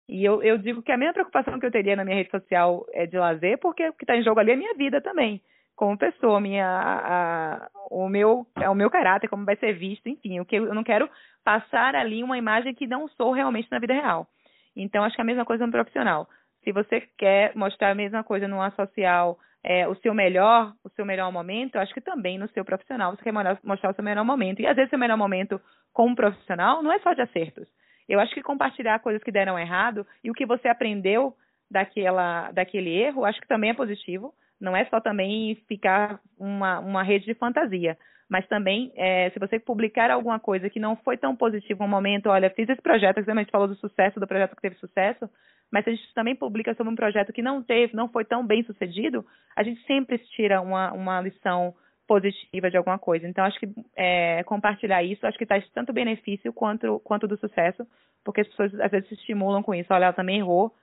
E 0.10 0.26
eu, 0.26 0.42
eu 0.44 0.58
digo 0.58 0.82
que 0.82 0.92
a 0.92 0.98
mesma 0.98 1.14
preocupação 1.14 1.60
que 1.60 1.66
eu 1.66 1.72
teria 1.72 1.96
na 1.96 2.04
minha 2.04 2.18
rede 2.18 2.32
social 2.32 2.86
é 2.94 3.06
de 3.06 3.18
lazer, 3.18 3.60
porque 3.60 3.88
o 3.88 3.94
que 3.94 4.04
está 4.04 4.18
em 4.18 4.24
jogo 4.24 4.40
ali 4.40 4.52
é 4.52 4.54
a 4.56 4.58
minha 4.58 4.74
vida 4.74 5.00
também 5.00 5.42
como 5.80 5.98
pessoa, 5.98 6.42
minha, 6.42 6.68
a, 6.68 7.70
o 7.90 8.10
meu, 8.10 8.46
é 8.60 8.70
o 8.70 8.76
meu 8.76 8.90
caráter, 8.90 9.30
como 9.30 9.46
vai 9.46 9.56
ser 9.56 9.72
visto, 9.72 10.10
enfim, 10.10 10.38
o 10.42 10.46
que 10.46 10.58
eu 10.58 10.76
não 10.76 10.84
quero 10.84 11.10
passar 11.42 11.96
ali 11.96 12.22
uma 12.22 12.38
imagem 12.38 12.76
que 12.76 12.86
não 12.86 13.08
sou 13.08 13.32
realmente 13.32 13.72
na 13.72 13.80
vida 13.80 13.94
real. 13.94 14.28
Então, 14.76 15.06
acho 15.06 15.16
que 15.16 15.22
é 15.22 15.24
a 15.24 15.26
mesma 15.26 15.46
coisa 15.46 15.66
no 15.66 15.72
profissional. 15.72 16.28
Se 16.66 16.74
você 16.74 17.00
quer 17.18 17.56
mostrar 17.56 17.92
a 17.92 17.96
mesma 17.96 18.26
coisa 18.26 18.46
numa 18.46 18.72
social, 18.72 19.40
é, 19.64 19.88
o 19.88 19.96
seu 19.96 20.14
melhor, 20.14 20.74
o 20.84 20.90
seu 20.90 21.06
melhor 21.06 21.32
momento, 21.32 21.78
acho 21.78 21.94
que 21.94 22.02
também 22.02 22.38
no 22.38 22.50
seu 22.50 22.66
profissional 22.66 23.16
você 23.16 23.24
quer 23.24 23.32
mostrar 23.64 23.92
o 23.92 23.96
seu 23.96 24.04
melhor 24.04 24.26
momento. 24.26 24.62
E 24.62 24.68
às 24.68 24.76
vezes 24.76 24.90
o 24.90 24.92
seu 24.92 25.00
melhor 25.00 25.18
momento 25.18 25.62
como 25.94 26.14
profissional 26.14 26.84
não 26.84 26.92
é 26.92 27.00
só 27.00 27.14
de 27.14 27.22
acertos. 27.22 27.66
Eu 28.10 28.20
acho 28.20 28.34
que 28.34 28.42
compartilhar 28.42 29.00
coisas 29.00 29.24
que 29.24 29.32
deram 29.32 29.58
errado 29.58 30.06
e 30.24 30.32
o 30.32 30.34
que 30.34 30.46
você 30.46 30.68
aprendeu 30.68 31.36
daquela, 31.70 32.52
daquele 32.52 32.90
erro, 32.90 33.24
acho 33.24 33.40
que 33.40 33.48
também 33.48 33.70
é 33.70 33.76
positivo. 33.76 34.34
Não 34.60 34.76
é 34.76 34.84
só 34.86 35.00
também 35.00 35.56
ficar 35.68 36.20
uma, 36.38 36.80
uma 36.80 37.04
rede 37.04 37.26
de 37.26 37.36
fantasia, 37.36 37.96
mas 38.28 38.48
também 38.48 38.92
é, 38.96 39.30
se 39.30 39.40
você 39.40 39.60
publicar 39.60 40.12
alguma 40.12 40.40
coisa 40.40 40.70
que 40.70 40.80
não 40.80 40.96
foi 40.98 41.18
tão 41.18 41.36
positiva 41.36 41.84
no 41.84 41.90
momento, 41.90 42.30
olha, 42.30 42.50
fiz 42.50 42.68
esse 42.68 42.82
projeto, 42.82 43.20
a 43.20 43.22
gente 43.22 43.52
falou 43.52 43.68
do 43.68 43.76
sucesso, 43.76 44.20
do 44.20 44.28
projeto 44.28 44.56
que 44.56 44.62
teve 44.62 44.76
sucesso, 44.76 45.30
mas 45.72 45.84
se 45.84 45.92
a 45.92 45.94
gente 45.94 46.14
também 46.14 46.36
publica 46.36 46.74
sobre 46.74 46.92
um 46.92 46.96
projeto 46.96 47.32
que 47.32 47.44
não 47.44 47.62
teve, 47.62 47.96
não 47.96 48.10
foi 48.10 48.26
tão 48.26 48.46
bem 48.46 48.64
sucedido, 48.64 49.24
a 49.56 49.64
gente 49.64 49.82
sempre 49.86 50.18
tira 50.36 50.60
uma, 50.62 50.92
uma 50.92 51.22
lição 51.22 51.74
positiva 52.10 52.72
de 52.72 52.78
alguma 52.78 52.98
coisa. 52.98 53.28
Então, 53.28 53.46
acho 53.46 53.60
que 53.60 53.70
é, 53.96 54.44
compartilhar 54.44 55.04
isso, 55.04 55.28
acho 55.28 55.38
que 55.38 55.46
traz 55.46 55.64
tanto 55.70 55.94
benefício 55.94 56.52
quanto, 56.52 57.00
quanto 57.02 57.28
do 57.28 57.38
sucesso, 57.38 57.86
porque 58.26 58.42
as 58.42 58.48
pessoas 58.48 58.74
às 58.80 58.90
vezes 58.90 59.08
se 59.10 59.14
estimulam 59.14 59.62
com 59.62 59.76
isso. 59.76 59.94
Olha, 59.94 60.06
ela 60.06 60.14
também 60.14 60.40
errou 60.40 60.74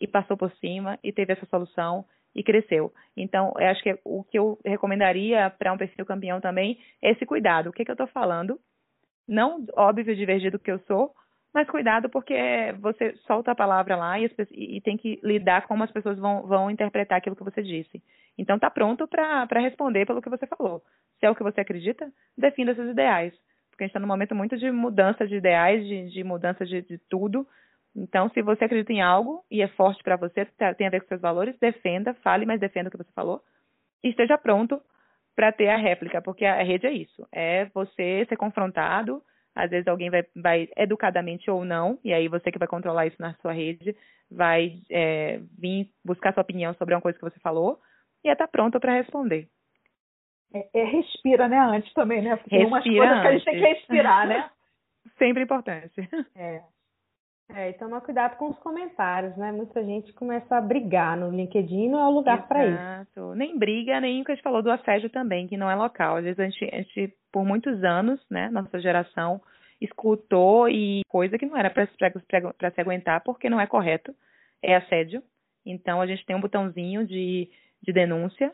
e 0.00 0.06
passou 0.06 0.38
por 0.38 0.50
cima 0.52 0.98
e 1.04 1.12
teve 1.12 1.34
essa 1.34 1.44
solução 1.46 2.06
e 2.34 2.42
cresceu. 2.42 2.90
Então, 3.14 3.52
acho 3.58 3.82
que 3.82 3.98
o 4.02 4.24
que 4.24 4.38
eu 4.38 4.58
recomendaria 4.64 5.50
para 5.50 5.70
um 5.70 5.76
perfil 5.76 6.06
campeão 6.06 6.40
também 6.40 6.78
é 7.02 7.10
esse 7.10 7.26
cuidado. 7.26 7.68
O 7.68 7.72
que, 7.74 7.84
que 7.84 7.90
eu 7.90 7.94
estou 7.94 8.06
falando? 8.06 8.58
Não, 9.28 9.66
óbvio, 9.76 10.16
divergido 10.16 10.56
do 10.56 10.64
que 10.64 10.70
eu 10.70 10.78
sou, 10.86 11.12
mas 11.52 11.68
cuidado 11.68 12.08
porque 12.08 12.34
você 12.80 13.14
solta 13.26 13.52
a 13.52 13.56
palavra 13.56 13.96
lá 13.96 14.18
e, 14.20 14.30
e, 14.52 14.80
tem 14.80 14.96
que 14.96 15.18
lidar 15.22 15.66
como 15.66 15.82
as 15.82 15.90
pessoas 15.90 16.18
vão, 16.18 16.46
vão 16.46 16.70
interpretar 16.70 17.18
aquilo 17.18 17.34
que 17.34 17.44
você 17.44 17.62
disse. 17.62 18.02
Então 18.38 18.58
tá 18.58 18.70
pronto 18.70 19.08
para 19.08 19.60
responder 19.60 20.06
pelo 20.06 20.22
que 20.22 20.30
você 20.30 20.46
falou. 20.46 20.80
Se 21.18 21.26
é 21.26 21.30
o 21.30 21.34
que 21.34 21.42
você 21.42 21.60
acredita, 21.60 22.10
defenda 22.38 22.74
seus 22.74 22.90
ideais. 22.90 23.34
Porque 23.70 23.82
a 23.82 23.86
gente 23.86 23.90
está 23.90 24.00
num 24.00 24.06
momento 24.06 24.34
muito 24.34 24.56
de 24.56 24.70
mudança 24.70 25.26
de 25.26 25.36
ideais, 25.36 25.84
de, 25.84 26.10
de 26.10 26.22
mudança 26.22 26.64
de, 26.64 26.82
de 26.82 26.98
tudo. 27.08 27.46
Então, 27.96 28.28
se 28.30 28.40
você 28.42 28.64
acredita 28.64 28.92
em 28.92 29.02
algo 29.02 29.44
e 29.50 29.60
é 29.60 29.68
forte 29.68 30.02
para 30.04 30.16
você, 30.16 30.44
tá, 30.44 30.72
tem 30.74 30.86
a 30.86 30.90
ver 30.90 31.00
com 31.00 31.08
seus 31.08 31.20
valores, 31.20 31.58
defenda, 31.58 32.14
fale, 32.22 32.46
mas 32.46 32.60
defenda 32.60 32.88
o 32.88 32.92
que 32.92 32.98
você 32.98 33.10
falou. 33.12 33.42
E 34.04 34.10
esteja 34.10 34.38
pronto 34.38 34.80
para 35.34 35.50
ter 35.50 35.68
a 35.68 35.76
réplica, 35.76 36.22
porque 36.22 36.44
a 36.44 36.62
rede 36.62 36.86
é 36.86 36.92
isso. 36.92 37.26
É 37.32 37.64
você 37.66 38.24
ser 38.28 38.36
confrontado, 38.36 39.22
às 39.54 39.70
vezes 39.70 39.86
alguém 39.88 40.10
vai, 40.10 40.24
vai 40.36 40.68
educadamente 40.76 41.50
ou 41.50 41.64
não, 41.64 41.98
e 42.04 42.12
aí 42.12 42.28
você 42.28 42.50
que 42.50 42.58
vai 42.58 42.68
controlar 42.68 43.06
isso 43.06 43.20
na 43.20 43.34
sua 43.34 43.52
rede, 43.52 43.96
vai 44.30 44.78
é, 44.90 45.40
vir 45.58 45.90
buscar 46.04 46.32
sua 46.32 46.42
opinião 46.42 46.72
sobre 46.74 46.94
uma 46.94 47.00
coisa 47.00 47.18
que 47.18 47.24
você 47.24 47.38
falou 47.40 47.80
e 48.24 48.28
é 48.28 48.32
estar 48.32 48.46
tá 48.46 48.50
pronto 48.50 48.78
para 48.78 48.94
responder. 48.94 49.48
É, 50.54 50.80
é, 50.80 50.84
respira, 50.84 51.48
né, 51.48 51.58
antes 51.58 51.92
também, 51.94 52.22
né? 52.22 52.36
Porque 52.36 52.56
respira 52.56 52.68
umas 52.68 52.84
coisas 52.84 53.08
antes. 53.08 53.22
que 53.22 53.28
a 53.28 53.32
gente 53.32 53.44
tem 53.44 53.54
que 53.54 53.80
respirar, 53.80 54.28
né? 54.28 54.50
Sempre 55.18 55.42
importante. 55.42 56.08
É. 56.36 56.62
É, 57.54 57.70
e 57.70 57.72
tomar 57.74 58.00
cuidado 58.00 58.36
com 58.36 58.48
os 58.50 58.58
comentários, 58.58 59.36
né? 59.36 59.50
Muita 59.50 59.82
gente 59.84 60.12
começa 60.12 60.56
a 60.56 60.60
brigar 60.60 61.16
no 61.16 61.30
LinkedIn, 61.30 61.88
não 61.88 61.98
é 62.00 62.06
o 62.06 62.10
lugar 62.10 62.46
para 62.46 62.64
isso. 62.66 63.34
Nem 63.34 63.58
briga, 63.58 64.00
nem 64.00 64.22
o 64.22 64.24
que 64.24 64.32
a 64.32 64.34
gente 64.34 64.44
falou 64.44 64.62
do 64.62 64.70
assédio 64.70 65.10
também, 65.10 65.48
que 65.48 65.56
não 65.56 65.70
é 65.70 65.74
local. 65.74 66.16
Às 66.16 66.24
vezes 66.24 66.38
a 66.38 66.44
gente, 66.44 66.64
a 66.72 66.78
gente 66.78 67.14
por 67.32 67.44
muitos 67.44 67.82
anos, 67.82 68.20
né, 68.30 68.48
nossa 68.50 68.78
geração, 68.80 69.40
escutou 69.80 70.68
e 70.68 71.02
coisa 71.08 71.38
que 71.38 71.46
não 71.46 71.56
era 71.56 71.70
para 71.70 71.86
se 71.86 72.80
aguentar, 72.80 73.22
porque 73.22 73.50
não 73.50 73.60
é 73.60 73.66
correto, 73.66 74.14
é 74.62 74.76
assédio. 74.76 75.22
Então 75.64 76.00
a 76.00 76.06
gente 76.06 76.24
tem 76.24 76.36
um 76.36 76.40
botãozinho 76.40 77.06
de, 77.06 77.50
de 77.82 77.92
denúncia. 77.92 78.52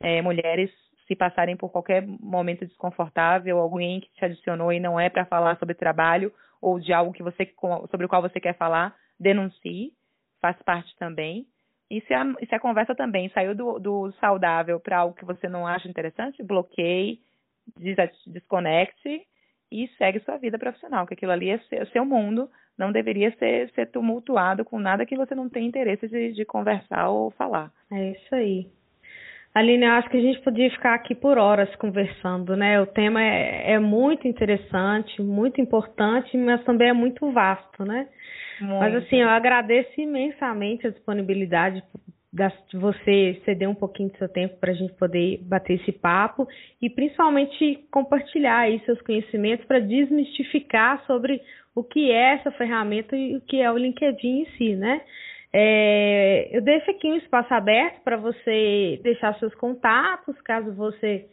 É, 0.00 0.20
mulheres 0.20 0.70
se 1.06 1.14
passarem 1.14 1.56
por 1.56 1.70
qualquer 1.70 2.04
momento 2.06 2.66
desconfortável, 2.66 3.58
alguém 3.58 4.00
que 4.00 4.12
te 4.12 4.24
adicionou 4.24 4.72
e 4.72 4.80
não 4.80 4.98
é 4.98 5.08
para 5.08 5.24
falar 5.24 5.56
sobre 5.58 5.74
trabalho 5.74 6.32
ou 6.60 6.78
de 6.80 6.92
algo 6.92 7.12
que 7.12 7.22
você 7.22 7.52
sobre 7.90 8.06
o 8.06 8.08
qual 8.08 8.22
você 8.22 8.40
quer 8.40 8.56
falar, 8.56 8.94
denuncie, 9.18 9.92
faz 10.40 10.56
parte 10.62 10.94
também. 10.96 11.46
E 11.90 12.00
se 12.02 12.14
a, 12.14 12.24
se 12.34 12.54
a 12.54 12.60
conversa 12.60 12.94
também 12.94 13.28
saiu 13.30 13.54
do, 13.54 13.78
do 13.78 14.12
saudável 14.20 14.80
para 14.80 14.98
algo 14.98 15.14
que 15.14 15.24
você 15.24 15.48
não 15.48 15.66
acha 15.66 15.88
interessante, 15.88 16.42
bloqueie, 16.42 17.20
des, 17.78 17.96
desconecte 18.26 19.22
e 19.70 19.88
segue 19.98 20.20
sua 20.20 20.36
vida 20.36 20.58
profissional, 20.58 21.06
que 21.06 21.14
aquilo 21.14 21.32
ali 21.32 21.50
é 21.50 21.58
seu, 21.58 21.86
seu 21.88 22.04
mundo, 22.04 22.50
não 22.76 22.92
deveria 22.92 23.30
ser, 23.36 23.70
ser 23.70 23.86
tumultuado 23.90 24.64
com 24.64 24.78
nada 24.78 25.06
que 25.06 25.16
você 25.16 25.34
não 25.34 25.48
tem 25.48 25.66
interesse 25.66 26.08
de, 26.08 26.32
de 26.32 26.44
conversar 26.44 27.08
ou 27.08 27.30
falar. 27.32 27.72
É 27.90 28.10
isso 28.10 28.34
aí. 28.34 28.68
Aline, 29.56 29.86
eu 29.86 29.92
acho 29.92 30.10
que 30.10 30.18
a 30.18 30.20
gente 30.20 30.38
podia 30.42 30.70
ficar 30.70 30.92
aqui 30.92 31.14
por 31.14 31.38
horas 31.38 31.74
conversando, 31.76 32.54
né? 32.54 32.78
O 32.78 32.84
tema 32.84 33.22
é, 33.22 33.72
é 33.72 33.78
muito 33.78 34.28
interessante, 34.28 35.22
muito 35.22 35.62
importante, 35.62 36.36
mas 36.36 36.62
também 36.64 36.90
é 36.90 36.92
muito 36.92 37.32
vasto, 37.32 37.82
né? 37.82 38.06
Muito. 38.60 38.80
Mas 38.80 38.94
assim, 38.96 39.16
eu 39.16 39.30
agradeço 39.30 39.98
imensamente 39.98 40.86
a 40.86 40.90
disponibilidade 40.90 41.82
de 42.34 42.78
você 42.78 43.40
ceder 43.46 43.66
um 43.66 43.74
pouquinho 43.74 44.10
do 44.10 44.18
seu 44.18 44.28
tempo 44.28 44.58
para 44.60 44.72
a 44.72 44.74
gente 44.74 44.92
poder 44.92 45.40
bater 45.44 45.80
esse 45.80 45.92
papo 45.92 46.46
e 46.82 46.90
principalmente 46.90 47.86
compartilhar 47.90 48.58
aí 48.58 48.78
seus 48.84 49.00
conhecimentos 49.00 49.64
para 49.64 49.80
desmistificar 49.80 51.02
sobre 51.06 51.40
o 51.74 51.82
que 51.82 52.10
é 52.10 52.34
essa 52.34 52.50
ferramenta 52.52 53.16
e 53.16 53.36
o 53.36 53.40
que 53.40 53.62
é 53.62 53.72
o 53.72 53.78
LinkedIn 53.78 54.42
em 54.42 54.46
si, 54.58 54.76
né? 54.76 55.00
É, 55.52 56.48
eu 56.56 56.60
deixo 56.60 56.90
aqui 56.90 57.08
um 57.08 57.16
espaço 57.16 57.52
aberto 57.54 58.02
para 58.02 58.16
você 58.16 59.00
deixar 59.02 59.38
seus 59.38 59.54
contatos, 59.54 60.40
caso 60.42 60.74
você 60.74 61.26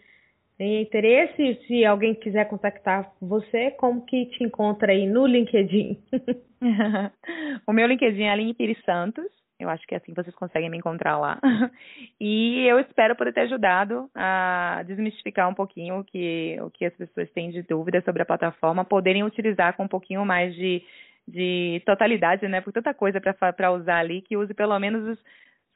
tenha 0.57 0.81
interesse. 0.81 1.59
Se 1.67 1.85
alguém 1.85 2.15
quiser 2.15 2.47
contactar 2.47 3.11
você, 3.21 3.71
como 3.71 4.05
que 4.05 4.25
te 4.27 4.43
encontra 4.43 4.91
aí 4.91 5.05
no 5.07 5.25
LinkedIn? 5.25 5.97
o 7.67 7.73
meu 7.73 7.87
LinkedIn 7.87 8.23
é 8.23 8.31
Aline 8.31 8.53
Pires 8.53 8.81
Santos. 8.85 9.25
Eu 9.59 9.69
acho 9.69 9.85
que 9.87 9.93
é 9.95 9.97
assim 9.97 10.13
vocês 10.13 10.35
conseguem 10.35 10.69
me 10.69 10.77
encontrar 10.77 11.17
lá. 11.17 11.39
E 12.19 12.65
eu 12.67 12.79
espero 12.79 13.17
poder 13.17 13.33
ter 13.33 13.41
ajudado 13.41 14.09
a 14.15 14.81
desmistificar 14.87 15.49
um 15.49 15.53
pouquinho 15.53 15.99
o 15.99 16.03
que, 16.05 16.57
o 16.61 16.69
que 16.69 16.85
as 16.85 16.93
pessoas 16.93 17.29
têm 17.31 17.51
de 17.51 17.61
dúvida 17.63 18.01
sobre 18.01 18.21
a 18.21 18.25
plataforma, 18.25 18.85
poderem 18.85 19.23
utilizar 19.23 19.75
com 19.75 19.83
um 19.83 19.87
pouquinho 19.89 20.25
mais 20.25 20.55
de 20.55 20.81
de 21.27 21.81
totalidade, 21.85 22.47
né? 22.47 22.61
Por 22.61 22.73
tanta 22.73 22.93
coisa 22.93 23.19
para 23.19 23.71
usar 23.71 23.99
ali, 23.99 24.21
que 24.21 24.37
use 24.37 24.53
pelo 24.53 24.77
menos 24.79 25.07
os 25.07 25.19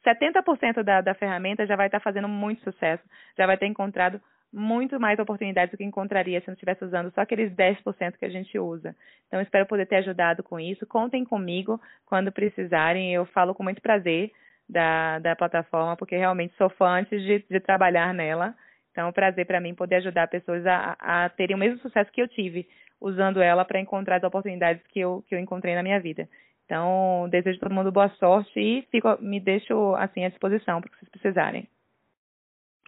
70% 0.06 0.82
da, 0.82 1.00
da 1.00 1.14
ferramenta 1.14 1.66
já 1.66 1.76
vai 1.76 1.86
estar 1.86 1.98
tá 1.98 2.04
fazendo 2.04 2.28
muito 2.28 2.62
sucesso, 2.62 3.02
já 3.36 3.46
vai 3.46 3.56
ter 3.56 3.66
encontrado 3.66 4.20
muito 4.52 4.98
mais 4.98 5.18
oportunidades 5.18 5.72
do 5.72 5.76
que 5.76 5.84
encontraria 5.84 6.40
se 6.40 6.46
não 6.46 6.54
estivesse 6.54 6.84
usando 6.84 7.12
só 7.12 7.20
aqueles 7.20 7.52
10% 7.54 8.16
que 8.18 8.24
a 8.24 8.30
gente 8.30 8.58
usa. 8.58 8.96
Então, 9.26 9.40
espero 9.40 9.66
poder 9.66 9.86
ter 9.86 9.96
ajudado 9.96 10.42
com 10.42 10.58
isso. 10.58 10.86
Contem 10.86 11.24
comigo 11.24 11.80
quando 12.06 12.32
precisarem. 12.32 13.12
Eu 13.12 13.26
falo 13.26 13.54
com 13.54 13.62
muito 13.62 13.82
prazer 13.82 14.32
da, 14.68 15.18
da 15.18 15.36
plataforma, 15.36 15.96
porque 15.96 16.16
realmente 16.16 16.54
sou 16.56 16.70
fã 16.70 17.00
antes 17.00 17.20
de, 17.22 17.44
de 17.48 17.60
trabalhar 17.60 18.14
nela. 18.14 18.54
Então, 18.98 19.06
é 19.06 19.10
um 19.10 19.12
prazer 19.12 19.46
para 19.46 19.60
mim 19.60 19.76
poder 19.76 19.94
ajudar 19.96 20.26
pessoas 20.26 20.66
a, 20.66 20.96
a 20.98 21.28
terem 21.28 21.54
o 21.54 21.58
mesmo 21.58 21.78
sucesso 21.78 22.10
que 22.10 22.20
eu 22.20 22.26
tive 22.26 22.66
usando 23.00 23.40
ela 23.40 23.64
para 23.64 23.78
encontrar 23.78 24.16
as 24.16 24.24
oportunidades 24.24 24.84
que 24.88 24.98
eu, 24.98 25.22
que 25.28 25.36
eu 25.36 25.38
encontrei 25.38 25.76
na 25.76 25.84
minha 25.84 26.00
vida. 26.00 26.28
Então, 26.64 27.28
desejo 27.30 27.60
todo 27.60 27.72
mundo 27.72 27.92
boa 27.92 28.08
sorte 28.18 28.58
e 28.58 28.82
fico, 28.90 29.16
me 29.20 29.38
deixo 29.38 29.94
assim 29.94 30.24
à 30.24 30.28
disposição 30.28 30.80
para 30.80 30.90
que 30.90 30.96
vocês 30.96 31.10
precisarem. 31.10 31.68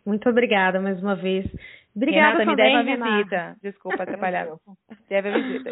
Muito 0.04 0.28
obrigada 0.28 0.80
mais 0.80 1.00
uma 1.00 1.14
vez. 1.14 1.46
Obrigada 1.94 2.38
Renata, 2.38 2.56
também, 2.56 2.76
me 2.78 2.84
deve 2.84 3.02
uma 3.02 3.16
visita. 3.16 3.56
Desculpa 3.62 4.02
atrapalhar. 4.02 4.48
deve 5.08 5.28
a 5.28 5.38
visita. 5.38 5.70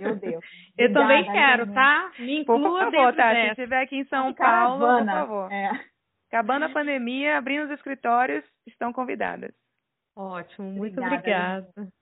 Meu 0.00 0.16
Deus. 0.16 0.44
Eu 0.78 0.86
Obrigada, 0.86 0.94
também 0.94 1.24
quero, 1.30 1.72
tá? 1.74 2.10
Me 2.18 2.40
inclua 2.40 2.86
por 2.86 2.90
favor, 2.90 3.14
tá? 3.14 3.34
Se 3.34 3.48
estiver 3.48 3.82
aqui 3.82 3.96
em 3.96 4.04
São 4.06 4.32
Paulo, 4.32 4.98
por 4.98 5.04
favor. 5.04 5.52
É. 5.52 5.91
Acabando 6.32 6.64
a 6.64 6.70
pandemia, 6.70 7.36
abrindo 7.36 7.66
os 7.66 7.70
escritórios, 7.72 8.42
estão 8.66 8.90
convidadas. 8.90 9.52
Ótimo, 10.16 10.72
muito 10.72 10.98
obrigada. 10.98 11.68
obrigada. 11.76 11.92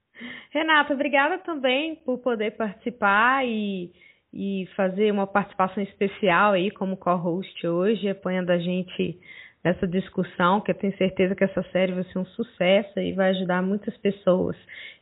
Renata, 0.53 0.95
obrigada 0.95 1.39
também 1.39 1.97
por 1.97 2.19
poder 2.19 2.53
participar 2.53 3.45
e, 3.45 3.93
e 4.33 4.69
fazer 4.77 5.11
uma 5.11 5.27
participação 5.27 5.83
especial 5.83 6.53
aí 6.53 6.71
como 6.71 6.97
co-host 6.97 7.67
hoje, 7.67 8.09
apoiando 8.09 8.53
a 8.53 8.59
gente 8.59 9.19
nessa 9.65 9.85
discussão, 9.85 10.61
que 10.61 10.71
eu 10.71 10.79
tenho 10.79 10.97
certeza 10.97 11.35
que 11.35 11.43
essa 11.43 11.65
série 11.73 11.93
vai 11.93 12.05
ser 12.05 12.19
um 12.21 12.27
sucesso 12.27 13.01
e 13.01 13.13
vai 13.13 13.31
ajudar 13.31 13.63
muitas 13.63 13.97
pessoas. 13.99 14.57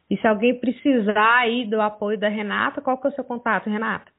E 0.09 0.16
se 0.16 0.26
alguém 0.26 0.59
precisar 0.59 1.41
aí 1.41 1.68
do 1.68 1.83
apoio 1.83 2.18
da 2.18 2.31
Renata, 2.31 2.81
qual 2.81 2.99
que 2.99 3.07
é 3.07 3.11
o 3.11 3.14
seu 3.14 3.24
contato, 3.24 3.68
Renata? 3.68 4.11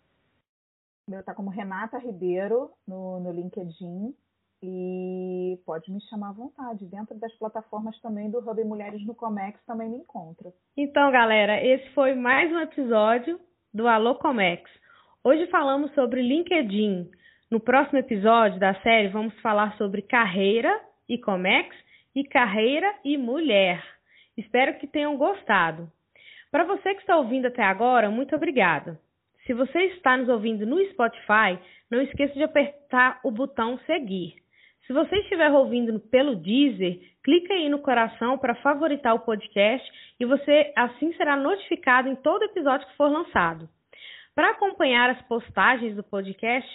Meu 1.08 1.24
tá 1.24 1.34
como 1.34 1.50
Renata 1.50 1.98
Ribeiro 1.98 2.70
no, 2.88 3.20
no 3.20 3.32
LinkedIn. 3.32 4.14
E 4.62 5.58
pode 5.66 5.90
me 5.92 6.02
chamar 6.10 6.30
à 6.30 6.34
vontade. 6.34 6.86
Dentro 6.86 7.18
das 7.18 7.34
plataformas 7.38 8.00
também 8.02 8.30
do 8.30 8.40
Hub 8.40 8.64
Mulheres 8.66 9.06
no 9.06 9.16
Comex 9.16 9.58
também 9.66 9.90
me 9.90 9.98
encontra. 9.98 10.52
Então, 10.76 11.12
galera, 11.12 11.64
esse 11.64 11.90
foi 11.92 12.14
mais 12.14 12.52
um 12.52 12.60
episódio 12.60 13.40
do 13.74 13.88
Alô 13.88 14.16
Comex. 14.16 14.70
Hoje 15.24 15.48
falamos 15.48 15.94
sobre 15.94 16.22
LinkedIn. 16.22 17.10
No 17.50 17.60
próximo 17.60 18.00
episódio 18.00 18.60
da 18.60 18.74
série, 18.82 19.08
vamos 19.08 19.34
falar 19.40 19.78
sobre 19.78 20.02
carreira 20.02 20.78
e 21.08 21.18
Comex 21.18 21.76
e 22.14 22.24
carreira 22.26 22.94
e 23.06 23.18
mulher. 23.18 23.82
Espero 24.38 24.78
que 24.78 24.88
tenham 24.88 25.18
gostado. 25.18 25.90
Para 26.52 26.66
você 26.66 26.94
que 26.96 27.02
está 27.02 27.16
ouvindo 27.16 27.48
até 27.48 27.64
agora, 27.64 28.10
muito 28.10 28.36
obrigada. 28.36 29.00
Se 29.46 29.54
você 29.54 29.80
está 29.86 30.18
nos 30.18 30.28
ouvindo 30.30 30.66
no 30.66 30.84
Spotify, 30.92 31.58
não 31.90 32.02
esqueça 32.02 32.34
de 32.34 32.44
apertar 32.44 33.20
o 33.24 33.32
botão 33.32 33.80
seguir. 33.86 34.36
Se 34.90 34.94
você 34.94 35.18
estiver 35.18 35.52
ouvindo 35.52 36.00
pelo 36.00 36.36
Deezer, 36.36 37.00
clique 37.24 37.54
aí 37.54 37.70
no 37.70 37.78
coração 37.78 38.40
para 38.40 38.56
favoritar 38.56 39.14
o 39.14 39.20
podcast 39.20 39.88
e 40.20 40.26
você 40.26 40.74
assim 40.76 41.14
será 41.14 41.36
notificado 41.36 42.10
em 42.10 42.16
todo 42.16 42.46
episódio 42.46 42.88
que 42.88 42.98
for 42.98 43.08
lançado. 43.08 43.70
Para 44.34 44.50
acompanhar 44.50 45.12
as 45.12 45.22
postagens 45.28 45.96
do 45.96 46.02
podcast, 46.02 46.68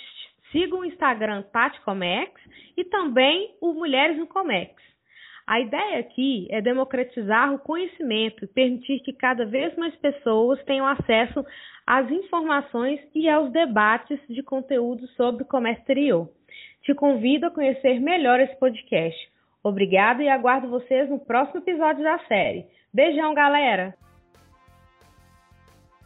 siga 0.52 0.76
o 0.76 0.84
Instagram 0.84 1.42
Tati 1.42 1.80
Comex 1.80 2.40
e 2.76 2.84
também 2.84 3.52
o 3.60 3.72
Mulheres 3.72 4.16
no 4.16 4.28
Comex. 4.28 4.80
A 5.44 5.58
ideia 5.58 5.98
aqui 5.98 6.46
é 6.52 6.60
democratizar 6.60 7.52
o 7.52 7.58
conhecimento 7.58 8.44
e 8.44 8.46
permitir 8.46 9.00
que 9.00 9.12
cada 9.12 9.44
vez 9.44 9.74
mais 9.76 9.94
pessoas 9.96 10.62
tenham 10.62 10.86
acesso 10.86 11.44
às 11.84 12.08
informações 12.12 13.00
e 13.12 13.28
aos 13.28 13.50
debates 13.50 14.20
de 14.28 14.40
conteúdo 14.40 15.04
sobre 15.16 15.42
o 15.42 15.46
comércio 15.46 15.80
exterior. 15.80 16.30
Te 16.84 16.94
convido 16.94 17.46
a 17.46 17.50
conhecer 17.50 18.00
melhor 18.00 18.40
esse 18.40 18.54
podcast. 18.56 19.18
Obrigada 19.62 20.22
e 20.22 20.28
aguardo 20.28 20.68
vocês 20.68 21.08
no 21.08 21.18
próximo 21.18 21.60
episódio 21.60 22.04
da 22.04 22.18
série. 22.28 22.66
Beijão, 22.92 23.34
galera! 23.34 23.94